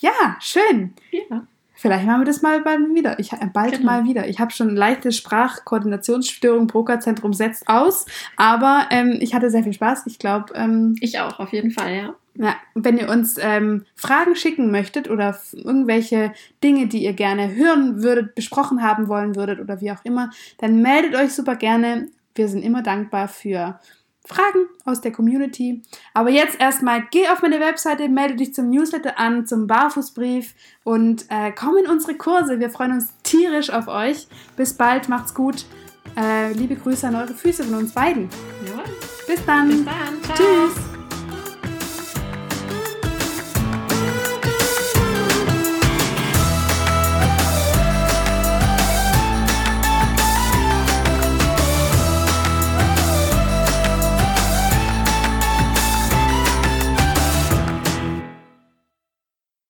Ja, 0.00 0.36
schön. 0.40 0.94
Ja. 1.10 1.46
Vielleicht 1.76 2.06
machen 2.06 2.22
wir 2.22 2.24
das 2.24 2.42
mal 2.42 2.62
bald 2.62 2.94
wieder. 2.94 3.18
Ich, 3.18 3.32
äh, 3.32 3.46
bald 3.52 3.78
genau. 3.78 3.84
mal 3.84 4.04
wieder. 4.04 4.28
Ich 4.28 4.40
habe 4.40 4.50
schon 4.50 4.74
leichte 4.74 5.12
Sprachkoordinationsstörung. 5.12 6.66
Brokerzentrum 6.66 7.34
setzt 7.34 7.68
aus. 7.68 8.06
Aber 8.36 8.86
ähm, 8.90 9.18
ich 9.20 9.34
hatte 9.34 9.50
sehr 9.50 9.62
viel 9.62 9.74
Spaß. 9.74 10.06
Ich 10.06 10.18
glaube. 10.18 10.54
Ähm, 10.54 10.96
ich 11.00 11.20
auch, 11.20 11.38
auf 11.38 11.52
jeden 11.52 11.70
Fall, 11.70 11.94
ja. 11.94 12.14
Ja, 12.38 12.54
wenn 12.74 12.98
ihr 12.98 13.08
uns 13.08 13.36
ähm, 13.40 13.84
Fragen 13.94 14.36
schicken 14.36 14.70
möchtet 14.70 15.08
oder 15.08 15.38
irgendwelche 15.52 16.32
Dinge, 16.62 16.86
die 16.86 17.02
ihr 17.02 17.14
gerne 17.14 17.54
hören 17.54 18.02
würdet, 18.02 18.34
besprochen 18.34 18.82
haben 18.82 19.08
wollen 19.08 19.36
würdet 19.36 19.60
oder 19.60 19.80
wie 19.80 19.90
auch 19.90 20.04
immer, 20.04 20.30
dann 20.58 20.82
meldet 20.82 21.14
euch 21.14 21.32
super 21.32 21.56
gerne. 21.56 22.08
Wir 22.34 22.48
sind 22.48 22.62
immer 22.62 22.82
dankbar 22.82 23.28
für 23.28 23.80
Fragen 24.26 24.66
aus 24.84 25.00
der 25.00 25.12
Community. 25.12 25.82
Aber 26.12 26.30
jetzt 26.30 26.60
erstmal 26.60 27.04
geh 27.10 27.28
auf 27.28 27.42
meine 27.42 27.60
Webseite, 27.60 28.08
melde 28.08 28.34
dich 28.36 28.54
zum 28.54 28.70
Newsletter 28.70 29.18
an, 29.18 29.46
zum 29.46 29.66
Barfußbrief 29.66 30.54
und 30.84 31.26
äh, 31.30 31.52
komm 31.52 31.76
in 31.76 31.88
unsere 31.88 32.14
Kurse. 32.14 32.58
Wir 32.58 32.70
freuen 32.70 32.92
uns 32.92 33.08
tierisch 33.22 33.70
auf 33.70 33.88
euch. 33.88 34.26
Bis 34.56 34.74
bald, 34.74 35.08
macht's 35.08 35.34
gut. 35.34 35.64
Äh, 36.16 36.52
liebe 36.52 36.76
Grüße 36.76 37.06
an 37.06 37.14
eure 37.14 37.34
Füße 37.34 37.64
von 37.64 37.74
uns 37.74 37.92
beiden. 37.92 38.28
Ja. 38.66 38.82
Bis 39.26 39.44
dann. 39.44 39.68
Bis 39.68 39.84
dann. 39.84 40.22
Ciao. 40.22 40.36
Tschüss. 40.36 40.95